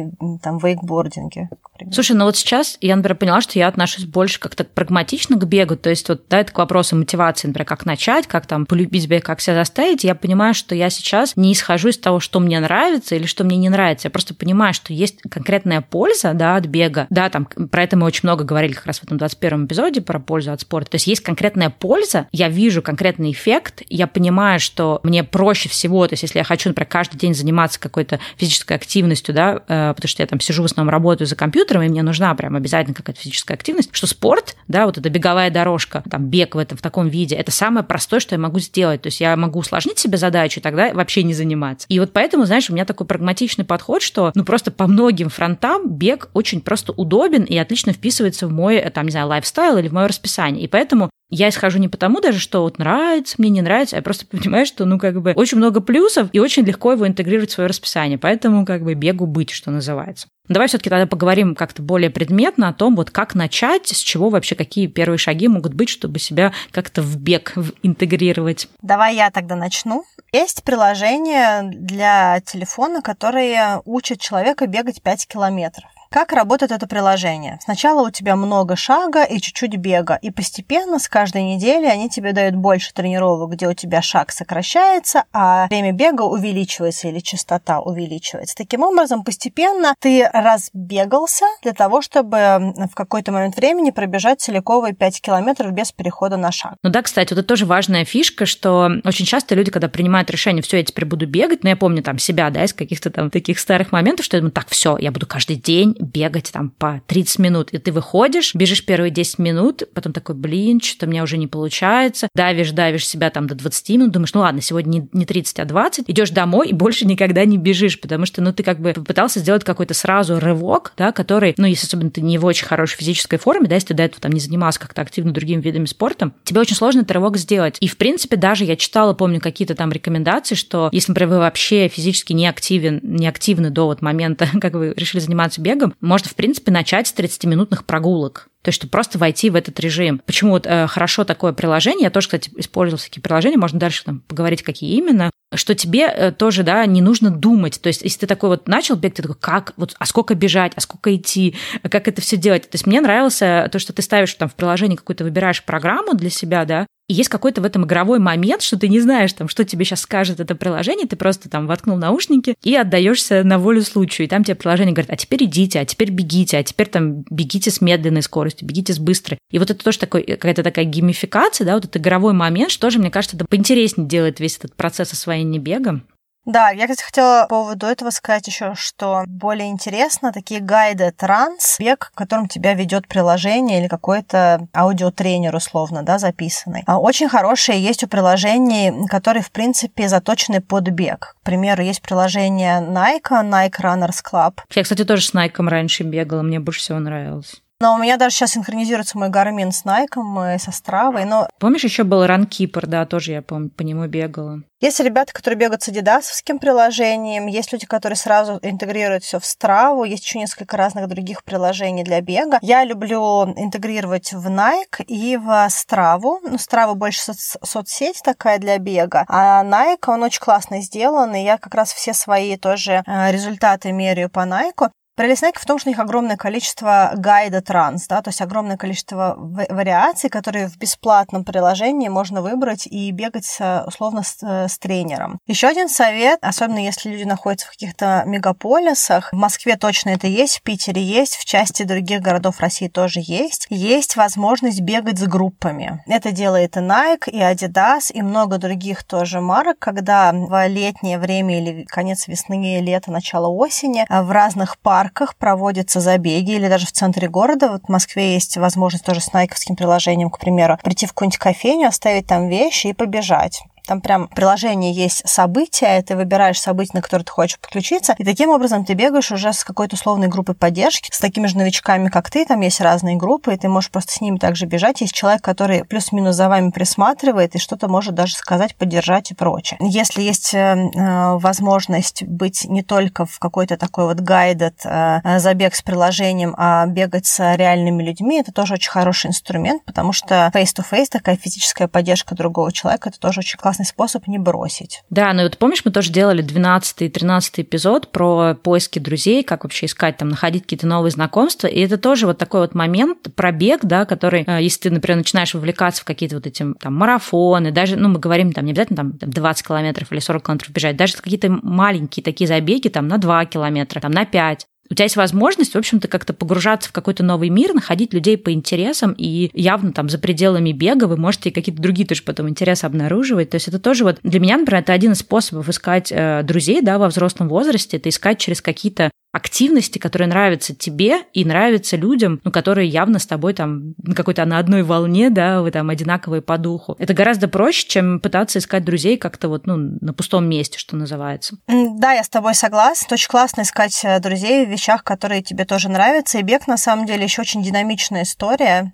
там, 0.43 0.59
вейкбординге. 0.59 1.49
Слушай, 1.91 2.17
ну 2.17 2.27
вот 2.27 2.37
сейчас 2.37 2.77
я, 2.81 2.95
например, 2.97 3.17
поняла, 3.17 3.41
что 3.41 3.59
я 3.59 3.69
отношусь 3.69 4.05
больше 4.05 4.39
как-то 4.39 4.65
прагматично 4.65 5.37
к 5.37 5.47
бегу, 5.47 5.77
то 5.77 5.91
есть 5.91 6.09
вот, 6.09 6.23
да, 6.29 6.41
это 6.41 6.53
к 6.53 6.59
вопросу 6.59 6.97
мотивации, 6.97 7.49
например, 7.49 7.67
как 7.67 7.87
начать, 7.87 8.27
как 8.27 8.47
там 8.47 8.67
полюбить 8.67 9.09
бег, 9.09 9.25
как 9.25 9.41
себя 9.41 9.57
заставить, 9.57 10.05
я 10.05 10.15
понимаю, 10.15 10.55
что 10.55 10.75
я 10.75 10.91
сейчас 10.91 11.37
не 11.37 11.53
исхожу 11.53 11.89
из 11.89 11.99
того, 11.99 12.21
что 12.21 12.41
мне 12.41 12.61
нравится 12.61 13.17
или 13.17 13.27
что 13.27 13.45
мне 13.45 13.57
не 13.57 13.69
нравится, 13.69 14.09
я 14.09 14.11
просто 14.11 14.35
понимаю, 14.35 14.75
что 14.75 14.93
есть 14.93 15.23
конкретная 15.23 15.81
польза, 15.81 16.35
да, 16.35 16.57
от 16.57 16.67
бега, 16.67 17.07
да, 17.11 17.29
там 17.31 17.47
про 17.47 17.83
это 17.83 17.97
мы 17.97 18.07
очень 18.07 18.21
много 18.25 18.45
говорили 18.45 18.73
как 18.73 18.87
раз 18.87 19.01
в 19.01 19.05
этом 19.05 19.19
21 19.19 19.67
эпизоде 19.67 20.01
про 20.01 20.21
пользу 20.21 20.53
от 20.53 20.61
спорта, 20.61 20.93
то 20.93 20.95
есть 20.97 21.07
есть 21.07 21.23
конкретная 21.23 21.71
польза, 21.71 22.29
я 22.33 22.49
вижу 22.49 22.83
конкретный 22.83 23.33
эффект, 23.33 23.83
я 23.89 24.07
понимаю, 24.07 24.61
что 24.61 25.01
мне 25.03 25.25
проще 25.25 25.69
всего, 25.69 26.07
то 26.07 26.13
есть 26.13 26.23
если 26.23 26.39
я 26.39 26.45
хочу, 26.45 26.69
например, 26.69 26.89
каждый 26.89 27.17
день 27.17 27.35
заниматься 27.35 27.81
какой-то 27.81 28.21
физической 28.37 28.75
активностью, 28.75 29.35
да, 29.35 29.63
э, 29.67 29.95
потому 29.95 30.09
что 30.09 30.22
я 30.23 30.27
там 30.27 30.41
сижу 30.41 30.63
в 30.63 30.67
основном 30.67 30.91
работаю 30.91 31.27
за 31.27 31.37
компьютером, 31.37 31.83
и 31.83 31.89
мне 31.89 32.03
нужна 32.03 32.35
прям 32.35 32.57
обязательно 32.57 32.95
какая-то 32.95 33.21
физическая 33.21 33.57
активность, 33.57 33.91
что 33.93 34.07
спорт, 34.07 34.57
да, 34.69 34.87
вот 34.87 34.99
эта 34.99 35.09
беговая 35.11 35.51
дорожка, 35.51 36.03
там 36.11 36.27
бег 36.27 36.55
в 36.55 36.59
этом, 36.59 36.79
в 36.79 36.83
таком 36.83 37.09
виде, 37.09 37.35
это 37.35 37.51
самое 37.51 37.85
простое, 37.85 38.21
что 38.21 38.35
я 38.35 38.39
могу 38.39 38.59
сделать. 38.59 39.03
То 39.03 39.09
есть 39.09 39.21
я 39.21 39.37
могу 39.37 39.59
усложнить 39.59 39.99
себе 39.99 40.17
задачу, 40.17 40.61
тогда 40.61 40.93
вообще 40.93 41.23
не 41.23 41.35
заниматься. 41.35 41.87
И 41.89 41.99
вот 42.01 42.13
поэтому, 42.13 42.45
знаешь, 42.47 42.71
у 42.71 42.73
меня 42.73 42.85
такой 42.85 43.07
прагматичный 43.07 43.65
подход, 43.65 44.03
что, 44.03 44.33
ну, 44.35 44.45
просто 44.45 44.71
по 44.71 44.87
многим 44.87 45.29
фронтам 45.29 45.91
бег 45.91 46.29
очень 46.33 46.61
просто 46.61 46.93
удобен 46.93 47.45
и 47.45 47.57
отлично 47.57 47.93
вписывается 47.93 48.47
в 48.47 48.53
мой, 48.53 48.81
там, 48.91 49.07
не 49.07 49.13
знаю, 49.13 49.29
лайфстайл 49.29 49.79
или 49.79 49.89
в 49.89 49.93
мое 49.93 50.09
расписание. 50.09 50.65
И 50.65 50.69
поэтому 50.69 51.11
я 51.33 51.49
исхожу 51.49 51.79
не 51.79 51.89
потому 51.89 52.21
даже, 52.21 52.39
что 52.39 52.63
вот 52.63 52.79
нравится, 52.79 53.37
мне 53.39 53.49
не 53.49 53.63
нравится, 53.63 53.97
а 53.97 54.03
просто 54.03 54.27
понимаю, 54.31 54.67
что, 54.67 54.85
ну, 54.85 54.99
как 54.99 55.21
бы, 55.21 55.33
очень 55.33 55.59
много 55.59 55.81
плюсов, 55.81 56.29
и 56.33 56.39
очень 56.39 56.65
легко 56.65 56.93
его 56.93 57.09
интегрировать 57.09 57.51
в 57.51 57.55
свое 57.55 57.69
расписание. 57.69 58.19
Поэтому, 58.19 58.67
как 58.67 58.85
бы, 58.85 58.95
бегу 58.95 59.27
быть, 59.27 59.51
что 59.51 59.71
называется. 59.71 60.29
Давай 60.49 60.69
все-таки 60.69 60.91
тогда 60.91 61.07
поговорим 61.07 61.55
как-то 61.55 61.83
более 61.83 62.11
предметно 62.11 62.69
о 62.69 62.73
том, 62.75 62.97
вот 62.97 63.11
как 63.11 63.35
начать, 63.35 63.87
с 63.89 63.99
чего 63.99 64.29
вообще 64.29 64.55
какие 64.55 64.89
первые 64.89 65.19
шаги 65.19 65.49
могут 65.49 65.73
быть, 65.73 65.89
чтобы 65.89 66.19
себя 66.19 66.53
как-то 66.73 67.01
в 67.01 67.17
бег 67.17 67.55
интегрировать. 67.83 68.69
Давай 68.83 69.17
я 69.17 69.31
тогда 69.31 69.57
начну. 69.57 70.05
Есть 70.33 70.65
приложение 70.65 71.63
для 71.63 72.41
телефона, 72.41 73.03
которое 73.03 73.81
учит 73.85 74.21
человека 74.21 74.67
бегать 74.67 75.01
5 75.01 75.29
километров. 75.29 75.91
Как 76.13 76.33
работает 76.35 76.73
это 76.73 76.87
приложение? 76.87 77.59
Сначала 77.63 78.07
у 78.07 78.11
тебя 78.11 78.37
много 78.37 78.77
шага 78.77 79.25
и 79.25 79.41
чуть-чуть 79.41 79.79
бега, 79.79 80.19
и 80.21 80.31
постепенно 80.31 80.99
с 80.99 81.09
каждой 81.09 81.43
недели 81.43 81.87
они 81.87 82.11
тебе 82.11 82.35
дают 82.35 82.55
больше 82.55 82.93
тренировок, 82.93 83.53
где 83.53 83.67
у 83.67 83.73
тебя 83.73 84.03
шаг 84.03 84.31
сокращается, 84.31 85.25
а 85.33 85.69
время 85.69 85.93
бега 85.93 86.21
увеличивается 86.23 87.09
или 87.09 87.21
частота 87.21 87.81
увеличивается. 87.81 88.55
Таким 88.55 88.83
образом, 88.83 89.25
постепенно 89.25 89.95
ты 90.01 90.29
разбегался 90.35 91.47
для 91.63 91.73
того, 91.73 92.03
чтобы 92.03 92.75
в 92.91 92.95
какой-то 92.95 93.33
момент 93.33 93.57
времени 93.57 93.91
пробежать 93.91 94.43
целиковые 94.43 94.93
5 94.93 95.23
километров 95.23 95.73
без 95.73 95.93
перехода 95.93 96.37
на 96.37 96.53
шаг. 96.53 96.75
Ну 96.83 96.91
да, 96.91 97.01
кстати, 97.01 97.33
вот 97.33 97.39
это 97.39 97.49
тоже 97.49 97.65
важная 97.65 98.05
фишка, 98.05 98.45
что 98.45 98.91
очень 99.05 99.25
часто 99.25 99.55
люди, 99.55 99.71
когда 99.71 99.89
принимают 99.89 100.31
решение, 100.31 100.63
все, 100.63 100.77
я 100.77 100.85
теперь 100.85 101.07
буду 101.07 101.27
бегать, 101.27 101.65
но 101.65 101.71
я 101.71 101.77
помню 101.77 102.03
там 102.03 102.19
себя, 102.19 102.51
да, 102.51 102.65
из 102.65 102.75
каких-то 102.75 103.09
там 103.09 103.31
таких 103.31 103.59
старых 103.59 103.93
моментов, 103.93 104.27
что 104.27 104.37
я 104.37 104.43
думаю, 104.43 104.53
так, 104.53 104.69
все, 104.69 104.99
я 104.99 105.11
буду 105.11 105.27
каждый 105.27 105.57
день 105.57 105.97
бегать 106.03 106.51
там 106.53 106.71
по 106.71 107.03
30 107.07 107.39
минут, 107.39 107.71
и 107.71 107.79
ты 107.79 107.93
выходишь, 107.93 108.55
бежишь 108.55 108.85
первые 108.85 109.11
10 109.11 109.39
минут, 109.39 109.83
потом 109.95 110.13
такой, 110.13 110.35
блин, 110.35 110.81
что-то 110.81 111.07
у 111.07 111.09
меня 111.09 111.23
уже 111.23 111.39
не 111.39 111.47
получается, 111.47 112.29
давишь, 112.35 112.73
давишь 112.73 113.07
себя 113.07 113.31
там 113.31 113.47
до 113.47 113.55
20 113.55 113.89
минут, 113.91 114.11
думаешь, 114.11 114.35
ну 114.35 114.41
ладно, 114.41 114.61
сегодня 114.61 115.07
не 115.13 115.25
30, 115.25 115.61
а 115.61 115.65
20, 115.65 116.05
идешь 116.09 116.31
домой 116.31 116.69
и 116.69 116.73
больше 116.73 117.07
никогда 117.07 117.45
не 117.45 117.59
бежишь, 117.59 118.01
потому 118.01 118.27
что, 118.27 118.43
ну, 118.43 118.53
ты 118.53 118.63
как 118.63 118.81
бы 118.81 118.93
попытался 118.93 119.41
сделать 119.41 119.65
какой-то 119.65 119.95
сразу 119.95 120.39
рывок, 120.39 120.93
да, 120.97 121.13
который, 121.13 121.55
ну, 121.57 121.67
если 121.67 121.87
особенно 121.87 122.11
ты 122.11 122.21
не 122.21 122.39
в 122.39 122.45
очень 122.45 122.67
хорошей 122.67 122.99
физической 122.99 123.39
форме, 123.39 123.69
да, 123.69 123.77
если 123.77 123.89
ты 123.89 123.95
до 123.95 124.03
этого 124.03 124.21
там 124.21 124.33
не 124.33 124.41
занимался 124.41 124.81
как-то 124.81 125.03
активно 125.03 125.33
другими 125.33 125.61
видами 125.61 125.87
спорта, 125.87 126.33
тебе 126.45 126.61
очень 126.61 126.77
сложно 126.77 127.01
этот 127.01 127.13
рывок 127.13 127.37
сделать. 127.37 127.77
И, 127.81 127.89
в 127.89 127.97
принципе, 127.97 128.37
даже 128.37 128.65
я 128.65 128.77
читала, 128.77 129.15
помню, 129.15 129.41
какие-то 129.41 129.75
там 129.75 129.93
рекомендации, 129.93 130.55
что 130.55 130.89
если, 130.93 131.13
например, 131.13 131.35
вы 131.35 131.39
вообще 131.39 131.89
физически 131.89 132.33
не 132.33 132.47
активен, 132.47 133.01
не 133.03 133.27
активны 133.27 133.71
до 133.71 133.87
вот 133.87 134.03
момента, 134.03 134.49
как 134.61 134.75
вы 134.75 134.95
решили 134.97 135.21
заниматься 135.21 135.61
бегом, 135.61 135.92
можно, 136.01 136.29
в 136.29 136.35
принципе, 136.35 136.71
начать 136.73 137.07
с 137.07 137.15
30-минутных 137.15 137.85
прогулок. 137.85 138.49
То 138.63 138.69
есть, 138.69 138.77
чтобы 138.77 138.93
просто 138.93 139.19
войти 139.19 139.51
в 139.51 139.57
этот 139.57 139.81
режим. 139.81 140.21
Почему 140.25 140.53
вот 140.53 140.67
э, 140.67 140.87
хорошо 140.87 141.25
такое 141.25 141.53
приложение, 141.53 142.05
я 142.05 142.11
тоже, 142.11 142.29
кстати, 142.29 142.51
использовала 142.57 143.03
такие 143.03 143.21
приложения, 143.21 143.57
можно 143.57 143.81
дальше 143.81 144.05
там 144.05 144.21
поговорить, 144.21 144.63
какие 144.63 144.97
именно, 144.97 145.31
что 145.53 145.75
тебе 145.75 146.07
э, 146.07 146.31
тоже, 146.31 146.63
да, 146.63 146.87
не 146.87 147.03
нужно 147.03 147.31
думать. 147.31 147.81
То 147.83 147.89
есть, 147.89 148.03
если 148.03 148.21
ты 148.21 148.27
такой 148.29 148.51
вот 148.51 148.69
начал 148.69 148.95
бег, 148.95 149.15
ты 149.15 149.23
такой, 149.23 149.37
как, 149.41 149.73
вот, 149.77 149.97
а 149.99 150.07
сколько 150.07 150.37
бежать, 150.37 150.73
а 150.77 150.81
сколько 150.81 151.15
идти, 151.15 151.57
как 151.83 152.07
это 152.07 152.21
все 152.23 152.37
делать. 152.37 152.63
То 152.71 152.77
есть, 152.77 152.87
мне 152.87 153.01
нравилось 153.01 153.39
то, 153.39 153.79
что 153.79 153.93
ты 153.93 154.01
ставишь 154.01 154.35
там 154.35 154.49
в 154.49 154.55
приложении 154.55 154.97
какую-то, 154.97 155.25
выбираешь 155.25 155.65
программу 155.65 156.15
для 156.15 156.31
себя, 156.31 156.65
да, 156.65 156.87
и 157.09 157.15
есть 157.15 157.29
какой-то 157.29 157.61
в 157.61 157.65
этом 157.65 157.85
игровой 157.85 158.19
момент, 158.19 158.63
что 158.63 158.79
ты 158.79 158.89
не 158.89 159.01
знаешь, 159.01 159.33
там, 159.33 159.49
что 159.49 159.65
тебе 159.65 159.85
сейчас 159.85 160.01
скажет 160.01 160.41
это 160.41 160.55
приложение, 160.55 161.07
ты 161.07 161.17
просто 161.17 161.49
там 161.49 161.67
воткнул 161.67 161.97
наушники 161.97 162.55
и 162.63 162.75
отдаешься 162.75 163.43
на 163.45 163.59
волю 163.59 163.83
случаю. 163.83 164.27
И 164.27 164.31
там 164.31 164.45
тебе 164.45 164.55
приложение 164.55 164.95
говорит, 164.95 165.11
а 165.11 165.17
теперь 165.17 165.45
идите, 165.45 165.81
а 165.81 165.85
теперь 165.85 166.11
бегите, 166.11 166.59
а 166.59 166.63
теперь 166.63 166.89
там 166.89 167.25
бегите 167.29 167.71
с 167.71 167.81
медленной 167.81 168.23
скоростью, 168.23 168.69
бегите 168.69 168.93
с 168.93 168.99
быстрой. 168.99 169.39
И 169.51 169.59
вот 169.59 169.71
это 169.71 169.83
тоже 169.83 169.99
такой, 169.99 170.23
какая-то 170.23 170.63
такая 170.63 170.85
геймификация, 170.85 171.65
да, 171.65 171.75
вот 171.75 171.85
этот 171.85 171.97
игровой 171.97 172.33
момент, 172.33 172.71
что 172.71 172.89
же, 172.91 172.99
мне 172.99 173.11
кажется, 173.11 173.37
это 173.37 173.47
поинтереснее 173.47 174.09
делает 174.09 174.41
весь 174.41 174.57
этот 174.59 174.75
процесс 174.75 175.13
освоения 175.13 175.59
бега. 175.59 176.03
Да, 176.45 176.71
я, 176.71 176.89
кстати, 176.89 177.05
хотела 177.05 177.43
по 177.43 177.49
поводу 177.49 177.87
этого 177.87 178.11
сказать 178.11 178.47
еще, 178.49 178.75
что 178.75 179.23
более 179.27 179.69
интересно 179.69 180.33
такие 180.33 180.61
гайды 180.61 181.13
транс, 181.13 181.77
бег, 181.79 182.11
которым 182.15 182.49
тебя 182.49 182.75
ведет 182.75 183.07
приложение 183.07 183.81
или 183.81 183.89
какой-то 183.89 184.67
аудиотренер 184.75 185.55
условно, 185.55 186.03
да, 186.03 186.19
записанный. 186.19 186.83
А 186.87 186.99
очень 186.99 187.29
хорошие 187.29 187.81
есть 187.81 188.03
у 188.03 188.09
приложений, 188.09 189.07
которые, 189.09 189.43
в 189.43 189.53
принципе, 189.53 190.09
заточены 190.09 190.61
под 190.61 190.89
бег. 190.89 191.37
К 191.43 191.45
примеру, 191.45 191.83
есть 191.83 192.03
приложение 192.03 192.81
Nike, 192.81 193.31
Nike 193.31 193.81
Runners 193.81 194.21
Club. 194.29 194.59
Я, 194.75 194.83
кстати, 194.83 195.05
тоже 195.05 195.23
с 195.23 195.35
Nike 195.35 195.69
раньше 195.69 196.03
бегала, 196.03 196.43
мне 196.43 196.59
больше 196.59 196.81
всего 196.81 196.99
нравилось. 196.99 197.63
Но 197.83 197.97
у 197.97 197.99
меня 197.99 198.17
даже 198.17 198.37
сейчас 198.37 198.53
синхронизируется 198.53 199.19
мой 199.19 199.29
Garmin 199.29 199.73
с 199.73 199.85
Nike 199.85 200.55
и 200.55 200.59
со 200.61 200.71
Стравой. 200.71 201.25
Но... 201.25 201.49
Помнишь, 201.59 201.83
еще 201.83 202.05
был 202.05 202.25
Runkeeper, 202.25 202.87
да, 202.87 203.07
тоже 203.07 203.33
я 203.33 203.43
помню, 203.43 203.71
по 203.71 203.83
нему 203.83 204.07
бегала. 204.07 204.63
Есть 204.81 205.01
ребята, 205.01 205.33
которые 205.33 205.59
бегают 205.59 205.83
с 205.83 205.89
адидасовским 205.89 206.61
приложением, 206.61 207.47
есть 207.47 207.73
люди, 207.73 207.87
которые 207.87 208.17
сразу 208.17 208.59
интегрируют 208.63 209.25
все 209.25 209.39
в 209.41 209.45
Страву, 209.45 210.05
есть 210.05 210.25
еще 210.25 210.39
несколько 210.39 210.77
разных 210.77 211.09
других 211.09 211.43
приложений 211.43 212.05
для 212.05 212.21
бега. 212.21 212.59
Я 212.63 212.85
люблю 212.85 213.45
интегрировать 213.45 214.33
в 214.33 214.47
Nike 214.49 215.05
и 215.07 215.37
в 215.37 215.69
Страву. 215.69 216.41
Ну, 216.43 216.59
Страва 216.59 216.95
больше 216.95 217.33
соц- 217.33 217.59
соцсеть 217.65 218.21
такая 218.23 218.59
для 218.59 218.79
бега, 218.79 219.25
а 219.29 219.65
Nike, 219.65 220.05
он 220.09 220.23
очень 220.23 220.41
классно 220.41 220.83
сделан, 220.83 221.35
и 221.35 221.43
я 221.43 221.59
как 221.59 221.75
раз 221.75 221.93
все 221.93 222.13
свои 222.13 222.57
тоже 222.57 223.03
э, 223.07 223.33
результаты 223.33 223.91
меряю 223.91 224.31
по 224.31 224.41
Nike. 224.41 224.91
Nike 225.15 225.59
в 225.59 225.67
том, 225.67 225.79
что 225.79 225.91
у 225.91 225.93
них 225.93 225.99
огромное 225.99 226.37
количество 226.37 227.13
гайда 227.17 227.61
транс, 227.61 228.07
да, 228.07 228.23
то 228.23 228.31
есть 228.31 228.41
огромное 228.41 228.79
количество 228.79 229.35
вариаций, 229.37 230.31
которые 230.31 230.69
в 230.69 230.79
бесплатном 230.79 231.45
приложении 231.45 232.09
можно 232.09 232.41
выбрать 232.41 232.87
и 232.87 233.11
бегать 233.11 233.59
условно 233.87 234.23
с, 234.23 234.39
э, 234.43 234.69
с 234.69 234.79
тренером. 234.79 235.39
Еще 235.47 235.67
один 235.67 235.91
совет, 235.91 236.39
особенно 236.43 236.79
если 236.79 237.11
люди 237.11 237.25
находятся 237.25 237.67
в 237.67 237.71
каких-то 237.71 238.23
мегаполисах, 238.27 239.33
в 239.33 239.37
Москве 239.37 239.77
точно 239.77 240.11
это 240.11 240.27
есть, 240.27 240.59
в 240.59 240.63
Питере 240.63 241.03
есть, 241.03 241.37
в 241.37 241.45
части 241.45 241.83
других 241.83 242.23
городов 242.23 242.61
России 242.61 242.89
тоже 242.89 243.21
есть, 243.23 243.67
есть 243.69 244.17
возможность 244.17 244.81
бегать 244.81 245.19
с 245.19 245.27
группами. 245.27 246.03
Это 246.07 246.33
делает 246.33 246.77
и 246.77 246.81
Nike, 246.81 247.31
и 247.31 247.39
Adidas, 247.39 248.11
и 248.13 248.23
много 248.23 248.57
других 248.57 249.05
тоже 249.05 249.41
марок, 249.41 249.79
когда 249.79 250.33
в 250.33 250.67
летнее 250.69 251.19
время 251.19 251.61
или 251.61 251.85
конец 251.85 252.29
весны, 252.29 252.81
лето, 252.81 253.11
начало 253.11 253.49
осени 253.49 254.07
в 254.09 254.31
разных 254.31 254.79
парках 254.79 255.02
парках 255.03 255.35
проводятся 255.35 256.01
забеги 256.01 256.53
или 256.53 256.69
даже 256.69 256.87
в 256.87 256.93
центре 256.93 257.29
города. 257.29 257.69
Вот 257.69 257.83
в 257.87 257.89
Москве 257.89 258.35
есть 258.35 258.57
возможность 258.57 259.05
тоже 259.05 259.21
с 259.21 259.33
найковским 259.33 259.75
приложением, 259.75 260.31
к 260.31 260.39
примеру, 260.39 260.79
прийти 260.85 261.07
в 261.07 261.11
какую-нибудь 261.11 261.39
кофейню, 261.39 261.89
оставить 261.89 262.29
там 262.29 262.49
вещи 262.49 262.89
и 262.89 262.93
побежать. 262.93 263.65
Там 263.87 264.01
прям 264.01 264.29
в 264.29 264.35
приложении 264.35 264.93
есть 264.93 265.29
события, 265.29 265.99
и 265.99 266.03
ты 266.03 266.17
выбираешь 266.17 266.61
события, 266.61 266.93
на 266.95 267.03
которые 267.03 267.25
ты 267.25 267.33
хочешь 267.33 267.59
подключиться, 267.59 268.15
и 268.19 268.25
таким 268.25 268.51
образом 268.51 268.85
ты 268.85 268.95
бегаешь 268.95 269.33
уже 269.33 269.53
с 269.53 269.65
какой-то 269.65 269.97
условной 269.97 270.29
группой 270.29 270.55
поддержки, 270.55 271.11
с 271.13 271.19
такими 271.19 271.47
же 271.47 271.57
новичками, 271.57 272.09
как 272.09 272.31
ты, 272.31 272.45
там 272.45 272.61
есть 272.61 272.81
разные 272.81 273.17
группы, 273.17 273.55
и 273.55 273.57
ты 273.57 273.69
можешь 273.69 273.91
просто 273.91 274.13
с 274.13 274.21
ними 274.21 274.39
также 274.39 274.67
бежать. 274.67 275.01
Есть 275.01 275.15
человек, 275.15 275.43
который 275.43 275.85
плюс-минус 275.85 276.37
за 276.37 276.49
вами 276.49 276.71
присматривает 276.71 277.55
и 277.55 277.59
что-то 277.59 277.89
может 277.89 278.15
даже 278.15 278.35
сказать, 278.35 278.77
поддержать 278.77 279.31
и 279.31 279.35
прочее. 279.35 279.79
Если 279.81 280.23
есть 280.23 280.55
э, 280.55 280.59
э 280.59 281.23
возможность 281.37 282.25
быть 282.25 282.65
не 282.65 282.83
только 282.83 283.27
в 283.27 283.39
какой-то 283.39 283.77
такой 283.77 284.05
вот 284.05 284.21
гайдед 284.21 284.81
э, 284.85 285.39
забег 285.39 285.75
с 285.75 285.83
приложением, 285.83 286.55
а 286.57 286.87
бегать 286.87 287.27
с 287.27 287.57
реальными 287.57 288.03
людьми, 288.03 288.41
это 288.41 288.53
тоже 288.53 288.75
очень 288.75 288.91
хороший 288.91 289.29
инструмент, 289.29 289.85
потому 289.85 290.13
что 290.13 290.51
face-to-face, 290.55 291.07
такая 291.11 291.37
физическая 291.37 291.89
поддержка 291.89 292.35
другого 292.35 292.73
человека, 292.73 293.09
это 293.09 293.19
тоже 293.19 293.41
очень 293.41 293.59
классно 293.59 293.72
классный 293.73 293.87
способ 293.87 294.27
не 294.27 294.39
бросить. 294.39 295.03
Да, 295.09 295.33
ну 295.33 295.45
вот 295.45 295.57
помнишь, 295.57 295.83
мы 295.85 295.93
тоже 295.93 296.13
делали 296.13 296.43
12 296.43 297.03
и 297.03 297.09
13 297.09 297.61
эпизод 297.61 298.13
про 298.13 298.55
поиски 298.55 298.99
друзей, 298.99 299.43
как 299.43 299.65
вообще 299.65 299.87
искать, 299.87 300.19
там, 300.19 300.29
находить 300.29 300.65
какие-то 300.65 300.87
новые 300.87 301.11
знакомства, 301.11 301.69
и 301.69 301.81
это 301.81 301.97
тоже 301.97 302.27
вот 302.27 302.37
такой 302.37 302.61
вот 302.61 302.75
момент, 302.75 303.35
пробег, 303.35 303.81
да, 303.83 304.05
который, 304.05 304.45
э, 304.47 304.63
если 304.63 304.81
ты, 304.81 304.91
например, 304.91 305.19
начинаешь 305.19 305.55
вовлекаться 305.55 306.03
в 306.03 306.05
какие-то 306.05 306.37
вот 306.37 306.47
эти 306.47 306.67
там 306.81 306.95
марафоны, 306.95 307.71
даже, 307.71 307.97
ну, 307.97 308.11
мы 308.11 308.19
говорим 308.19 308.53
там 308.53 308.67
не 308.67 308.73
обязательно 308.73 308.97
там 308.97 309.13
20 309.19 309.67
километров 309.67 310.13
или 310.13 310.19
40 310.19 310.45
километров 310.45 310.71
бежать, 310.71 310.97
даже 310.97 311.17
какие-то 311.17 311.49
маленькие 311.49 312.23
такие 312.23 312.47
забеги 312.47 312.89
там 312.89 313.09
на 313.09 313.17
2 313.17 313.47
километра, 313.47 314.01
там 314.01 314.11
на 314.11 314.27
5, 314.27 314.67
у 314.91 314.95
тебя 314.95 315.05
есть 315.05 315.17
возможность, 315.17 315.75
в 315.75 315.79
общем-то, 315.79 316.09
как-то 316.09 316.35
погружаться 316.35 316.91
в 316.91 316.93
какой-то 316.93 317.23
новый 317.23 317.49
мир, 317.49 317.73
находить 317.73 318.13
людей 318.13 318.37
по 318.37 318.53
интересам, 318.53 319.15
и 319.17 319.51
явно 319.55 319.93
там 319.93 320.09
за 320.09 320.19
пределами 320.19 320.73
бега 320.73 321.05
вы 321.07 321.17
можете 321.17 321.51
какие-то 321.51 321.81
другие 321.81 322.07
тоже 322.07 322.23
потом 322.23 322.49
интересы 322.49 322.85
обнаруживать. 322.85 323.51
То 323.51 323.55
есть 323.57 323.69
это 323.69 323.79
тоже 323.79 324.05
вот 324.05 324.19
для 324.23 324.41
меня, 324.41 324.59
например, 324.59 324.83
это 324.83 324.93
один 324.93 325.13
из 325.13 325.21
способов 325.21 325.69
искать 325.69 326.13
э, 326.13 326.43
друзей, 326.43 326.83
да, 326.83 326.99
во 326.99 327.09
взрослом 327.09 327.49
возрасте, 327.49 327.97
это 327.97 328.09
искать 328.09 328.39
через 328.39 328.61
какие-то 328.61 329.11
активности, 329.33 329.99
которые 329.99 330.29
нравятся 330.29 330.75
тебе 330.75 331.23
и 331.33 331.45
нравятся 331.45 331.97
людям, 331.97 332.41
ну, 332.45 332.53
которые 332.53 332.89
явно 332.89 333.19
с 333.19 333.27
тобой 333.27 333.55
там 333.55 333.95
на 334.03 334.15
какой-то 334.15 334.45
на 334.45 334.59
одной 334.59 334.83
волне, 334.83 335.31
да, 335.31 335.63
вы 335.63 335.71
там 335.71 335.89
одинаковые 335.89 336.43
по 336.43 336.59
духу. 336.59 336.97
Это 336.99 337.15
гораздо 337.15 337.49
проще, 337.49 337.89
чем 337.89 338.21
пытаться 338.21 338.59
искать 338.59 338.85
друзей 338.85 339.17
как-то 339.17 339.49
вот, 339.49 339.67
ну, 339.67 339.77
на 339.77 340.13
пустом 340.13 340.49
месте, 340.49 340.79
что 340.79 340.97
называется. 340.97 341.57
Да, 341.67 342.13
я 342.13 342.23
с 342.23 342.29
тобой 342.29 342.55
согласна. 342.55 343.15
Очень 343.15 343.29
классно 343.29 343.63
искать 343.63 343.99
э, 344.05 344.21
друзей 344.21 344.67
в 344.67 344.71
вещах, 344.71 345.03
которые 345.03 345.43
тебе 345.43 345.65
тоже 345.65 345.89
нравятся. 345.89 346.39
И 346.39 346.43
бег, 346.43 346.67
на 346.67 346.77
самом 346.77 347.07
деле, 347.07 347.25
еще 347.25 347.43
очень 347.43 347.63
динамичная 347.63 348.23
история. 348.23 348.93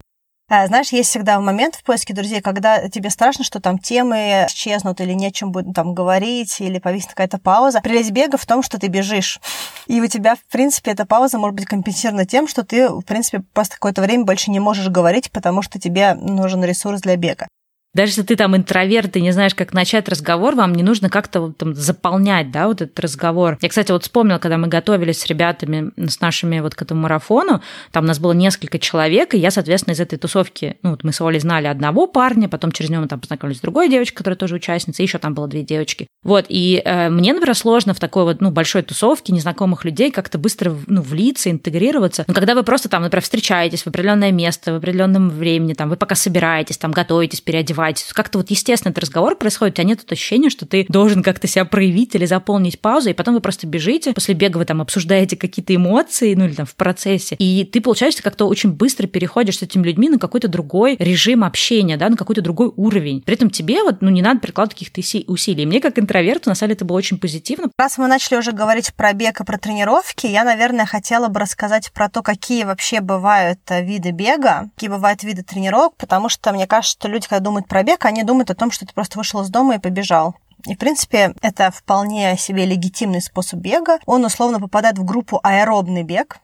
А, 0.50 0.66
знаешь, 0.66 0.88
есть 0.92 1.10
всегда 1.10 1.38
момент 1.40 1.74
в 1.74 1.82
поиске 1.84 2.14
друзей, 2.14 2.40
когда 2.40 2.88
тебе 2.88 3.10
страшно, 3.10 3.44
что 3.44 3.60
там 3.60 3.78
темы 3.78 4.46
исчезнут 4.48 4.98
или 5.02 5.12
нечем 5.12 5.52
будет 5.52 5.74
там 5.74 5.92
говорить, 5.92 6.60
или 6.60 6.78
повиснет 6.78 7.10
какая-то 7.10 7.38
пауза. 7.38 7.80
Прелесть 7.82 8.12
бега 8.12 8.38
в 8.38 8.46
том, 8.46 8.62
что 8.62 8.78
ты 8.78 8.86
бежишь. 8.86 9.40
И 9.86 10.00
у 10.00 10.06
тебя, 10.06 10.36
в 10.36 10.44
принципе, 10.50 10.92
эта 10.92 11.04
пауза 11.04 11.38
может 11.38 11.54
быть 11.54 11.66
компенсирована 11.66 12.24
тем, 12.24 12.48
что 12.48 12.64
ты, 12.64 12.88
в 12.88 13.02
принципе, 13.02 13.40
просто 13.52 13.74
какое-то 13.74 14.00
время 14.00 14.24
больше 14.24 14.50
не 14.50 14.58
можешь 14.58 14.88
говорить, 14.88 15.30
потому 15.30 15.60
что 15.60 15.78
тебе 15.78 16.14
нужен 16.14 16.64
ресурс 16.64 17.02
для 17.02 17.16
бега. 17.16 17.46
Даже 17.94 18.10
если 18.10 18.22
ты 18.22 18.36
там 18.36 18.54
интроверт 18.56 19.16
и 19.16 19.20
не 19.22 19.32
знаешь, 19.32 19.54
как 19.54 19.72
начать 19.72 20.08
разговор, 20.08 20.54
вам 20.54 20.74
не 20.74 20.82
нужно 20.82 21.08
как-то 21.08 21.52
там 21.52 21.74
заполнять, 21.74 22.50
да, 22.50 22.68
вот 22.68 22.82
этот 22.82 23.00
разговор. 23.00 23.56
Я, 23.62 23.68
кстати, 23.68 23.90
вот 23.92 24.02
вспомнила, 24.02 24.38
когда 24.38 24.58
мы 24.58 24.68
готовились 24.68 25.20
с 25.20 25.26
ребятами, 25.26 25.90
с 25.96 26.20
нашими 26.20 26.60
вот 26.60 26.74
к 26.74 26.82
этому 26.82 27.02
марафону, 27.02 27.62
там 27.90 28.04
у 28.04 28.06
нас 28.06 28.18
было 28.18 28.32
несколько 28.32 28.78
человек, 28.78 29.34
и 29.34 29.38
я, 29.38 29.50
соответственно, 29.50 29.94
из 29.94 30.00
этой 30.00 30.18
тусовки, 30.18 30.76
ну, 30.82 30.90
вот 30.90 31.02
мы 31.02 31.12
с 31.12 31.20
Олей 31.20 31.40
знали 31.40 31.66
одного 31.66 32.06
парня, 32.06 32.48
потом 32.48 32.72
через 32.72 32.90
него 32.90 33.02
мы 33.02 33.08
там 33.08 33.20
познакомились 33.20 33.58
с 33.58 33.62
другой 33.62 33.88
девочкой, 33.88 34.18
которая 34.18 34.36
тоже 34.36 34.56
участница, 34.56 35.02
еще 35.02 35.18
там 35.18 35.34
было 35.34 35.48
две 35.48 35.62
девочки. 35.62 36.08
Вот, 36.22 36.44
и 36.48 36.82
э, 36.84 37.08
мне, 37.08 37.32
например, 37.32 37.56
сложно 37.56 37.94
в 37.94 38.00
такой 38.00 38.24
вот, 38.24 38.42
ну, 38.42 38.50
большой 38.50 38.82
тусовке 38.82 39.32
незнакомых 39.32 39.86
людей 39.86 40.10
как-то 40.10 40.36
быстро, 40.36 40.76
ну, 40.86 41.00
влиться, 41.00 41.50
интегрироваться. 41.50 42.24
Но 42.26 42.34
когда 42.34 42.54
вы 42.54 42.64
просто 42.64 42.90
там, 42.90 43.02
например, 43.02 43.22
встречаетесь 43.22 43.82
в 43.82 43.86
определенное 43.86 44.30
место, 44.30 44.74
в 44.74 44.76
определенном 44.76 45.30
времени, 45.30 45.72
там, 45.72 45.88
вы 45.88 45.96
пока 45.96 46.14
собираетесь, 46.14 46.76
там, 46.76 46.90
готовитесь, 46.90 47.40
переодеваетесь, 47.40 47.77
успевать. 47.78 48.04
Как-то 48.12 48.38
вот 48.38 48.50
естественно 48.50 48.90
этот 48.90 49.04
разговор 49.04 49.36
происходит, 49.36 49.74
у 49.74 49.76
тебя 49.76 49.88
нет 49.88 50.12
ощущения, 50.12 50.50
что 50.50 50.66
ты 50.66 50.86
должен 50.88 51.22
как-то 51.22 51.46
себя 51.46 51.64
проявить 51.64 52.14
или 52.14 52.26
заполнить 52.26 52.80
паузу, 52.80 53.10
и 53.10 53.12
потом 53.12 53.34
вы 53.34 53.40
просто 53.40 53.66
бежите, 53.66 54.12
после 54.12 54.34
бега 54.34 54.58
вы 54.58 54.64
там 54.64 54.80
обсуждаете 54.80 55.36
какие-то 55.36 55.74
эмоции, 55.74 56.34
ну 56.34 56.46
или 56.46 56.54
там 56.54 56.66
в 56.66 56.74
процессе, 56.74 57.36
и 57.36 57.64
ты, 57.64 57.80
получается, 57.80 58.22
как-то 58.22 58.46
очень 58.46 58.72
быстро 58.72 59.06
переходишь 59.06 59.58
с 59.58 59.62
этими 59.62 59.84
людьми 59.84 60.08
на 60.08 60.18
какой-то 60.18 60.48
другой 60.48 60.96
режим 60.98 61.44
общения, 61.44 61.96
да, 61.96 62.08
на 62.08 62.16
какой-то 62.16 62.42
другой 62.42 62.72
уровень. 62.76 63.22
При 63.22 63.34
этом 63.34 63.50
тебе 63.50 63.82
вот, 63.82 64.00
ну, 64.00 64.10
не 64.10 64.22
надо 64.22 64.40
прикладывать 64.40 64.78
каких-то 64.78 65.00
усилий. 65.30 65.66
Мне 65.66 65.80
как 65.80 65.98
интроверту, 65.98 66.48
на 66.48 66.54
самом 66.54 66.70
деле, 66.70 66.76
это 66.76 66.84
было 66.84 66.96
очень 66.96 67.18
позитивно. 67.18 67.70
Раз 67.78 67.98
мы 67.98 68.08
начали 68.08 68.38
уже 68.38 68.52
говорить 68.52 68.92
про 68.94 69.12
бег 69.12 69.40
и 69.40 69.44
про 69.44 69.58
тренировки, 69.58 70.26
я, 70.26 70.44
наверное, 70.44 70.86
хотела 70.86 71.28
бы 71.28 71.40
рассказать 71.40 71.92
про 71.92 72.08
то, 72.08 72.22
какие 72.22 72.64
вообще 72.64 73.00
бывают 73.00 73.60
э, 73.68 73.84
виды 73.84 74.10
бега, 74.10 74.70
какие 74.74 74.90
бывают 74.90 75.22
виды 75.22 75.42
тренировок, 75.42 75.94
потому 75.96 76.28
что 76.28 76.52
мне 76.52 76.66
кажется, 76.66 76.98
что 76.98 77.08
люди, 77.08 77.28
когда 77.28 77.44
думают 77.44 77.67
про 77.68 77.82
бег, 77.82 78.04
они 78.04 78.24
думают 78.24 78.50
о 78.50 78.54
том, 78.54 78.70
что 78.70 78.86
ты 78.86 78.92
просто 78.92 79.18
вышел 79.18 79.40
из 79.42 79.50
дома 79.50 79.76
и 79.76 79.78
побежал. 79.78 80.34
И, 80.66 80.74
в 80.74 80.78
принципе, 80.78 81.34
это 81.40 81.70
вполне 81.70 82.36
себе 82.36 82.66
легитимный 82.66 83.20
способ 83.20 83.60
бега. 83.60 83.98
Он 84.06 84.24
условно 84.24 84.58
попадает 84.58 84.98
в 84.98 85.04
группу 85.04 85.38
аэробный 85.42 86.02
бег, 86.02 86.38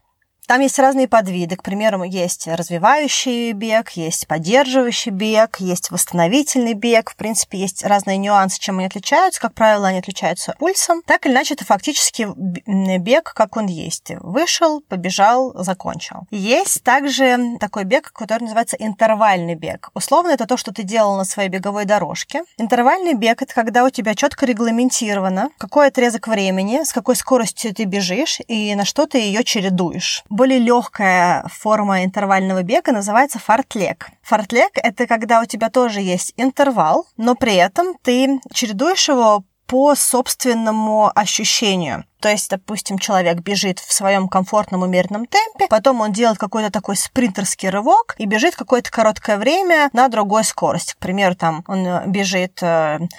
там 0.46 0.60
есть 0.60 0.78
разные 0.78 1.08
подвиды. 1.08 1.56
К 1.56 1.62
примеру, 1.62 2.02
есть 2.02 2.46
развивающий 2.46 3.52
бег, 3.52 3.90
есть 3.90 4.26
поддерживающий 4.26 5.10
бег, 5.10 5.60
есть 5.60 5.90
восстановительный 5.90 6.74
бег. 6.74 7.10
В 7.10 7.16
принципе, 7.16 7.58
есть 7.58 7.84
разные 7.84 8.18
нюансы, 8.18 8.60
чем 8.60 8.78
они 8.78 8.86
отличаются. 8.86 9.40
Как 9.40 9.54
правило, 9.54 9.88
они 9.88 9.98
отличаются 9.98 10.54
пульсом. 10.58 11.02
Так 11.06 11.24
или 11.26 11.32
иначе, 11.32 11.54
это 11.54 11.64
фактически 11.64 12.28
бег, 12.98 13.32
как 13.34 13.56
он 13.56 13.66
есть. 13.66 14.12
Вышел, 14.20 14.82
побежал, 14.82 15.54
закончил. 15.54 16.26
Есть 16.30 16.82
также 16.82 17.56
такой 17.58 17.84
бег, 17.84 18.12
который 18.12 18.42
называется 18.42 18.76
интервальный 18.76 19.54
бег. 19.54 19.90
Условно, 19.94 20.30
это 20.30 20.46
то, 20.46 20.56
что 20.56 20.72
ты 20.72 20.82
делал 20.82 21.16
на 21.16 21.24
своей 21.24 21.48
беговой 21.48 21.86
дорожке. 21.86 22.42
Интервальный 22.58 23.14
бег– 23.14 23.40
это 23.42 23.54
когда 23.54 23.84
у 23.84 23.90
тебя 23.90 24.14
четко 24.14 24.46
регламентировано, 24.46 25.50
какой 25.58 25.88
отрезок 25.88 26.28
времени, 26.28 26.84
с 26.84 26.92
какой 26.92 27.16
скоростью 27.16 27.74
ты 27.74 27.84
бежишь 27.84 28.40
и 28.46 28.74
на 28.74 28.84
что 28.84 29.06
ты 29.06 29.18
ее 29.18 29.42
чередуешь 29.44 30.24
более 30.34 30.58
легкая 30.58 31.46
форма 31.48 32.04
интервального 32.04 32.62
бега 32.62 32.90
называется 32.92 33.38
фартлек. 33.38 34.08
Фартлек– 34.22 34.72
это 34.74 35.06
когда 35.06 35.40
у 35.40 35.44
тебя 35.44 35.70
тоже 35.70 36.00
есть 36.00 36.34
интервал, 36.36 37.06
но 37.16 37.36
при 37.36 37.54
этом 37.54 37.94
ты 38.02 38.40
чередуешь 38.52 39.08
его 39.08 39.44
по 39.66 39.94
собственному 39.94 41.10
ощущению. 41.14 42.04
То 42.24 42.30
есть, 42.30 42.48
допустим, 42.48 42.98
человек 42.98 43.40
бежит 43.40 43.80
в 43.80 43.92
своем 43.92 44.28
комфортном 44.28 44.80
умеренном 44.80 45.26
темпе, 45.26 45.66
потом 45.68 46.00
он 46.00 46.12
делает 46.12 46.38
какой-то 46.38 46.70
такой 46.70 46.96
спринтерский 46.96 47.68
рывок 47.68 48.14
и 48.16 48.24
бежит 48.24 48.56
какое-то 48.56 48.90
короткое 48.90 49.36
время 49.36 49.90
на 49.92 50.08
другой 50.08 50.44
скорости. 50.44 50.94
К 50.94 50.98
примеру, 50.98 51.34
там 51.34 51.64
он 51.68 52.10
бежит 52.10 52.62